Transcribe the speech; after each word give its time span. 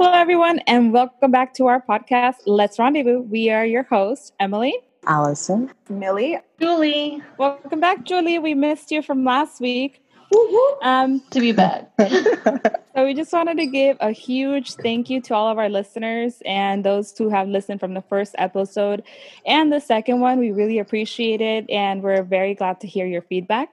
Hello, 0.00 0.12
everyone, 0.12 0.60
and 0.68 0.92
welcome 0.92 1.32
back 1.32 1.54
to 1.54 1.66
our 1.66 1.82
podcast, 1.82 2.36
Let's 2.46 2.78
Rendezvous. 2.78 3.18
We 3.22 3.50
are 3.50 3.66
your 3.66 3.82
hosts, 3.82 4.30
Emily, 4.38 4.72
Allison, 5.08 5.72
Millie, 5.90 6.38
Julie. 6.60 7.20
Welcome 7.36 7.80
back, 7.80 8.04
Julie. 8.04 8.38
We 8.38 8.54
missed 8.54 8.92
you 8.92 9.02
from 9.02 9.24
last 9.24 9.60
week. 9.60 10.00
Um, 10.82 11.20
to 11.32 11.40
be 11.40 11.50
back. 11.50 11.90
so 11.98 13.04
we 13.04 13.12
just 13.12 13.32
wanted 13.32 13.56
to 13.56 13.66
give 13.66 13.96
a 13.98 14.12
huge 14.12 14.74
thank 14.74 15.10
you 15.10 15.20
to 15.22 15.34
all 15.34 15.50
of 15.50 15.58
our 15.58 15.68
listeners 15.68 16.40
and 16.46 16.84
those 16.84 17.18
who 17.18 17.28
have 17.28 17.48
listened 17.48 17.80
from 17.80 17.94
the 17.94 18.02
first 18.02 18.36
episode 18.38 19.02
and 19.46 19.72
the 19.72 19.80
second 19.80 20.20
one. 20.20 20.38
We 20.38 20.52
really 20.52 20.78
appreciate 20.78 21.40
it, 21.40 21.68
and 21.68 22.04
we're 22.04 22.22
very 22.22 22.54
glad 22.54 22.78
to 22.82 22.86
hear 22.86 23.04
your 23.04 23.22
feedback. 23.22 23.70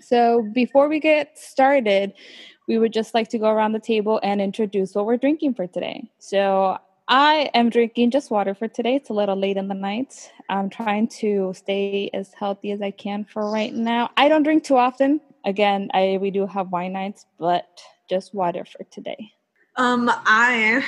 So 0.00 0.48
before 0.54 0.88
we 0.88 0.98
get 0.98 1.38
started, 1.38 2.14
we 2.72 2.78
would 2.78 2.92
just 2.92 3.12
like 3.12 3.28
to 3.28 3.38
go 3.38 3.50
around 3.50 3.72
the 3.72 3.78
table 3.78 4.18
and 4.22 4.40
introduce 4.40 4.94
what 4.94 5.04
we're 5.04 5.18
drinking 5.18 5.52
for 5.52 5.66
today. 5.66 6.08
So 6.18 6.78
I 7.06 7.50
am 7.52 7.68
drinking 7.68 8.12
just 8.12 8.30
water 8.30 8.54
for 8.54 8.66
today. 8.66 8.94
It's 8.94 9.10
a 9.10 9.12
little 9.12 9.36
late 9.36 9.58
in 9.58 9.68
the 9.68 9.74
night. 9.74 10.32
I'm 10.48 10.70
trying 10.70 11.08
to 11.20 11.52
stay 11.54 12.08
as 12.14 12.32
healthy 12.32 12.70
as 12.70 12.80
I 12.80 12.90
can 12.90 13.26
for 13.26 13.50
right 13.50 13.74
now. 13.74 14.08
I 14.16 14.30
don't 14.30 14.42
drink 14.42 14.64
too 14.64 14.78
often. 14.78 15.20
Again, 15.44 15.90
I 15.92 16.16
we 16.18 16.30
do 16.30 16.46
have 16.46 16.72
wine 16.72 16.94
nights, 16.94 17.26
but 17.38 17.68
just 18.08 18.32
water 18.32 18.64
for 18.64 18.84
today. 18.84 19.32
Um, 19.76 20.10
I 20.10 20.82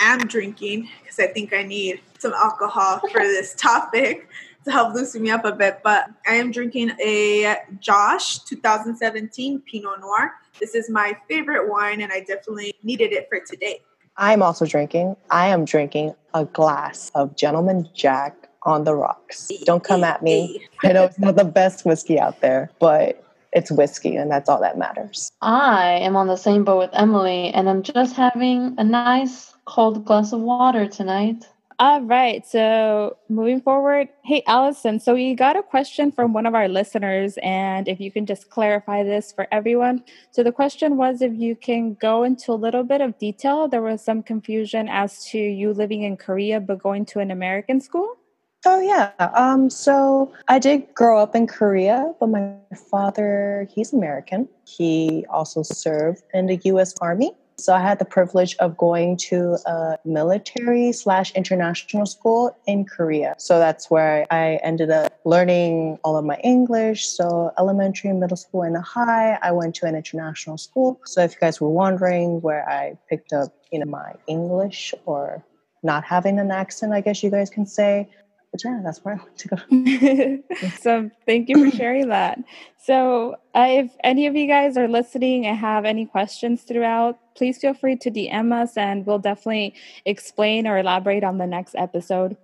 am 0.00 0.18
drinking 0.18 0.90
because 1.00 1.18
I 1.18 1.28
think 1.28 1.54
I 1.54 1.62
need 1.62 2.02
some 2.18 2.34
alcohol 2.34 3.00
for 3.10 3.20
this 3.22 3.54
topic 3.58 4.28
to 4.64 4.70
help 4.70 4.94
loosen 4.94 5.22
me 5.22 5.30
up 5.30 5.44
a 5.44 5.52
bit. 5.52 5.80
But 5.82 6.10
I 6.26 6.34
am 6.34 6.50
drinking 6.50 6.92
a 7.04 7.56
Josh 7.80 8.38
2017 8.40 9.60
Pinot 9.60 10.00
Noir. 10.00 10.32
This 10.60 10.74
is 10.74 10.90
my 10.90 11.16
favorite 11.28 11.68
wine, 11.68 12.00
and 12.00 12.12
I 12.12 12.20
definitely 12.20 12.74
needed 12.82 13.12
it 13.12 13.28
for 13.28 13.40
today. 13.40 13.80
I'm 14.16 14.42
also 14.42 14.66
drinking. 14.66 15.16
I 15.30 15.48
am 15.48 15.64
drinking 15.64 16.14
a 16.34 16.44
glass 16.44 17.10
of 17.14 17.34
Gentleman 17.36 17.88
Jack 17.94 18.48
on 18.64 18.84
the 18.84 18.94
rocks. 18.94 19.50
Don't 19.64 19.82
come 19.82 20.04
at 20.04 20.22
me. 20.22 20.62
I 20.84 20.92
know 20.92 21.04
it's 21.04 21.18
not 21.18 21.36
the 21.36 21.44
best 21.44 21.84
whiskey 21.84 22.20
out 22.20 22.40
there, 22.40 22.70
but 22.78 23.24
it's 23.52 23.70
whiskey, 23.70 24.16
and 24.16 24.30
that's 24.30 24.48
all 24.48 24.60
that 24.60 24.78
matters. 24.78 25.30
I 25.40 25.98
am 26.02 26.16
on 26.16 26.26
the 26.26 26.36
same 26.36 26.64
boat 26.64 26.78
with 26.78 26.90
Emily, 26.92 27.48
and 27.48 27.68
I'm 27.68 27.82
just 27.82 28.14
having 28.16 28.74
a 28.78 28.84
nice 28.84 29.54
cold 29.64 30.04
glass 30.04 30.32
of 30.32 30.40
water 30.40 30.86
tonight. 30.86 31.48
All 31.78 32.02
right. 32.02 32.46
So 32.46 33.16
moving 33.28 33.60
forward, 33.60 34.08
hey, 34.24 34.42
Allison. 34.46 35.00
So 35.00 35.14
we 35.14 35.34
got 35.34 35.56
a 35.56 35.62
question 35.62 36.12
from 36.12 36.32
one 36.32 36.46
of 36.46 36.54
our 36.54 36.68
listeners, 36.68 37.38
and 37.42 37.88
if 37.88 38.00
you 38.00 38.10
can 38.10 38.26
just 38.26 38.50
clarify 38.50 39.02
this 39.02 39.32
for 39.32 39.48
everyone. 39.50 40.04
So 40.30 40.42
the 40.42 40.52
question 40.52 40.96
was 40.96 41.22
if 41.22 41.32
you 41.34 41.56
can 41.56 41.94
go 41.94 42.22
into 42.22 42.52
a 42.52 42.54
little 42.54 42.84
bit 42.84 43.00
of 43.00 43.18
detail. 43.18 43.68
There 43.68 43.82
was 43.82 44.02
some 44.02 44.22
confusion 44.22 44.88
as 44.88 45.24
to 45.26 45.38
you 45.38 45.72
living 45.72 46.02
in 46.02 46.16
Korea 46.16 46.60
but 46.60 46.78
going 46.78 47.04
to 47.06 47.20
an 47.20 47.30
American 47.30 47.80
school. 47.80 48.16
Oh 48.64 48.80
yeah. 48.80 49.10
Um, 49.34 49.70
so 49.70 50.32
I 50.46 50.60
did 50.60 50.94
grow 50.94 51.18
up 51.18 51.34
in 51.34 51.48
Korea, 51.48 52.14
but 52.20 52.28
my 52.28 52.54
father, 52.90 53.66
he's 53.74 53.92
American. 53.92 54.48
He 54.64 55.26
also 55.28 55.62
served 55.62 56.22
in 56.32 56.46
the 56.46 56.60
US 56.64 56.94
Army. 57.00 57.32
So 57.58 57.74
I 57.74 57.80
had 57.80 57.98
the 57.98 58.04
privilege 58.04 58.56
of 58.56 58.76
going 58.76 59.16
to 59.28 59.58
a 59.66 59.98
military 60.04 60.92
slash 60.92 61.32
international 61.32 62.06
school 62.06 62.56
in 62.66 62.84
Korea. 62.84 63.34
So 63.38 63.58
that's 63.58 63.90
where 63.90 64.26
I 64.30 64.58
ended 64.62 64.90
up 64.90 65.12
learning 65.24 65.98
all 66.04 66.16
of 66.16 66.24
my 66.24 66.36
English. 66.42 67.06
So 67.06 67.52
elementary, 67.58 68.12
middle 68.12 68.36
school, 68.36 68.62
and 68.62 68.76
high, 68.76 69.38
I 69.42 69.52
went 69.52 69.74
to 69.76 69.86
an 69.86 69.94
international 69.94 70.58
school. 70.58 71.00
So 71.04 71.22
if 71.22 71.32
you 71.32 71.40
guys 71.40 71.60
were 71.60 71.70
wondering 71.70 72.40
where 72.40 72.68
I 72.68 72.98
picked 73.08 73.32
up, 73.32 73.52
you 73.70 73.78
know, 73.78 73.86
my 73.86 74.14
English 74.26 74.94
or 75.06 75.44
not 75.82 76.04
having 76.04 76.38
an 76.38 76.50
accent, 76.50 76.92
I 76.92 77.00
guess 77.00 77.22
you 77.22 77.30
guys 77.30 77.50
can 77.50 77.66
say, 77.66 78.08
but 78.52 78.62
yeah, 78.64 78.80
that's 78.84 79.02
where 79.02 79.14
I 79.14 79.18
want 79.18 79.38
to 79.38 79.48
go. 79.48 80.68
so 80.80 81.10
thank 81.26 81.48
you 81.48 81.64
for 81.64 81.74
sharing 81.74 82.08
that. 82.08 82.38
So 82.78 83.36
uh, 83.54 83.66
if 83.68 83.96
any 84.04 84.26
of 84.26 84.36
you 84.36 84.46
guys 84.46 84.76
are 84.76 84.88
listening 84.88 85.46
and 85.46 85.56
have 85.56 85.86
any 85.86 86.04
questions 86.04 86.62
throughout, 86.62 87.18
please 87.34 87.58
feel 87.58 87.72
free 87.72 87.96
to 87.96 88.10
DM 88.10 88.52
us 88.52 88.76
and 88.76 89.06
we'll 89.06 89.18
definitely 89.18 89.74
explain 90.04 90.66
or 90.66 90.78
elaborate 90.78 91.24
on 91.24 91.38
the 91.38 91.46
next 91.46 91.74
episode. 91.76 92.36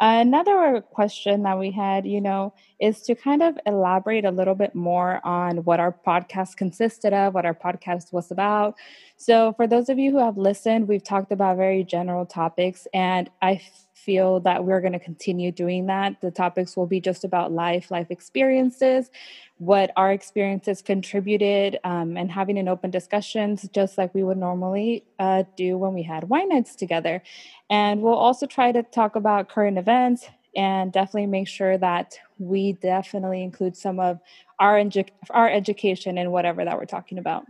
Another 0.00 0.80
question 0.80 1.44
that 1.44 1.60
we 1.60 1.70
had, 1.70 2.06
you 2.06 2.20
know, 2.20 2.54
is 2.80 3.02
to 3.02 3.14
kind 3.14 3.40
of 3.40 3.56
elaborate 3.66 4.24
a 4.24 4.32
little 4.32 4.56
bit 4.56 4.74
more 4.74 5.24
on 5.24 5.58
what 5.58 5.78
our 5.78 5.96
podcast 6.04 6.56
consisted 6.56 7.12
of, 7.12 7.34
what 7.34 7.46
our 7.46 7.54
podcast 7.54 8.12
was 8.12 8.32
about. 8.32 8.74
So, 9.16 9.52
for 9.52 9.68
those 9.68 9.88
of 9.88 10.00
you 10.00 10.10
who 10.10 10.18
have 10.18 10.36
listened, 10.36 10.88
we've 10.88 11.04
talked 11.04 11.30
about 11.30 11.56
very 11.56 11.84
general 11.84 12.26
topics, 12.26 12.88
and 12.92 13.30
I 13.40 13.60
feel 13.94 14.40
that 14.40 14.64
we're 14.64 14.80
going 14.80 14.92
to 14.92 14.98
continue 14.98 15.52
doing 15.52 15.86
that. 15.86 16.20
The 16.20 16.30
topics 16.30 16.76
will 16.76 16.86
be 16.86 17.00
just 17.00 17.24
about 17.24 17.52
life, 17.52 17.90
life 17.90 18.10
experiences, 18.10 19.10
what 19.58 19.92
our 19.96 20.12
experiences 20.12 20.82
contributed, 20.82 21.78
um, 21.84 22.16
and 22.16 22.30
having 22.30 22.58
an 22.58 22.68
open 22.68 22.90
discussions, 22.90 23.68
just 23.72 23.98
like 23.98 24.14
we 24.14 24.22
would 24.22 24.38
normally 24.38 25.04
uh, 25.18 25.44
do 25.56 25.78
when 25.78 25.94
we 25.94 26.02
had 26.02 26.28
wine 26.28 26.48
nights 26.48 26.74
together. 26.74 27.22
And 27.70 28.02
we'll 28.02 28.14
also 28.14 28.46
try 28.46 28.72
to 28.72 28.82
talk 28.82 29.16
about 29.16 29.48
current 29.48 29.78
events 29.78 30.28
and 30.54 30.92
definitely 30.92 31.26
make 31.26 31.48
sure 31.48 31.78
that 31.78 32.18
we 32.38 32.72
definitely 32.74 33.42
include 33.42 33.76
some 33.76 33.98
of 34.00 34.20
our, 34.58 34.76
edu- 34.76 35.08
our 35.30 35.48
education 35.48 36.18
in 36.18 36.30
whatever 36.30 36.64
that 36.64 36.76
we're 36.76 36.84
talking 36.84 37.18
about. 37.18 37.46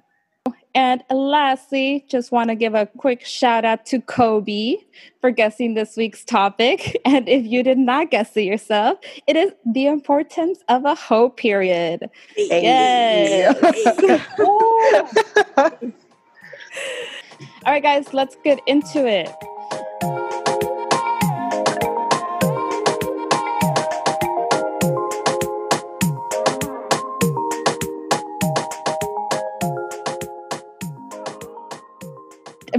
And 0.75 1.03
lastly, 1.10 2.05
just 2.09 2.33
want 2.33 2.49
to 2.49 2.55
give 2.55 2.75
a 2.75 2.87
quick 2.97 3.25
shout 3.27 3.65
out 3.65 3.84
to 3.87 4.00
Kobe 4.00 4.77
for 5.21 5.31
guessing 5.31 5.75
this 5.75 5.97
week's 5.97 6.25
topic. 6.25 7.00
And 7.12 7.28
if 7.28 7.44
you 7.44 7.62
did 7.62 7.78
not 7.78 8.10
guess 8.10 8.37
it 8.37 8.43
yourself, 8.43 8.99
it 9.27 9.37
is 9.37 9.53
the 9.66 9.87
importance 9.87 10.60
of 10.69 10.84
a 10.84 10.94
hoe 10.94 11.28
period. 11.28 12.09
Hey. 12.34 12.62
Yes. 12.62 13.56
All 17.65 17.72
right, 17.72 17.83
guys, 17.83 18.15
let's 18.15 18.37
get 18.43 18.60
into 18.66 19.06
it. 19.06 19.31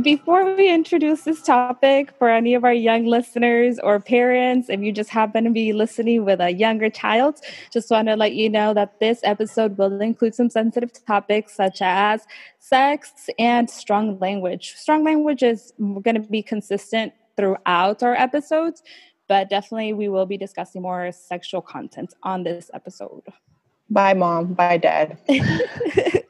Before 0.02 0.56
we 0.56 0.74
introduce 0.74 1.24
this 1.24 1.42
topic 1.42 2.14
for 2.18 2.30
any 2.30 2.54
of 2.54 2.64
our 2.64 2.74
young 2.74 3.06
listeners 3.06 3.80
or 3.80 4.00
parents, 4.00 4.70
if 4.70 4.80
you 4.82 4.92
just 4.92 5.10
happen 5.10 5.44
to 5.44 5.50
be 5.50 5.74
listening 5.74 6.26
with 6.26 6.42
a 6.42 6.52
younger 6.52 6.90
child, 6.90 7.40
just 7.72 7.92
want 7.92 8.08
to 8.08 8.16
let 8.16 8.34
you 8.34 8.50
know 8.50 8.74
that 8.74 9.00
this 9.00 9.20
episode 9.24 9.78
will 9.78 10.02
include 10.02 10.34
some 10.34 10.50
sensitive 10.50 10.92
topics 11.06 11.56
such 11.56 11.82
as 11.82 12.26
sex 12.60 13.30
and 13.38 13.70
strong 13.70 14.18
language. 14.20 14.74
Strong 14.76 15.04
language 15.04 15.44
is 15.44 15.74
going 15.80 16.16
to 16.16 16.28
be 16.28 16.42
consistent 16.42 17.14
throughout 17.38 18.02
our 18.02 18.16
episodes, 18.16 18.84
but 19.28 19.50
definitely 19.50 19.94
we 19.94 20.10
will 20.10 20.26
be 20.26 20.38
discussing 20.38 20.82
more 20.82 21.12
sexual 21.12 21.62
content 21.62 22.14
on 22.24 22.44
this 22.44 22.72
episode. 22.74 23.24
Bye, 23.90 24.14
mom. 24.14 24.54
Bye, 24.54 24.78
dad. 24.78 25.18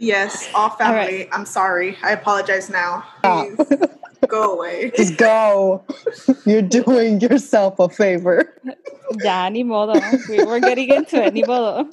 Yes, 0.00 0.48
all 0.54 0.70
family. 0.70 0.98
All 0.98 1.04
right. 1.04 1.28
I'm 1.30 1.44
sorry. 1.44 1.98
I 2.02 2.12
apologize 2.12 2.70
now. 2.70 3.04
Ah. 3.22 3.44
Please 3.54 3.88
go 4.28 4.54
away. 4.54 4.92
Just 4.96 5.18
go. 5.18 5.84
You're 6.46 6.62
doing 6.62 7.20
yourself 7.20 7.78
a 7.78 7.90
favor. 7.90 8.58
Yeah, 9.22 9.46
ni 9.50 9.62
modo. 9.62 10.00
We're 10.26 10.60
getting 10.60 10.88
into 10.88 11.22
it. 11.22 11.34
Ni 11.34 11.42
modo. 11.42 11.90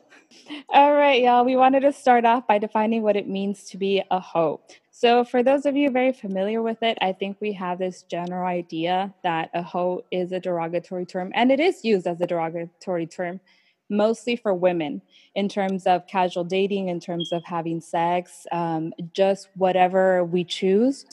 All 0.69 0.94
right, 0.94 1.22
y'all. 1.22 1.44
We 1.44 1.57
wanted 1.57 1.81
to 1.81 1.91
start 1.91 2.23
off 2.23 2.47
by 2.47 2.59
defining 2.59 3.01
what 3.01 3.18
it 3.18 3.28
means 3.28 3.66
to 3.72 3.78
be 3.78 4.01
a 4.09 4.22
hoe. 4.22 4.62
So, 4.89 5.25
for 5.25 5.44
those 5.44 5.66
of 5.66 5.75
you 5.75 5.91
very 5.91 6.13
familiar 6.13 6.62
with 6.62 6.81
it, 6.84 6.97
I 7.01 7.12
think 7.12 7.38
we 7.41 7.51
have 7.53 7.77
this 7.77 8.04
general 8.04 8.48
idea 8.48 9.13
that 9.24 9.50
a 9.54 9.62
hoe 9.62 10.06
is 10.12 10.31
a 10.31 10.39
derogatory 10.39 11.06
term, 11.06 11.33
and 11.36 11.51
it 11.51 11.59
is 11.59 11.83
used 11.83 12.07
as 12.07 12.21
a 12.21 12.25
derogatory 12.25 13.06
term 13.06 13.42
mostly 13.89 14.36
for 14.36 14.54
women 14.54 15.01
in 15.36 15.48
terms 15.48 15.86
of 15.86 16.07
casual 16.07 16.44
dating, 16.44 16.89
in 16.89 17.00
terms 17.00 17.31
of 17.31 17.44
having 17.44 17.80
sex, 17.80 18.45
um, 18.51 18.94
just 19.13 19.50
whatever 19.56 20.24
we 20.24 20.44
choose. 20.44 21.06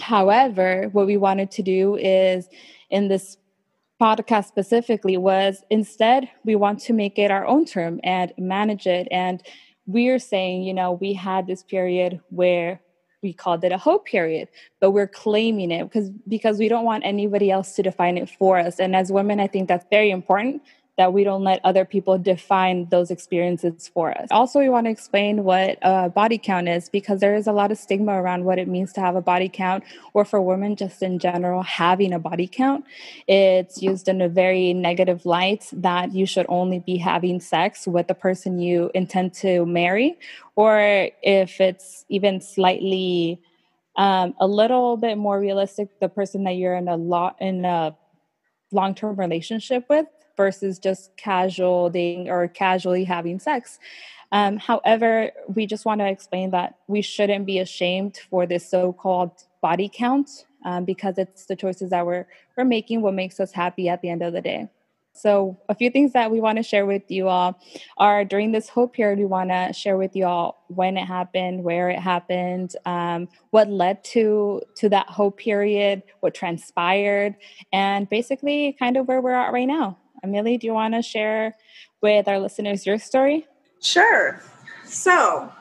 However, 0.00 0.88
what 0.92 1.06
we 1.06 1.16
wanted 1.16 1.50
to 1.52 1.62
do 1.62 1.96
is 1.96 2.48
in 2.90 3.08
this 3.08 3.38
podcast 4.00 4.46
specifically 4.46 5.16
was 5.16 5.64
instead 5.70 6.28
we 6.44 6.54
want 6.54 6.78
to 6.80 6.92
make 6.92 7.18
it 7.18 7.30
our 7.30 7.46
own 7.46 7.64
term 7.64 7.98
and 8.04 8.32
manage 8.36 8.86
it 8.86 9.08
and 9.10 9.42
we're 9.86 10.18
saying 10.18 10.62
you 10.62 10.74
know 10.74 10.92
we 10.92 11.14
had 11.14 11.46
this 11.46 11.62
period 11.62 12.20
where 12.28 12.78
we 13.22 13.32
called 13.32 13.64
it 13.64 13.72
a 13.72 13.78
hoe 13.78 13.98
period 13.98 14.48
but 14.80 14.90
we're 14.90 15.06
claiming 15.06 15.70
it 15.70 15.84
because 15.84 16.10
because 16.28 16.58
we 16.58 16.68
don't 16.68 16.84
want 16.84 17.04
anybody 17.06 17.50
else 17.50 17.74
to 17.74 17.82
define 17.82 18.18
it 18.18 18.28
for 18.28 18.58
us 18.58 18.78
and 18.78 18.94
as 18.94 19.10
women 19.10 19.40
i 19.40 19.46
think 19.46 19.66
that's 19.66 19.86
very 19.90 20.10
important 20.10 20.60
that 20.96 21.12
we 21.12 21.24
don't 21.24 21.44
let 21.44 21.60
other 21.62 21.84
people 21.84 22.16
define 22.16 22.88
those 22.88 23.10
experiences 23.10 23.88
for 23.92 24.16
us. 24.16 24.28
Also, 24.30 24.58
we 24.58 24.68
want 24.68 24.86
to 24.86 24.90
explain 24.90 25.44
what 25.44 25.78
a 25.82 26.08
body 26.08 26.38
count 26.38 26.68
is 26.68 26.88
because 26.88 27.20
there 27.20 27.34
is 27.34 27.46
a 27.46 27.52
lot 27.52 27.70
of 27.70 27.76
stigma 27.76 28.12
around 28.12 28.44
what 28.44 28.58
it 28.58 28.66
means 28.66 28.94
to 28.94 29.00
have 29.00 29.14
a 29.14 29.20
body 29.20 29.48
count, 29.48 29.84
or 30.14 30.24
for 30.24 30.40
women 30.40 30.74
just 30.74 31.02
in 31.02 31.18
general 31.18 31.62
having 31.62 32.12
a 32.14 32.18
body 32.18 32.48
count. 32.48 32.84
It's 33.26 33.82
used 33.82 34.08
in 34.08 34.22
a 34.22 34.28
very 34.28 34.72
negative 34.72 35.26
light 35.26 35.68
that 35.72 36.14
you 36.14 36.24
should 36.24 36.46
only 36.48 36.78
be 36.78 36.96
having 36.96 37.40
sex 37.40 37.86
with 37.86 38.08
the 38.08 38.14
person 38.14 38.58
you 38.58 38.90
intend 38.94 39.34
to 39.34 39.66
marry, 39.66 40.18
or 40.54 41.10
if 41.22 41.60
it's 41.60 42.06
even 42.08 42.40
slightly 42.40 43.40
um, 43.96 44.34
a 44.40 44.46
little 44.46 44.96
bit 44.96 45.18
more 45.18 45.38
realistic, 45.38 46.00
the 46.00 46.08
person 46.08 46.44
that 46.44 46.52
you're 46.52 46.74
in 46.74 46.88
a 46.88 46.96
lot 46.96 47.36
in 47.40 47.64
a 47.64 47.96
long-term 48.72 49.16
relationship 49.16 49.84
with 49.88 50.06
versus 50.36 50.78
just 50.78 51.16
casual 51.16 51.90
dating 51.90 52.28
or 52.28 52.48
casually 52.48 53.04
having 53.04 53.38
sex. 53.38 53.78
Um, 54.32 54.58
however, 54.58 55.30
we 55.54 55.66
just 55.66 55.84
want 55.84 56.00
to 56.00 56.08
explain 56.08 56.50
that 56.50 56.78
we 56.88 57.00
shouldn't 57.02 57.46
be 57.46 57.58
ashamed 57.58 58.18
for 58.30 58.46
this 58.46 58.68
so-called 58.68 59.30
body 59.62 59.90
count 59.92 60.46
um, 60.64 60.84
because 60.84 61.16
it's 61.16 61.46
the 61.46 61.56
choices 61.56 61.90
that 61.90 62.04
we're 62.04 62.26
we're 62.56 62.64
making 62.64 63.02
what 63.02 63.14
makes 63.14 63.38
us 63.38 63.52
happy 63.52 63.88
at 63.88 64.02
the 64.02 64.08
end 64.08 64.22
of 64.22 64.32
the 64.32 64.40
day. 64.40 64.68
So, 65.16 65.58
a 65.70 65.74
few 65.74 65.88
things 65.90 66.12
that 66.12 66.30
we 66.30 66.40
want 66.40 66.58
to 66.58 66.62
share 66.62 66.84
with 66.84 67.10
you 67.10 67.28
all 67.28 67.58
are 67.96 68.24
during 68.24 68.52
this 68.52 68.68
whole 68.68 68.86
period, 68.86 69.18
we 69.18 69.24
want 69.24 69.48
to 69.48 69.72
share 69.72 69.96
with 69.96 70.14
you 70.14 70.26
all 70.26 70.62
when 70.68 70.98
it 70.98 71.06
happened, 71.06 71.64
where 71.64 71.88
it 71.88 71.98
happened, 71.98 72.76
um, 72.84 73.28
what 73.50 73.70
led 73.70 74.04
to 74.12 74.60
to 74.76 74.90
that 74.90 75.08
whole 75.08 75.30
period, 75.30 76.02
what 76.20 76.34
transpired, 76.34 77.34
and 77.72 78.10
basically 78.10 78.76
kind 78.78 78.98
of 78.98 79.08
where 79.08 79.22
we're 79.22 79.32
at 79.32 79.52
right 79.52 79.68
now. 79.68 79.96
Amelie, 80.26 80.58
do 80.58 80.66
you 80.66 80.74
want 80.74 80.94
to 80.94 81.02
share 81.02 81.56
with 82.00 82.28
our 82.28 82.38
listeners 82.38 82.86
your 82.86 82.98
story? 82.98 83.46
Sure. 83.80 84.40
So, 84.84 85.52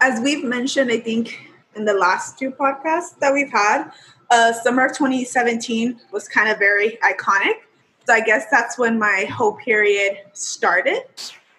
as 0.00 0.20
we've 0.20 0.44
mentioned, 0.44 0.90
I 0.90 1.00
think 1.00 1.38
in 1.74 1.84
the 1.84 1.94
last 1.94 2.38
two 2.38 2.50
podcasts 2.50 3.18
that 3.20 3.32
we've 3.32 3.50
had, 3.50 3.90
uh, 4.30 4.52
summer 4.52 4.86
of 4.86 4.96
2017 4.96 6.00
was 6.12 6.28
kind 6.28 6.50
of 6.50 6.58
very 6.58 6.98
iconic 7.02 7.54
so 8.10 8.14
I 8.14 8.20
guess 8.20 8.46
that's 8.50 8.76
when 8.76 8.98
my 8.98 9.26
hoe 9.30 9.52
period 9.52 10.18
started. 10.32 11.02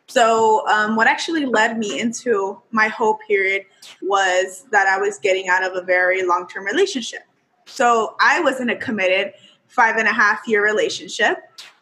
So, 0.07 0.67
um, 0.67 0.97
what 0.97 1.07
actually 1.07 1.45
led 1.45 1.77
me 1.77 1.97
into 1.97 2.61
my 2.71 2.89
hoe 2.89 3.17
period 3.25 3.63
was 4.01 4.65
that 4.71 4.85
I 4.85 4.97
was 4.97 5.17
getting 5.17 5.47
out 5.47 5.63
of 5.63 5.81
a 5.81 5.81
very 5.81 6.23
long 6.23 6.47
term 6.49 6.65
relationship. 6.65 7.21
So, 7.65 8.15
I 8.19 8.41
was 8.41 8.59
in 8.59 8.69
a 8.69 8.75
committed 8.75 9.31
five 9.67 9.95
and 9.95 10.09
a 10.09 10.11
half 10.11 10.45
year 10.45 10.61
relationship, 10.61 11.37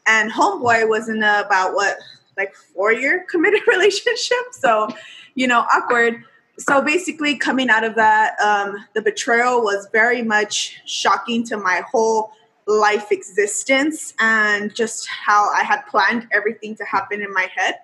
and 0.09 0.31
Homeboy 0.31 0.89
was 0.89 1.07
in 1.07 1.23
a, 1.23 1.44
about 1.45 1.73
what, 1.73 1.97
like 2.38 2.53
four 2.56 2.91
year 2.91 3.25
committed 3.29 3.61
relationship. 3.67 4.38
So, 4.51 4.89
you 5.35 5.47
know, 5.47 5.65
awkward. 5.73 6.23
So, 6.57 6.81
basically, 6.81 7.38
coming 7.38 7.69
out 7.69 7.85
of 7.85 7.95
that, 7.95 8.38
um, 8.41 8.85
the 8.94 9.01
betrayal 9.01 9.61
was 9.61 9.88
very 9.94 10.21
much 10.21 10.81
shocking 10.85 11.45
to 11.45 11.57
my 11.57 11.83
whole 11.89 12.33
life 12.67 13.11
existence 13.11 14.13
and 14.19 14.75
just 14.75 15.07
how 15.07 15.50
I 15.53 15.63
had 15.63 15.81
planned 15.88 16.27
everything 16.31 16.75
to 16.75 16.83
happen 16.83 17.21
in 17.21 17.33
my 17.33 17.47
head. 17.56 17.75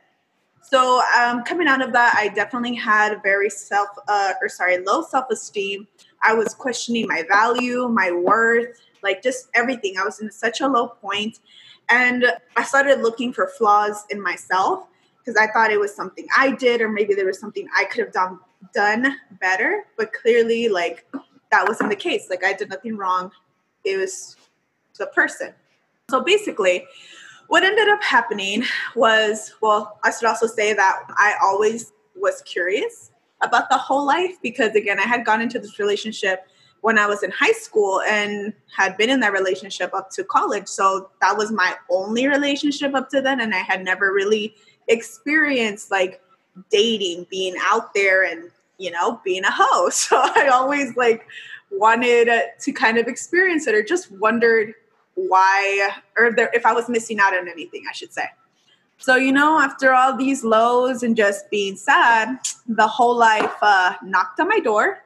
So 0.62 1.02
um, 1.20 1.44
coming 1.44 1.68
out 1.68 1.82
of 1.82 1.94
that, 1.94 2.16
I 2.18 2.30
definitely 2.30 2.76
had 2.76 3.22
very 3.22 3.50
self, 3.50 3.88
uh, 4.08 4.34
or 4.42 4.50
sorry, 4.50 4.80
low 4.80 5.04
self 5.04 5.26
esteem. 5.32 5.88
I 6.24 6.34
was 6.34 6.56
questioning 6.56 7.08
my 7.08 7.24
value, 7.28 7.88
my 7.88 8.12
worth, 8.12 8.82
like 9.04 9.22
just 9.22 9.48
everything. 9.54 9.96
I 10.00 10.04
was 10.04 10.22
in 10.22 10.32
such 10.32 10.62
a 10.62 10.68
low 10.68 10.88
point, 10.88 11.40
and 11.90 12.26
I 12.56 12.64
started 12.64 13.02
looking 13.02 13.34
for 13.34 13.48
flaws 13.48 14.04
in 14.10 14.22
myself 14.22 14.88
because 15.20 15.38
I 15.38 15.52
thought 15.52 15.72
it 15.72 15.80
was 15.80 15.96
something 15.96 16.28
I 16.36 16.52
did, 16.52 16.82
or 16.82 16.90
maybe 16.90 17.14
there 17.14 17.26
was 17.26 17.40
something 17.40 17.68
I 17.76 17.86
could 17.86 18.06
have 18.06 18.14
done 18.14 18.40
done 18.74 19.16
better. 19.40 19.86
But 19.98 20.14
clearly, 20.14 20.70
like 20.70 21.06
that 21.52 21.68
wasn't 21.68 21.90
the 21.90 21.96
case. 21.96 22.28
Like 22.30 22.44
I 22.44 22.54
did 22.54 22.70
nothing 22.70 22.98
wrong. 22.98 23.32
It 23.84 23.98
was 23.98 24.38
the 24.98 25.08
person. 25.08 25.54
So 26.10 26.22
basically, 26.22 26.86
what 27.48 27.64
ended 27.64 27.90
up 27.90 28.04
happening 28.04 28.64
was 28.96 29.54
well, 29.62 30.00
I 30.04 30.12
should 30.12 30.28
also 30.28 30.48
say 30.48 30.74
that 30.74 31.04
I 31.18 31.36
always 31.42 31.92
was 32.16 32.42
curious 32.44 33.12
about 33.42 33.70
the 33.70 33.78
whole 33.78 34.06
life 34.06 34.38
because, 34.42 34.74
again, 34.76 35.00
I 35.00 35.04
had 35.04 35.26
gone 35.26 35.42
into 35.42 35.60
this 35.60 35.80
relationship 35.80 36.48
when 36.86 37.00
I 37.00 37.08
was 37.08 37.24
in 37.24 37.32
high 37.32 37.54
school 37.54 38.02
and 38.02 38.54
had 38.68 38.96
been 38.96 39.10
in 39.10 39.20
that 39.22 39.34
relationship 39.34 39.92
up 39.96 40.12
to 40.12 40.24
college. 40.24 40.68
So 40.68 41.10
that 41.20 41.36
was 41.36 41.52
my 41.52 41.74
only 41.90 42.28
relationship 42.28 42.94
up 42.94 43.10
to 43.10 43.22
then. 43.22 43.42
And 43.42 43.56
I 43.56 43.64
had 43.72 43.84
never 43.84 44.14
really 44.14 44.54
experienced 44.88 45.90
like 45.90 46.22
dating, 46.70 47.26
being 47.32 47.56
out 47.60 47.96
there 47.96 48.24
and, 48.24 48.52
you 48.78 48.92
know, 48.92 49.20
being 49.26 49.44
a 49.46 49.52
hoe. 49.52 49.90
So 49.92 50.16
I 50.16 50.50
always 50.54 50.96
like 50.96 51.26
wanted 51.72 52.30
to 52.60 52.72
kind 52.72 53.00
of 53.00 53.08
experience 53.08 53.66
it 53.66 53.74
or 53.74 53.82
just 53.82 54.12
wondered 54.12 54.76
why 55.16 55.90
or 56.16 56.26
if, 56.28 56.36
there, 56.36 56.52
if 56.54 56.68
I 56.68 56.74
was 56.74 56.88
missing 56.88 57.20
out 57.20 57.36
on 57.36 57.50
anything, 57.50 57.82
I 57.90 57.94
should 57.94 58.14
say. 58.14 58.28
So, 59.00 59.16
you 59.16 59.32
know, 59.32 59.60
after 59.60 59.92
all 59.92 60.16
these 60.16 60.44
lows 60.44 61.02
and 61.02 61.18
just 61.18 61.50
being 61.50 61.78
sad, 61.78 62.38
the 62.68 62.88
whole 62.88 63.16
life 63.18 63.56
uh, 63.64 63.96
knocked 64.04 64.40
on 64.40 64.50
my 64.50 64.60
door 64.60 65.02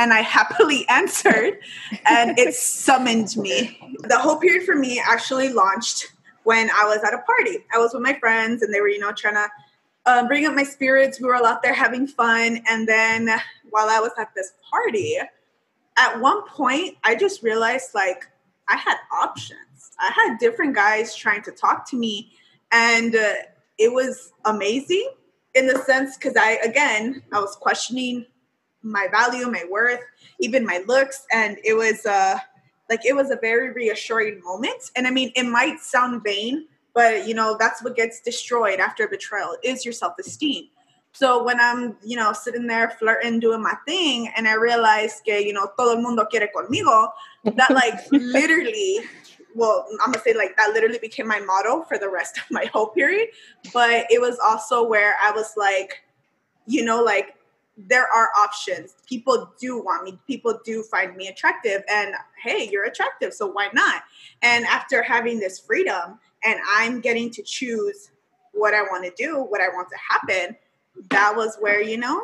and 0.00 0.14
I 0.14 0.22
happily 0.22 0.86
answered 0.88 1.60
and 2.06 2.38
it 2.38 2.54
summoned 2.54 3.36
me. 3.36 3.78
The 4.00 4.18
hoe 4.18 4.38
period 4.38 4.64
for 4.64 4.74
me 4.74 5.00
actually 5.06 5.50
launched 5.50 6.12
when 6.44 6.70
I 6.70 6.84
was 6.86 7.04
at 7.04 7.14
a 7.14 7.18
party. 7.18 7.58
I 7.72 7.78
was 7.78 7.92
with 7.92 8.02
my 8.02 8.18
friends 8.18 8.62
and 8.62 8.72
they 8.72 8.80
were, 8.80 8.88
you 8.88 8.98
know, 8.98 9.12
trying 9.12 9.34
to 9.34 9.48
um, 10.06 10.26
bring 10.26 10.46
up 10.46 10.54
my 10.54 10.64
spirits. 10.64 11.20
We 11.20 11.26
were 11.26 11.36
all 11.36 11.46
out 11.46 11.62
there 11.62 11.74
having 11.74 12.06
fun. 12.06 12.62
And 12.68 12.88
then 12.88 13.28
while 13.68 13.90
I 13.90 14.00
was 14.00 14.12
at 14.18 14.34
this 14.34 14.52
party, 14.70 15.18
at 15.98 16.18
one 16.18 16.46
point, 16.48 16.96
I 17.04 17.14
just 17.14 17.42
realized 17.42 17.94
like, 17.94 18.26
I 18.68 18.76
had 18.76 18.96
options. 19.12 19.90
I 19.98 20.10
had 20.14 20.38
different 20.38 20.74
guys 20.74 21.14
trying 21.14 21.42
to 21.42 21.50
talk 21.50 21.88
to 21.90 21.96
me, 21.96 22.32
and 22.72 23.14
uh, 23.14 23.32
it 23.78 23.92
was 23.92 24.32
amazing 24.44 25.10
in 25.54 25.66
the 25.66 25.78
sense 25.80 26.16
because 26.16 26.36
I, 26.36 26.52
again, 26.64 27.22
I 27.32 27.40
was 27.40 27.56
questioning 27.56 28.24
my 28.82 29.08
value, 29.08 29.50
my 29.50 29.64
worth, 29.70 30.00
even 30.40 30.64
my 30.64 30.82
looks, 30.86 31.26
and 31.32 31.58
it 31.64 31.74
was 31.74 32.06
uh, 32.06 32.38
like 32.88 33.04
it 33.04 33.14
was 33.14 33.30
a 33.30 33.36
very 33.36 33.72
reassuring 33.72 34.42
moment. 34.42 34.90
And 34.96 35.06
I 35.06 35.10
mean, 35.10 35.32
it 35.36 35.44
might 35.44 35.80
sound 35.80 36.22
vain, 36.24 36.66
but 36.94 37.26
you 37.26 37.34
know 37.34 37.56
that's 37.58 37.82
what 37.82 37.96
gets 37.96 38.20
destroyed 38.20 38.80
after 38.80 39.06
betrayal 39.08 39.56
is 39.62 39.84
your 39.84 39.92
self 39.92 40.14
esteem. 40.18 40.68
So 41.12 41.42
when 41.42 41.58
I'm, 41.60 41.96
you 42.04 42.16
know, 42.16 42.32
sitting 42.32 42.66
there 42.66 42.90
flirting, 42.90 43.40
doing 43.40 43.62
my 43.62 43.74
thing, 43.86 44.32
and 44.36 44.46
I 44.46 44.54
realize 44.54 45.20
que, 45.24 45.40
you 45.40 45.52
know, 45.52 45.68
todo 45.76 45.96
el 45.96 46.02
mundo 46.02 46.24
quiere 46.24 46.48
conmigo, 46.54 47.08
that 47.44 47.70
like 47.70 47.94
literally, 48.12 49.00
well, 49.54 49.86
I'm 50.02 50.12
gonna 50.12 50.22
say 50.22 50.34
like 50.34 50.56
that 50.56 50.72
literally 50.72 50.98
became 50.98 51.26
my 51.26 51.40
motto 51.40 51.82
for 51.82 51.98
the 51.98 52.08
rest 52.08 52.38
of 52.38 52.44
my 52.50 52.66
hoe 52.72 52.86
period. 52.86 53.28
But 53.72 54.06
it 54.10 54.20
was 54.20 54.38
also 54.38 54.86
where 54.86 55.16
I 55.20 55.32
was 55.32 55.54
like, 55.56 56.02
you 56.66 56.84
know, 56.84 57.02
like 57.02 57.34
there 57.88 58.06
are 58.06 58.30
options. 58.38 58.96
People 59.08 59.52
do 59.60 59.82
want 59.82 60.04
me. 60.04 60.18
People 60.26 60.60
do 60.64 60.82
find 60.82 61.16
me 61.16 61.28
attractive. 61.28 61.82
And 61.88 62.14
hey, 62.42 62.68
you're 62.70 62.84
attractive, 62.84 63.32
so 63.32 63.46
why 63.46 63.68
not? 63.72 64.02
And 64.42 64.64
after 64.66 65.02
having 65.02 65.40
this 65.40 65.58
freedom 65.58 66.18
and 66.44 66.58
I'm 66.74 67.00
getting 67.00 67.30
to 67.30 67.42
choose 67.42 68.10
what 68.52 68.74
I 68.74 68.82
want 68.82 69.04
to 69.04 69.12
do, 69.16 69.42
what 69.42 69.60
I 69.60 69.68
want 69.68 69.88
to 69.90 69.96
happen 70.08 70.56
that 71.10 71.34
was 71.34 71.56
where, 71.60 71.80
you 71.80 71.96
know, 71.96 72.20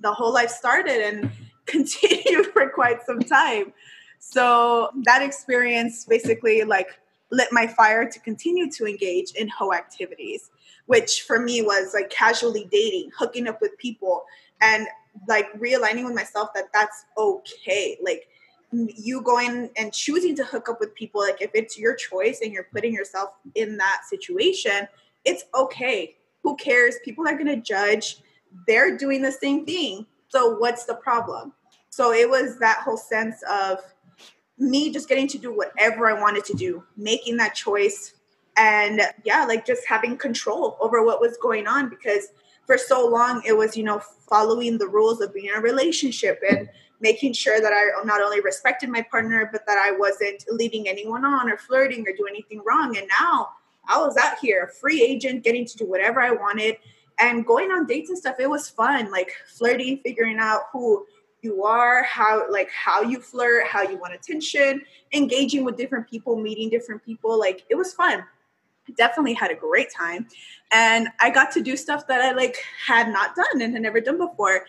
the 0.00 0.12
whole 0.12 0.32
life 0.32 0.50
started 0.50 1.00
and 1.02 1.30
continued 1.66 2.46
for 2.46 2.68
quite 2.70 3.02
some 3.04 3.20
time. 3.20 3.72
So 4.18 4.90
that 5.04 5.22
experience 5.22 6.04
basically 6.04 6.64
like 6.64 6.98
lit 7.30 7.48
my 7.52 7.66
fire 7.66 8.08
to 8.08 8.20
continue 8.20 8.70
to 8.72 8.86
engage 8.86 9.32
in 9.32 9.48
hoe 9.48 9.72
activities, 9.72 10.50
which 10.86 11.22
for 11.22 11.38
me 11.38 11.62
was 11.62 11.92
like 11.94 12.10
casually 12.10 12.68
dating, 12.70 13.10
hooking 13.16 13.46
up 13.46 13.60
with 13.60 13.76
people, 13.78 14.24
and 14.60 14.86
like 15.26 15.52
realigning 15.54 16.04
with 16.04 16.14
myself 16.14 16.50
that 16.54 16.66
that's 16.72 17.04
okay. 17.16 17.98
Like 18.02 18.28
you 18.72 19.22
going 19.22 19.70
and 19.76 19.92
choosing 19.92 20.36
to 20.36 20.44
hook 20.44 20.68
up 20.68 20.78
with 20.80 20.94
people, 20.94 21.20
like 21.20 21.40
if 21.40 21.50
it's 21.54 21.78
your 21.78 21.94
choice 21.94 22.40
and 22.42 22.52
you're 22.52 22.68
putting 22.72 22.92
yourself 22.92 23.30
in 23.54 23.76
that 23.78 24.02
situation, 24.08 24.86
it's 25.24 25.44
okay 25.54 26.14
who 26.42 26.56
cares? 26.56 26.96
People 27.04 27.26
are 27.28 27.34
going 27.34 27.46
to 27.46 27.56
judge. 27.56 28.18
They're 28.66 28.96
doing 28.96 29.22
the 29.22 29.32
same 29.32 29.66
thing. 29.66 30.06
So 30.28 30.56
what's 30.56 30.84
the 30.84 30.94
problem? 30.94 31.52
So 31.90 32.12
it 32.12 32.28
was 32.28 32.58
that 32.58 32.78
whole 32.78 32.96
sense 32.96 33.42
of 33.50 33.80
me 34.58 34.90
just 34.90 35.08
getting 35.08 35.28
to 35.28 35.38
do 35.38 35.54
whatever 35.54 36.08
I 36.08 36.18
wanted 36.20 36.44
to 36.46 36.54
do, 36.54 36.82
making 36.96 37.36
that 37.38 37.54
choice. 37.54 38.14
And 38.56 39.02
yeah, 39.24 39.44
like 39.44 39.66
just 39.66 39.82
having 39.86 40.16
control 40.16 40.76
over 40.80 41.04
what 41.04 41.20
was 41.20 41.36
going 41.40 41.66
on 41.66 41.88
because 41.88 42.28
for 42.68 42.76
so 42.76 43.08
long 43.08 43.42
it 43.46 43.56
was, 43.56 43.78
you 43.78 43.82
know, 43.82 43.98
following 44.28 44.76
the 44.76 44.86
rules 44.86 45.22
of 45.22 45.32
being 45.32 45.46
in 45.46 45.54
a 45.54 45.60
relationship 45.60 46.38
and 46.48 46.68
making 47.00 47.32
sure 47.32 47.62
that 47.62 47.72
I 47.72 48.04
not 48.04 48.20
only 48.20 48.42
respected 48.42 48.90
my 48.90 49.00
partner, 49.10 49.48
but 49.50 49.66
that 49.66 49.78
I 49.78 49.96
wasn't 49.96 50.44
leading 50.50 50.86
anyone 50.86 51.24
on 51.24 51.50
or 51.50 51.56
flirting 51.56 52.06
or 52.06 52.12
doing 52.12 52.34
anything 52.34 52.60
wrong. 52.66 52.98
And 52.98 53.08
now 53.20 53.48
I 53.88 53.98
was 53.98 54.18
out 54.18 54.38
here, 54.38 54.64
a 54.64 54.72
free 54.74 55.02
agent, 55.02 55.44
getting 55.44 55.64
to 55.64 55.78
do 55.78 55.86
whatever 55.86 56.20
I 56.20 56.32
wanted 56.32 56.76
and 57.18 57.46
going 57.46 57.70
on 57.70 57.86
dates 57.86 58.10
and 58.10 58.18
stuff. 58.18 58.36
It 58.38 58.50
was 58.50 58.68
fun, 58.68 59.10
like 59.10 59.30
flirting, 59.46 60.00
figuring 60.04 60.36
out 60.38 60.64
who 60.70 61.06
you 61.40 61.64
are, 61.64 62.02
how 62.02 62.50
like 62.50 62.68
how 62.70 63.00
you 63.00 63.22
flirt, 63.22 63.66
how 63.66 63.80
you 63.80 63.96
want 63.96 64.12
attention, 64.12 64.82
engaging 65.14 65.64
with 65.64 65.78
different 65.78 66.06
people, 66.10 66.36
meeting 66.36 66.68
different 66.68 67.02
people. 67.02 67.38
Like 67.38 67.64
it 67.70 67.76
was 67.76 67.94
fun. 67.94 68.24
I 68.88 68.92
definitely 68.96 69.34
had 69.34 69.50
a 69.50 69.54
great 69.54 69.88
time. 69.96 70.26
And 70.72 71.08
I 71.20 71.30
got 71.30 71.52
to 71.52 71.62
do 71.62 71.76
stuff 71.76 72.06
that 72.08 72.20
I 72.20 72.32
like 72.32 72.56
had 72.86 73.08
not 73.08 73.34
done 73.34 73.62
and 73.62 73.72
had 73.72 73.82
never 73.82 74.00
done 74.00 74.18
before. 74.18 74.66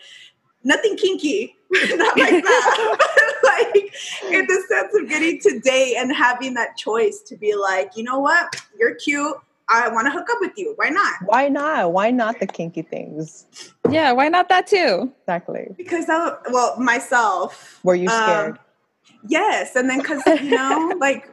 Nothing 0.62 0.96
kinky, 0.96 1.56
not 1.70 2.18
like 2.18 2.30
that. 2.44 2.96
but 3.42 3.74
like 3.74 3.94
in 4.30 4.46
the 4.46 4.62
sense 4.68 4.94
of 4.94 5.08
getting 5.08 5.40
to 5.40 5.58
date 5.60 5.96
and 5.96 6.14
having 6.14 6.54
that 6.54 6.76
choice 6.76 7.20
to 7.26 7.36
be 7.36 7.54
like, 7.54 7.92
you 7.96 8.02
know 8.02 8.18
what, 8.18 8.56
you're 8.78 8.94
cute. 8.94 9.36
I 9.70 9.88
want 9.88 10.06
to 10.06 10.10
hook 10.10 10.28
up 10.30 10.38
with 10.40 10.52
you. 10.56 10.72
Why 10.76 10.88
not? 10.88 11.14
Why 11.26 11.48
not? 11.48 11.92
Why 11.92 12.10
not 12.10 12.40
the 12.40 12.46
kinky 12.46 12.82
things? 12.82 13.46
Yeah, 13.88 14.10
why 14.12 14.28
not 14.28 14.48
that 14.48 14.66
too? 14.66 15.12
Exactly. 15.20 15.68
Because 15.76 16.06
I, 16.08 16.34
well, 16.50 16.78
myself. 16.78 17.78
Were 17.84 17.94
you 17.94 18.08
scared? 18.08 18.52
Um, 18.52 18.58
yes, 19.28 19.76
and 19.76 19.88
then 19.88 20.00
because 20.00 20.22
you 20.26 20.50
know, 20.50 20.96
like 21.00 21.30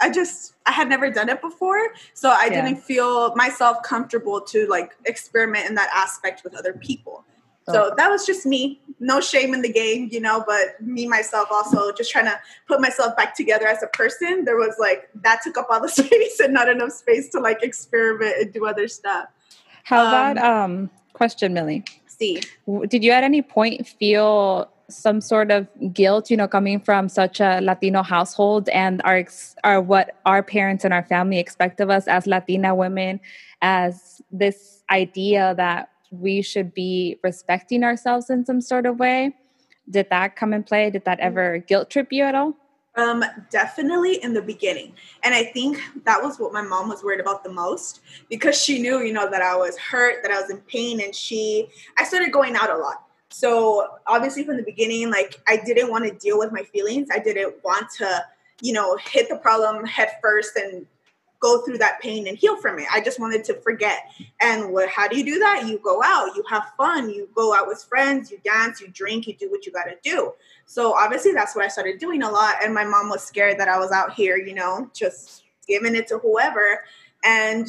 I 0.00 0.10
just 0.10 0.54
I 0.66 0.72
had 0.72 0.88
never 0.88 1.10
done 1.10 1.28
it 1.28 1.40
before, 1.40 1.78
so 2.14 2.30
I 2.30 2.46
Yeah. 2.46 2.62
didn't 2.64 2.82
feel 2.82 3.34
myself 3.36 3.82
comfortable 3.84 4.40
to 4.42 4.66
like 4.66 4.92
experiment 5.06 5.68
in 5.68 5.74
that 5.76 5.90
aspect 5.94 6.42
with 6.44 6.54
other 6.56 6.72
people. 6.72 7.24
So 7.68 7.84
Okay. 7.86 7.94
that 7.98 8.10
was 8.10 8.26
just 8.26 8.44
me. 8.44 8.80
No 8.98 9.20
shame 9.20 9.54
in 9.54 9.62
the 9.62 9.72
game, 9.72 10.08
you 10.10 10.20
know, 10.20 10.42
but 10.46 10.80
me 10.80 11.06
myself 11.06 11.48
also 11.52 11.92
just 11.92 12.10
trying 12.10 12.24
to 12.24 12.38
put 12.66 12.80
myself 12.80 13.16
back 13.16 13.36
together 13.36 13.68
as 13.68 13.82
a 13.84 13.86
person. 13.88 14.44
There 14.44 14.56
was 14.56 14.74
like 14.80 15.08
that 15.22 15.40
took 15.44 15.56
up 15.56 15.68
all 15.70 15.80
the 15.80 15.88
space 16.02 16.40
and 16.40 16.52
not 16.52 16.68
enough 16.68 16.90
space 16.92 17.28
to 17.30 17.40
like 17.40 17.62
experiment 17.62 18.34
and 18.40 18.52
do 18.52 18.66
other 18.66 18.88
stuff. 18.88 19.26
How 19.84 20.02
Um, 20.02 20.08
about 20.08 20.38
um 20.38 20.90
question, 21.12 21.54
Millie? 21.54 21.84
See, 22.08 22.40
Did 22.88 23.04
you 23.04 23.12
at 23.12 23.22
any 23.24 23.42
point 23.42 23.86
feel 23.86 24.68
some 24.94 25.20
sort 25.20 25.50
of 25.50 25.66
guilt, 25.92 26.30
you 26.30 26.36
know, 26.36 26.48
coming 26.48 26.80
from 26.80 27.08
such 27.08 27.40
a 27.40 27.60
Latino 27.60 28.02
household 28.02 28.68
and 28.68 29.00
our 29.04 29.24
our 29.64 29.80
what 29.80 30.16
our 30.26 30.42
parents 30.42 30.84
and 30.84 30.94
our 30.94 31.04
family 31.04 31.38
expect 31.38 31.80
of 31.80 31.90
us 31.90 32.06
as 32.06 32.26
Latina 32.26 32.74
women, 32.74 33.20
as 33.60 34.22
this 34.30 34.82
idea 34.90 35.54
that 35.56 35.90
we 36.10 36.42
should 36.42 36.74
be 36.74 37.18
respecting 37.22 37.82
ourselves 37.82 38.30
in 38.30 38.44
some 38.44 38.60
sort 38.60 38.86
of 38.86 38.98
way? 38.98 39.34
Did 39.90 40.08
that 40.10 40.36
come 40.36 40.52
in 40.52 40.62
play? 40.62 40.90
Did 40.90 41.04
that 41.04 41.18
ever 41.20 41.58
guilt 41.58 41.90
trip 41.90 42.08
you 42.12 42.24
at 42.24 42.34
all? 42.34 42.54
Um, 42.94 43.24
definitely 43.50 44.22
in 44.22 44.34
the 44.34 44.42
beginning. 44.42 44.92
And 45.24 45.34
I 45.34 45.44
think 45.44 45.80
that 46.04 46.22
was 46.22 46.38
what 46.38 46.52
my 46.52 46.60
mom 46.60 46.90
was 46.90 47.02
worried 47.02 47.20
about 47.20 47.42
the 47.42 47.50
most 47.50 48.02
because 48.28 48.60
she 48.60 48.82
knew, 48.82 49.00
you 49.00 49.14
know, 49.14 49.30
that 49.30 49.40
I 49.40 49.56
was 49.56 49.78
hurt, 49.78 50.22
that 50.22 50.30
I 50.30 50.38
was 50.38 50.50
in 50.50 50.58
pain, 50.58 51.00
and 51.00 51.14
she 51.14 51.68
I 51.98 52.04
started 52.04 52.32
going 52.32 52.54
out 52.54 52.68
a 52.68 52.76
lot. 52.76 53.06
So 53.32 53.98
obviously 54.06 54.44
from 54.44 54.56
the 54.56 54.62
beginning, 54.62 55.10
like 55.10 55.40
I 55.48 55.56
didn't 55.56 55.90
want 55.90 56.04
to 56.04 56.14
deal 56.14 56.38
with 56.38 56.52
my 56.52 56.62
feelings. 56.62 57.08
I 57.12 57.18
didn't 57.18 57.54
want 57.64 57.90
to, 57.98 58.24
you 58.60 58.72
know, 58.72 58.96
hit 58.96 59.28
the 59.28 59.36
problem 59.36 59.84
head 59.84 60.10
first 60.22 60.56
and 60.56 60.86
go 61.40 61.62
through 61.62 61.76
that 61.78 62.00
pain 62.00 62.28
and 62.28 62.38
heal 62.38 62.56
from 62.56 62.78
it. 62.78 62.86
I 62.92 63.00
just 63.00 63.18
wanted 63.18 63.42
to 63.44 63.54
forget. 63.54 63.98
And 64.40 64.72
what, 64.72 64.88
how 64.88 65.08
do 65.08 65.18
you 65.18 65.24
do 65.24 65.38
that? 65.40 65.66
You 65.66 65.80
go 65.82 66.00
out, 66.04 66.36
you 66.36 66.44
have 66.48 66.70
fun, 66.76 67.10
you 67.10 67.28
go 67.34 67.52
out 67.52 67.66
with 67.66 67.82
friends, 67.82 68.30
you 68.30 68.38
dance, 68.44 68.80
you 68.80 68.88
drink, 68.88 69.26
you 69.26 69.34
do 69.34 69.50
what 69.50 69.66
you 69.66 69.72
got 69.72 69.84
to 69.84 69.96
do. 70.04 70.32
So 70.66 70.94
obviously 70.94 71.32
that's 71.32 71.56
what 71.56 71.64
I 71.64 71.68
started 71.68 71.98
doing 71.98 72.22
a 72.22 72.30
lot. 72.30 72.56
And 72.62 72.72
my 72.72 72.84
mom 72.84 73.08
was 73.08 73.24
scared 73.24 73.58
that 73.58 73.68
I 73.68 73.78
was 73.78 73.90
out 73.90 74.12
here, 74.12 74.36
you 74.36 74.54
know, 74.54 74.88
just 74.94 75.42
giving 75.66 75.96
it 75.96 76.06
to 76.08 76.18
whoever. 76.18 76.84
And 77.24 77.66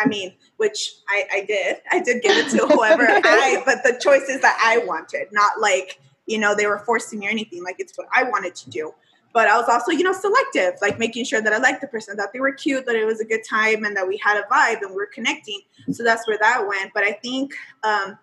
I 0.00 0.08
mean, 0.08 0.34
which 0.56 0.94
I, 1.08 1.24
I 1.32 1.44
did. 1.44 1.76
I 1.90 2.00
did 2.00 2.22
give 2.22 2.36
it 2.36 2.50
to 2.50 2.66
whoever 2.74 3.06
I, 3.08 3.62
but 3.64 3.82
the 3.84 3.98
choices 4.00 4.40
that 4.40 4.58
I 4.64 4.84
wanted, 4.86 5.28
not 5.32 5.60
like, 5.60 6.00
you 6.26 6.38
know, 6.38 6.54
they 6.54 6.66
were 6.66 6.78
forcing 6.80 7.20
me 7.20 7.26
or 7.26 7.30
anything. 7.30 7.62
Like 7.62 7.76
it's 7.78 7.96
what 7.96 8.08
I 8.14 8.24
wanted 8.24 8.54
to 8.56 8.70
do. 8.70 8.94
But 9.32 9.48
I 9.48 9.56
was 9.56 9.68
also, 9.68 9.92
you 9.92 10.02
know, 10.02 10.12
selective, 10.12 10.74
like 10.82 10.98
making 10.98 11.24
sure 11.24 11.40
that 11.40 11.52
I 11.52 11.58
liked 11.58 11.80
the 11.80 11.86
person, 11.86 12.16
that 12.16 12.32
they 12.32 12.40
were 12.40 12.52
cute, 12.52 12.84
that 12.86 12.96
it 12.96 13.04
was 13.04 13.20
a 13.20 13.24
good 13.24 13.42
time, 13.48 13.84
and 13.84 13.96
that 13.96 14.06
we 14.06 14.16
had 14.16 14.38
a 14.38 14.42
vibe 14.52 14.82
and 14.82 14.90
we 14.90 14.96
were 14.96 15.10
connecting. 15.12 15.60
So 15.92 16.02
that's 16.02 16.26
where 16.26 16.38
that 16.40 16.66
went. 16.66 16.92
But 16.92 17.04
I 17.04 17.12
think 17.12 17.52
um, 17.84 18.18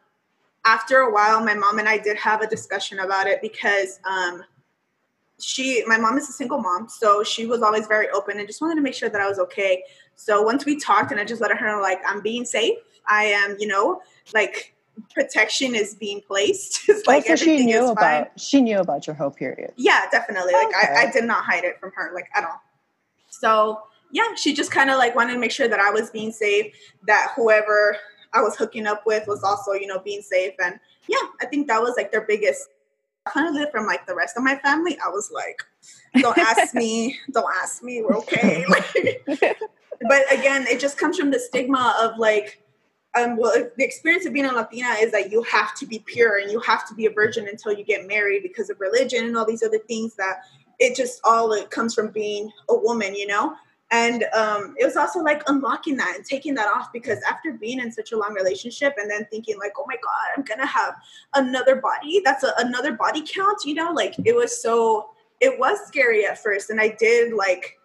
after 0.65 0.97
a 0.99 1.13
while, 1.13 1.43
my 1.43 1.53
mom 1.53 1.79
and 1.79 1.87
I 1.87 1.97
did 1.97 2.17
have 2.17 2.41
a 2.41 2.47
discussion 2.47 2.99
about 2.99 3.25
it 3.25 3.41
because 3.41 3.99
um, 4.03 4.43
she, 5.39 5.83
my 5.87 5.97
mom 5.97 6.17
is 6.17 6.27
a 6.27 6.33
single 6.33 6.59
mom, 6.59 6.89
so 6.89 7.23
she 7.23 7.45
was 7.45 7.61
always 7.61 7.87
very 7.87 8.09
open 8.09 8.37
and 8.37 8.47
just 8.47 8.61
wanted 8.61 8.75
to 8.75 8.81
make 8.81 8.93
sure 8.93 9.09
that 9.09 9.21
I 9.21 9.29
was 9.29 9.39
okay. 9.39 9.83
So 10.17 10.41
once 10.41 10.65
we 10.65 10.77
talked, 10.77 11.11
and 11.11 11.19
I 11.21 11.23
just 11.25 11.41
let 11.41 11.55
her 11.55 11.65
know, 11.67 11.81
like, 11.81 12.01
I'm 12.05 12.21
being 12.21 12.43
safe. 12.43 12.77
I 13.07 13.23
am, 13.25 13.55
you 13.59 13.67
know, 13.67 14.01
like 14.33 14.75
protection 15.13 15.75
is 15.75 15.95
being 15.95 16.21
placed. 16.27 16.81
It's 16.89 17.07
Like, 17.07 17.27
like 17.27 17.27
so 17.27 17.35
she 17.37 17.51
everything 17.53 17.65
knew 17.67 17.83
is 17.83 17.85
fine. 17.85 17.91
about 18.23 18.39
she 18.39 18.61
knew 18.61 18.79
about 18.79 19.07
your 19.07 19.15
whole 19.15 19.31
period. 19.31 19.71
Yeah, 19.77 20.05
definitely. 20.11 20.53
Like 20.53 20.73
I, 20.75 21.07
I 21.07 21.11
did 21.11 21.23
not 21.23 21.45
hide 21.45 21.63
it 21.63 21.79
from 21.79 21.91
her, 21.95 22.11
like 22.13 22.27
at 22.35 22.43
all. 22.43 22.61
So 23.29 23.83
yeah, 24.11 24.33
she 24.35 24.53
just 24.53 24.71
kind 24.71 24.89
of 24.89 24.97
like 24.97 25.15
wanted 25.15 25.33
to 25.33 25.39
make 25.39 25.51
sure 25.51 25.67
that 25.69 25.79
I 25.79 25.91
was 25.91 26.09
being 26.09 26.31
safe, 26.31 26.73
that 27.05 27.31
whoever 27.35 27.95
I 28.33 28.41
was 28.41 28.55
hooking 28.57 28.87
up 28.87 29.05
with 29.05 29.27
was 29.27 29.43
also, 29.43 29.71
you 29.73 29.87
know, 29.87 29.99
being 29.99 30.21
safe. 30.21 30.53
And 30.61 30.79
yeah, 31.07 31.17
I 31.41 31.45
think 31.45 31.67
that 31.67 31.81
was 31.81 31.93
like 31.95 32.11
their 32.11 32.25
biggest 32.25 32.67
Kind 33.33 33.47
definitely 33.49 33.69
from 33.71 33.85
like 33.85 34.07
the 34.07 34.15
rest 34.15 34.37
of 34.37 34.43
my 34.43 34.55
family. 34.57 34.97
I 35.05 35.09
was 35.09 35.29
like, 35.31 35.61
don't 36.21 36.37
ask 36.37 36.73
me, 36.83 37.17
don't 37.33 37.51
ask 37.61 37.83
me, 37.83 38.01
we're 38.01 38.17
okay. 38.19 38.65
Like, 38.69 39.57
but 40.01 40.31
again, 40.31 40.65
it 40.67 40.79
just 40.79 40.97
comes 40.97 41.17
from 41.17 41.31
the 41.31 41.39
stigma 41.39 41.95
of 41.99 42.17
like, 42.17 42.61
um, 43.15 43.37
well, 43.37 43.53
the 43.77 43.83
experience 43.83 44.25
of 44.25 44.33
being 44.33 44.45
a 44.45 44.51
Latina 44.51 44.89
is 44.99 45.11
that 45.11 45.31
you 45.31 45.41
have 45.43 45.75
to 45.75 45.85
be 45.85 45.99
pure 45.99 46.37
and 46.37 46.51
you 46.51 46.59
have 46.59 46.87
to 46.87 46.93
be 46.93 47.05
a 47.05 47.11
virgin 47.11 47.47
until 47.47 47.73
you 47.73 47.83
get 47.83 48.07
married 48.07 48.43
because 48.43 48.69
of 48.69 48.79
religion 48.79 49.25
and 49.25 49.37
all 49.37 49.45
these 49.45 49.63
other 49.63 49.79
things 49.79 50.15
that 50.15 50.41
it 50.79 50.95
just 50.95 51.19
all 51.23 51.53
it 51.53 51.71
comes 51.71 51.93
from 51.93 52.09
being 52.09 52.51
a 52.69 52.77
woman, 52.77 53.15
you 53.15 53.27
know. 53.27 53.55
And 53.89 54.25
um, 54.33 54.75
it 54.77 54.85
was 54.85 54.97
also 54.97 55.19
like 55.19 55.43
unlocking 55.47 55.95
that 55.97 56.13
and 56.15 56.25
taking 56.25 56.53
that 56.55 56.67
off 56.67 56.91
because 56.91 57.19
after 57.27 57.53
being 57.53 57.79
in 57.79 57.91
such 57.91 58.11
a 58.11 58.17
long 58.17 58.33
relationship 58.33 58.93
and 58.97 59.09
then 59.09 59.25
thinking 59.31 59.57
like, 59.57 59.71
oh 59.77 59.85
my 59.87 59.95
god, 59.95 60.35
I'm 60.35 60.43
gonna 60.43 60.65
have 60.65 60.95
another 61.35 61.77
body. 61.77 62.21
That's 62.23 62.43
a, 62.43 62.51
another 62.57 62.93
body 62.93 63.23
count, 63.25 63.59
you 63.63 63.73
know. 63.73 63.91
Like 63.93 64.15
it 64.25 64.35
was 64.35 64.61
so, 64.61 65.11
it 65.39 65.57
was 65.57 65.79
scary 65.87 66.25
at 66.25 66.37
first, 66.37 66.69
and 66.69 66.81
I 66.81 66.97
did 66.99 67.33
like 67.33 67.76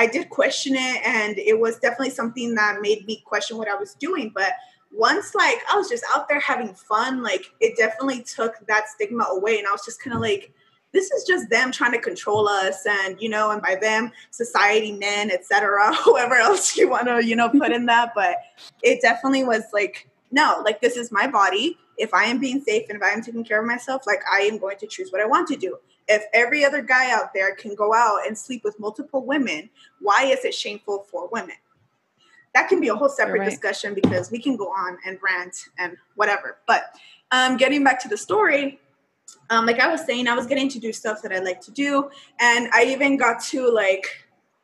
I 0.00 0.06
did 0.06 0.30
question 0.30 0.76
it, 0.76 1.02
and 1.04 1.38
it 1.38 1.60
was 1.60 1.78
definitely 1.78 2.08
something 2.08 2.54
that 2.54 2.80
made 2.80 3.04
me 3.04 3.22
question 3.26 3.58
what 3.58 3.68
I 3.68 3.74
was 3.74 3.92
doing. 3.92 4.32
But 4.34 4.54
once, 4.90 5.34
like, 5.34 5.58
I 5.70 5.76
was 5.76 5.90
just 5.90 6.04
out 6.14 6.26
there 6.26 6.40
having 6.40 6.72
fun, 6.72 7.22
like, 7.22 7.52
it 7.60 7.76
definitely 7.76 8.22
took 8.22 8.66
that 8.66 8.88
stigma 8.88 9.24
away, 9.24 9.58
and 9.58 9.68
I 9.68 9.72
was 9.72 9.84
just 9.84 10.02
kind 10.02 10.14
of 10.16 10.22
like, 10.22 10.54
this 10.92 11.10
is 11.10 11.24
just 11.24 11.50
them 11.50 11.70
trying 11.70 11.92
to 11.92 12.00
control 12.00 12.48
us, 12.48 12.86
and 12.86 13.20
you 13.20 13.28
know, 13.28 13.50
and 13.50 13.60
by 13.60 13.74
them, 13.74 14.10
society, 14.30 14.92
men, 14.92 15.30
etc., 15.30 15.94
whoever 16.04 16.36
else 16.36 16.78
you 16.78 16.88
want 16.88 17.06
to, 17.06 17.22
you 17.22 17.36
know, 17.36 17.50
put 17.50 17.70
in 17.70 17.84
that. 17.84 18.12
But 18.14 18.36
it 18.82 19.02
definitely 19.02 19.44
was 19.44 19.64
like, 19.74 20.08
no, 20.32 20.62
like, 20.64 20.80
this 20.80 20.96
is 20.96 21.12
my 21.12 21.26
body. 21.26 21.76
If 21.98 22.14
I 22.14 22.24
am 22.24 22.38
being 22.38 22.62
safe 22.62 22.86
and 22.88 22.96
if 22.96 23.02
I 23.02 23.10
am 23.10 23.20
taking 23.20 23.44
care 23.44 23.60
of 23.60 23.66
myself, 23.66 24.06
like, 24.06 24.22
I 24.32 24.40
am 24.40 24.56
going 24.56 24.78
to 24.78 24.86
choose 24.86 25.12
what 25.12 25.20
I 25.20 25.26
want 25.26 25.46
to 25.48 25.56
do 25.56 25.76
if 26.10 26.24
every 26.34 26.64
other 26.64 26.82
guy 26.82 27.12
out 27.12 27.32
there 27.32 27.54
can 27.54 27.74
go 27.74 27.94
out 27.94 28.26
and 28.26 28.36
sleep 28.36 28.62
with 28.64 28.78
multiple 28.80 29.24
women, 29.24 29.70
why 30.00 30.24
is 30.24 30.44
it 30.44 30.52
shameful 30.52 31.06
for 31.10 31.28
women? 31.28 31.56
That 32.52 32.68
can 32.68 32.80
be 32.80 32.88
a 32.88 32.96
whole 32.96 33.08
separate 33.08 33.38
right. 33.38 33.48
discussion 33.48 33.94
because 33.94 34.30
we 34.32 34.42
can 34.42 34.56
go 34.56 34.66
on 34.66 34.98
and 35.06 35.18
rant 35.22 35.56
and 35.78 35.96
whatever. 36.16 36.58
But 36.66 36.96
um, 37.30 37.56
getting 37.56 37.84
back 37.84 38.02
to 38.02 38.08
the 38.08 38.16
story, 38.16 38.80
um, 39.50 39.66
like 39.66 39.78
I 39.78 39.86
was 39.86 40.04
saying, 40.04 40.26
I 40.26 40.34
was 40.34 40.48
getting 40.48 40.68
to 40.70 40.80
do 40.80 40.92
stuff 40.92 41.22
that 41.22 41.32
I 41.32 41.38
like 41.38 41.60
to 41.62 41.70
do, 41.70 42.10
and 42.40 42.68
I 42.72 42.84
even 42.86 43.16
got 43.16 43.40
to 43.44 43.70
like 43.70 44.04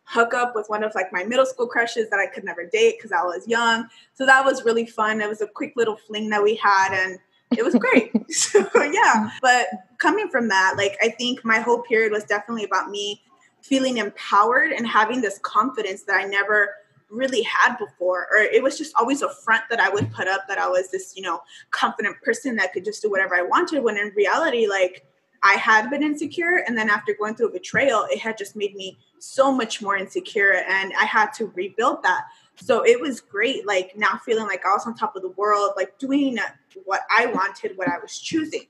hook 0.02 0.34
up 0.34 0.56
with 0.56 0.68
one 0.68 0.82
of 0.82 0.92
like 0.96 1.12
my 1.12 1.22
middle 1.22 1.46
school 1.46 1.68
crushes 1.68 2.10
that 2.10 2.18
I 2.18 2.26
could 2.26 2.44
never 2.44 2.64
date 2.64 2.96
because 2.98 3.12
I 3.12 3.22
was 3.22 3.46
young. 3.46 3.88
So 4.14 4.26
that 4.26 4.44
was 4.44 4.64
really 4.64 4.86
fun. 4.86 5.20
It 5.20 5.28
was 5.28 5.40
a 5.40 5.46
quick 5.46 5.74
little 5.76 5.96
fling 5.96 6.28
that 6.30 6.42
we 6.42 6.56
had, 6.56 6.92
and 6.92 7.20
it 7.56 7.64
was 7.64 7.74
great. 7.74 8.12
so 8.32 8.66
yeah, 8.74 9.30
but 9.40 9.66
coming 9.98 10.28
from 10.28 10.48
that, 10.48 10.74
like 10.76 10.96
I 11.02 11.10
think 11.10 11.44
my 11.44 11.60
hoe 11.60 11.82
period 11.82 12.12
was 12.12 12.24
definitely 12.24 12.64
about 12.64 12.90
me 12.90 13.22
feeling 13.62 13.98
empowered 13.98 14.72
and 14.72 14.86
having 14.86 15.20
this 15.20 15.38
confidence 15.42 16.02
that 16.04 16.16
I 16.16 16.24
never 16.24 16.70
really 17.08 17.42
had 17.42 17.76
before 17.76 18.26
or 18.32 18.38
it 18.38 18.62
was 18.62 18.76
just 18.76 18.94
always 18.96 19.22
a 19.22 19.32
front 19.32 19.62
that 19.70 19.78
I 19.78 19.88
would 19.88 20.12
put 20.12 20.26
up 20.26 20.42
that 20.48 20.58
I 20.58 20.68
was 20.68 20.90
this, 20.90 21.14
you 21.16 21.22
know, 21.22 21.40
confident 21.70 22.20
person 22.22 22.56
that 22.56 22.72
could 22.72 22.84
just 22.84 23.00
do 23.02 23.10
whatever 23.10 23.36
I 23.36 23.42
wanted 23.42 23.82
when 23.82 23.96
in 23.96 24.12
reality 24.16 24.66
like 24.66 25.06
I 25.42 25.52
had 25.52 25.88
been 25.88 26.02
insecure 26.02 26.64
and 26.66 26.76
then 26.76 26.90
after 26.90 27.14
going 27.14 27.36
through 27.36 27.48
a 27.48 27.52
betrayal 27.52 28.06
it 28.10 28.18
had 28.18 28.36
just 28.36 28.56
made 28.56 28.74
me 28.74 28.98
so 29.20 29.52
much 29.52 29.80
more 29.80 29.96
insecure 29.96 30.64
and 30.68 30.92
I 30.98 31.04
had 31.04 31.32
to 31.34 31.46
rebuild 31.54 32.02
that. 32.02 32.24
So 32.56 32.84
it 32.84 33.00
was 33.00 33.20
great 33.20 33.66
like 33.66 33.92
now 33.96 34.20
feeling 34.24 34.46
like 34.46 34.64
I 34.64 34.70
was 34.72 34.86
on 34.86 34.94
top 34.94 35.14
of 35.14 35.22
the 35.22 35.30
world 35.30 35.72
like 35.76 35.98
doing 35.98 36.38
what 36.84 37.02
I 37.10 37.26
wanted, 37.26 37.76
what 37.76 37.88
I 37.88 37.98
was 37.98 38.18
choosing. 38.18 38.64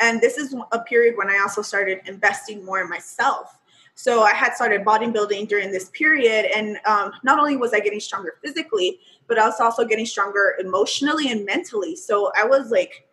And 0.00 0.20
this 0.20 0.36
is 0.36 0.54
a 0.72 0.80
period 0.80 1.16
when 1.16 1.30
I 1.30 1.38
also 1.38 1.62
started 1.62 2.00
investing 2.06 2.64
more 2.64 2.80
in 2.80 2.88
myself. 2.88 3.56
So 3.94 4.22
I 4.22 4.32
had 4.32 4.54
started 4.54 4.84
bodybuilding 4.84 5.48
during 5.48 5.70
this 5.70 5.88
period, 5.90 6.46
and 6.54 6.78
um, 6.84 7.12
not 7.22 7.38
only 7.38 7.56
was 7.56 7.72
I 7.72 7.78
getting 7.78 8.00
stronger 8.00 8.34
physically, 8.42 8.98
but 9.28 9.38
I 9.38 9.46
was 9.46 9.60
also 9.60 9.84
getting 9.84 10.04
stronger 10.04 10.56
emotionally 10.58 11.30
and 11.30 11.44
mentally. 11.44 11.94
So 11.94 12.32
I 12.36 12.44
was 12.44 12.72
like 12.72 13.06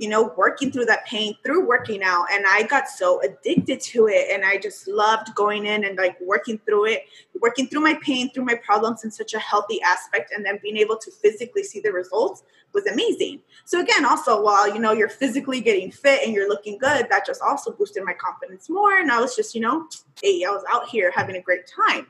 you 0.00 0.08
know, 0.08 0.32
working 0.38 0.72
through 0.72 0.86
that 0.86 1.04
pain 1.04 1.36
through 1.44 1.68
working 1.68 2.02
out. 2.02 2.24
And 2.32 2.46
I 2.48 2.62
got 2.62 2.88
so 2.88 3.20
addicted 3.20 3.82
to 3.82 4.06
it. 4.06 4.30
And 4.32 4.46
I 4.46 4.56
just 4.56 4.88
loved 4.88 5.34
going 5.34 5.66
in 5.66 5.84
and 5.84 5.98
like 5.98 6.18
working 6.22 6.58
through 6.64 6.86
it, 6.86 7.04
working 7.38 7.68
through 7.68 7.82
my 7.82 7.98
pain, 8.02 8.30
through 8.32 8.46
my 8.46 8.54
problems 8.54 9.04
in 9.04 9.10
such 9.10 9.34
a 9.34 9.38
healthy 9.38 9.78
aspect. 9.82 10.32
And 10.34 10.42
then 10.42 10.58
being 10.62 10.78
able 10.78 10.96
to 10.96 11.10
physically 11.10 11.62
see 11.62 11.80
the 11.80 11.92
results 11.92 12.44
was 12.72 12.86
amazing. 12.86 13.40
So 13.66 13.78
again, 13.78 14.06
also 14.06 14.42
while, 14.42 14.72
you 14.72 14.80
know, 14.80 14.92
you're 14.92 15.10
physically 15.10 15.60
getting 15.60 15.90
fit 15.90 16.22
and 16.24 16.32
you're 16.32 16.48
looking 16.48 16.78
good, 16.78 17.06
that 17.10 17.26
just 17.26 17.42
also 17.42 17.70
boosted 17.70 18.02
my 18.02 18.14
confidence 18.14 18.70
more. 18.70 18.96
And 18.96 19.12
I 19.12 19.20
was 19.20 19.36
just, 19.36 19.54
you 19.54 19.60
know, 19.60 19.86
hey, 20.22 20.44
I 20.44 20.50
was 20.50 20.64
out 20.72 20.88
here 20.88 21.12
having 21.14 21.36
a 21.36 21.42
great 21.42 21.66
time. 21.66 22.06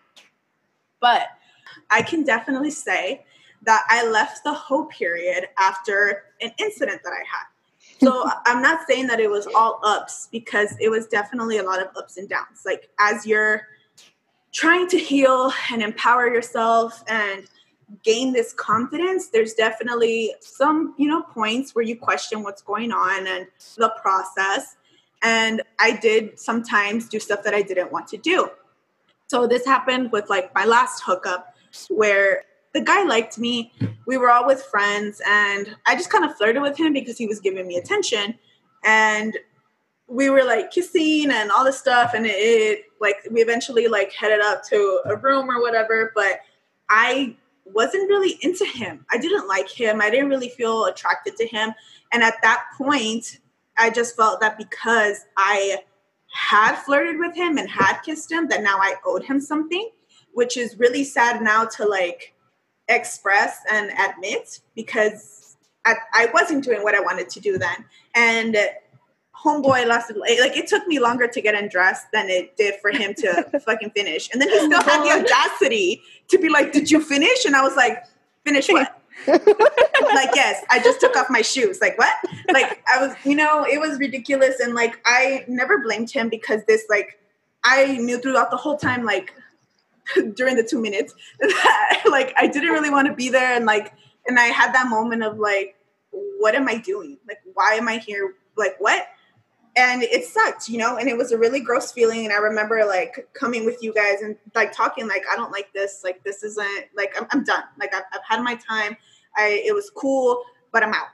But 1.01 1.27
I 1.91 2.03
can 2.03 2.23
definitely 2.23 2.71
say 2.71 3.25
that 3.63 3.85
I 3.89 4.07
left 4.07 4.45
the 4.45 4.55
hoe 4.55 4.85
period 4.85 5.49
after 5.59 6.27
an 6.41 6.53
incident 6.59 7.01
that 7.03 7.13
I 7.13 7.25
had. 7.29 7.50
So 8.05 8.25
I'm 8.47 8.63
not 8.63 8.87
saying 8.89 9.09
that 9.09 9.21
it 9.21 9.31
was 9.31 9.47
all 9.55 9.79
ups 9.83 10.29
because 10.33 10.75
it 10.81 10.89
was 10.89 11.07
definitely 11.07 11.59
a 11.59 11.63
lot 11.63 11.83
of 11.83 11.89
ups 11.99 12.17
and 12.17 12.27
downs. 12.27 12.63
Like 12.65 12.89
as 12.99 13.27
you're 13.27 13.67
trying 14.53 14.89
to 14.89 14.99
heal 14.99 15.53
and 15.71 15.83
empower 15.83 16.33
yourself 16.33 17.05
and 17.09 17.47
gain 18.03 18.33
this 18.33 18.55
confidence, 18.55 19.29
there's 19.29 19.53
definitely 19.53 20.35
some, 20.41 20.95
you 20.97 21.09
know, 21.09 21.23
points 21.23 21.75
where 21.75 21.85
you 21.85 21.95
question 21.95 22.43
what's 22.43 22.63
going 22.63 22.91
on 22.91 23.27
and 23.27 23.47
the 23.77 23.93
process. 24.01 24.77
And 25.23 25.63
I 25.79 25.97
did 25.97 26.39
sometimes 26.39 27.09
do 27.09 27.21
stuff 27.21 27.43
that 27.45 27.53
I 27.53 27.63
didn't 27.63 27.93
want 27.93 28.09
to 28.09 28.17
do. 28.17 28.49
So 29.27 29.47
this 29.47 29.67
happened 29.67 30.11
with 30.11 30.31
like 30.31 30.55
my 30.55 30.65
last 30.65 31.03
hookup 31.05 31.55
where 31.89 32.45
the 32.73 32.81
guy 32.81 33.05
liked 33.05 33.39
me. 33.39 33.73
We 34.07 34.17
were 34.17 34.31
all 34.31 34.47
with 34.47 34.63
friends, 34.63 35.21
and 35.27 35.75
I 35.87 35.95
just 35.95 36.11
kind 36.11 36.25
of 36.25 36.37
flirted 36.37 36.63
with 36.63 36.77
him 36.77 36.93
because 36.93 37.19
he 37.19 37.27
was 37.27 37.41
giving 37.41 37.67
me 37.67 37.77
attention. 37.77 38.39
And 38.85 39.37
we 40.07 40.31
were 40.31 40.45
like 40.45 40.71
kissing 40.71 41.31
and 41.31 41.51
all 41.51 41.65
this 41.65 41.79
stuff, 41.79 42.13
and 42.15 42.27
it, 42.27 42.31
it 42.31 42.85
like 43.01 43.17
we 43.31 43.41
eventually 43.41 43.87
like 43.87 44.13
headed 44.13 44.41
up 44.41 44.63
to 44.69 45.03
a 45.07 45.17
room 45.17 45.51
or 45.51 45.61
whatever. 45.61 46.13
But 46.15 46.41
I 46.89 47.37
wasn't 47.65 48.09
really 48.09 48.39
into 48.43 48.65
him. 48.65 49.05
I 49.11 49.19
didn't 49.19 49.49
like 49.49 49.69
him. 49.69 50.01
I 50.01 50.11
didn't 50.11 50.29
really 50.29 50.49
feel 50.49 50.87
attracted 50.87 51.37
to 51.37 51.47
him. 51.47 51.73
And 52.13 52.23
at 52.23 52.35
that 52.43 52.65
point, 52.77 53.39
I 53.79 53.91
just 53.91 54.17
felt 54.17 54.41
that 54.41 54.59
because 54.59 55.25
I 55.37 55.79
had 56.33 56.77
flirted 56.77 57.19
with 57.19 57.35
him 57.35 57.59
and 57.59 57.69
had 57.69 58.01
kissed 58.03 58.31
him, 58.31 58.49
that 58.49 58.63
now 58.63 58.79
I 58.79 58.97
owed 59.05 59.25
him 59.25 59.41
something, 59.41 59.91
which 60.33 60.57
is 60.57 60.79
really 60.79 61.05
sad 61.05 61.43
now 61.43 61.65
to 61.65 61.87
like 61.87 62.35
express 62.91 63.59
and 63.71 63.91
admit 63.99 64.61
because 64.75 65.57
I, 65.87 65.95
I 66.13 66.29
wasn't 66.35 66.65
doing 66.65 66.83
what 66.83 66.95
I 66.95 67.01
wanted 67.01 67.29
to 67.31 67.41
do 67.41 67.59
then. 67.59 67.85
And 68.15 68.57
homeboy 69.43 69.87
lasted 69.87 70.19
like 70.19 70.57
it 70.57 70.67
took 70.67 70.87
me 70.87 70.99
longer 70.99 71.27
to 71.27 71.41
get 71.41 71.55
undressed 71.55 72.07
than 72.13 72.29
it 72.29 72.57
did 72.57 72.75
for 72.83 72.91
him 72.91 73.15
to 73.15 73.61
fucking 73.65 73.91
finish. 73.91 74.29
And 74.33 74.41
then 74.41 74.49
he 74.51 74.59
still 74.59 74.83
had 74.83 75.03
the 75.03 75.11
oh 75.11 75.21
audacity 75.21 76.03
to 76.29 76.39
be 76.39 76.49
like, 76.49 76.73
"Did 76.73 76.91
you 76.91 77.01
finish?" 77.01 77.45
And 77.45 77.57
I 77.57 77.63
was 77.63 77.77
like, 77.77 78.05
"Finish 78.45 78.69
what?" 78.69 78.97
like 79.27 80.31
yes 80.35 80.65
i 80.71 80.81
just 80.83 80.99
took 80.99 81.15
off 81.15 81.27
my 81.29 81.43
shoes 81.43 81.79
like 81.83 81.99
what 81.99 82.15
like 82.53 82.83
i 82.89 83.05
was 83.05 83.15
you 83.25 83.35
know 83.35 83.65
it 83.65 83.79
was 83.79 83.99
ridiculous 83.99 84.61
and 84.61 84.75
like 84.75 84.99
i 85.05 85.45
never 85.47 85.79
blamed 85.79 86.11
him 86.11 86.31
because 86.31 86.63
this 86.67 86.85
like 86.89 87.19
i 87.63 87.99
knew 87.99 88.19
throughout 88.19 88.51
the 88.51 88.57
whole 88.57 88.79
time 88.79 89.05
like 89.05 89.35
during 90.35 90.57
the 90.57 90.63
two 90.63 90.81
minutes 90.81 91.15
like 92.11 92.35
I 92.37 92.47
didn't 92.47 92.71
really 92.71 92.91
want 92.91 93.09
to 93.09 93.15
be 93.15 93.29
there 93.29 93.55
and 93.55 93.67
like 93.67 93.93
and 94.27 94.39
I 94.39 94.47
had 94.47 94.73
that 94.75 94.89
moment 94.89 95.23
of 95.23 95.39
like 95.39 95.77
what 96.39 96.55
am 96.55 96.69
I 96.69 96.79
doing? 96.79 97.19
Like 97.29 97.39
why 97.55 97.75
am 97.75 97.89
I 97.89 97.99
here? 97.99 98.35
Like 98.57 98.77
what? 98.79 99.07
And 99.77 100.03
it 100.03 100.25
sucked, 100.25 100.69
you 100.69 100.79
know, 100.79 100.97
and 100.97 101.09
it 101.09 101.17
was 101.17 101.31
a 101.31 101.39
really 101.39 101.61
gross 101.61 101.93
feeling. 101.93 102.25
And 102.25 102.33
I 102.33 102.39
remember 102.39 102.85
like 102.85 103.29
coming 103.35 103.65
with 103.65 103.83
you 103.83 103.95
guys 103.95 104.21
and 104.21 104.37
like 104.55 104.73
talking, 104.73 105.07
like, 105.07 105.23
I 105.31 105.37
don't 105.37 105.53
like 105.53 105.73
this. 105.73 106.01
Like, 106.03 106.25
this 106.25 106.43
isn't 106.43 106.87
like, 106.97 107.15
I'm, 107.17 107.29
I'm 107.31 107.45
done. 107.45 107.63
Like, 107.79 107.95
I've, 107.95 108.03
I've 108.13 108.25
had 108.29 108.43
my 108.43 108.57
time. 108.57 108.97
I, 109.37 109.63
it 109.65 109.73
was 109.73 109.89
cool, 109.95 110.43
but 110.73 110.83
I'm 110.83 110.93
out. 110.93 111.07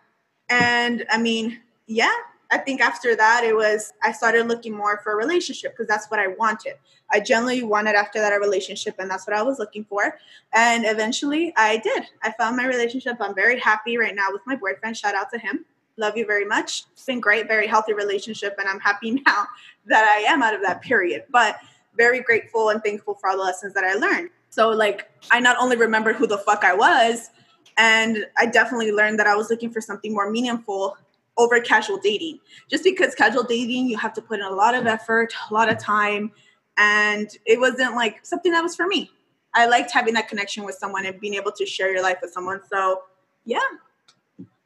And 0.48 1.04
I 1.10 1.18
mean, 1.18 1.60
yeah, 1.86 2.14
I 2.50 2.58
think 2.58 2.80
after 2.80 3.16
that, 3.16 3.44
it 3.44 3.54
was, 3.54 3.92
I 4.02 4.12
started 4.12 4.46
looking 4.46 4.76
more 4.76 5.00
for 5.02 5.12
a 5.12 5.16
relationship 5.16 5.72
because 5.72 5.88
that's 5.88 6.06
what 6.08 6.20
I 6.20 6.28
wanted. 6.28 6.74
I 7.10 7.20
generally 7.20 7.62
wanted 7.62 7.94
after 7.94 8.20
that 8.20 8.32
a 8.32 8.38
relationship, 8.38 8.96
and 8.98 9.10
that's 9.10 9.26
what 9.26 9.36
I 9.36 9.42
was 9.42 9.58
looking 9.58 9.84
for. 9.84 10.18
And 10.52 10.84
eventually, 10.86 11.52
I 11.56 11.78
did. 11.78 12.04
I 12.22 12.32
found 12.32 12.56
my 12.56 12.66
relationship. 12.66 13.16
I'm 13.20 13.34
very 13.34 13.58
happy 13.58 13.96
right 13.98 14.14
now 14.14 14.28
with 14.30 14.42
my 14.46 14.56
boyfriend. 14.56 14.96
Shout 14.96 15.14
out 15.14 15.30
to 15.32 15.38
him. 15.38 15.64
Love 15.96 16.16
you 16.16 16.26
very 16.26 16.44
much. 16.44 16.84
It's 16.92 17.04
been 17.04 17.20
great, 17.20 17.48
very 17.48 17.66
healthy 17.66 17.94
relationship, 17.94 18.56
and 18.58 18.68
I'm 18.68 18.80
happy 18.80 19.10
now 19.26 19.46
that 19.86 20.04
I 20.04 20.30
am 20.30 20.42
out 20.42 20.54
of 20.54 20.62
that 20.62 20.82
period. 20.82 21.24
But 21.30 21.58
very 21.96 22.20
grateful 22.20 22.68
and 22.68 22.82
thankful 22.82 23.14
for 23.14 23.30
all 23.30 23.36
the 23.36 23.42
lessons 23.42 23.72
that 23.74 23.84
I 23.84 23.94
learned. 23.94 24.30
So, 24.50 24.68
like, 24.68 25.10
I 25.30 25.40
not 25.40 25.56
only 25.58 25.76
remembered 25.76 26.16
who 26.16 26.26
the 26.26 26.38
fuck 26.38 26.64
I 26.64 26.74
was, 26.74 27.30
and 27.78 28.26
I 28.38 28.46
definitely 28.46 28.92
learned 28.92 29.18
that 29.18 29.26
I 29.26 29.34
was 29.34 29.50
looking 29.50 29.70
for 29.70 29.80
something 29.80 30.12
more 30.12 30.30
meaningful 30.30 30.96
over 31.38 31.60
casual 31.60 31.98
dating. 31.98 32.38
Just 32.70 32.84
because 32.84 33.14
casual 33.14 33.42
dating, 33.42 33.88
you 33.88 33.96
have 33.98 34.12
to 34.14 34.22
put 34.22 34.40
in 34.40 34.44
a 34.44 34.50
lot 34.50 34.74
of 34.74 34.86
effort, 34.86 35.32
a 35.50 35.54
lot 35.54 35.70
of 35.70 35.78
time, 35.78 36.32
and 36.76 37.28
it 37.46 37.58
wasn't 37.60 37.94
like 37.94 38.24
something 38.24 38.52
that 38.52 38.62
was 38.62 38.76
for 38.76 38.86
me. 38.86 39.10
I 39.54 39.66
liked 39.66 39.90
having 39.90 40.14
that 40.14 40.28
connection 40.28 40.64
with 40.64 40.74
someone 40.74 41.06
and 41.06 41.18
being 41.18 41.34
able 41.34 41.52
to 41.52 41.64
share 41.64 41.90
your 41.90 42.02
life 42.02 42.18
with 42.20 42.32
someone. 42.32 42.60
So, 42.70 43.02
yeah, 43.46 43.58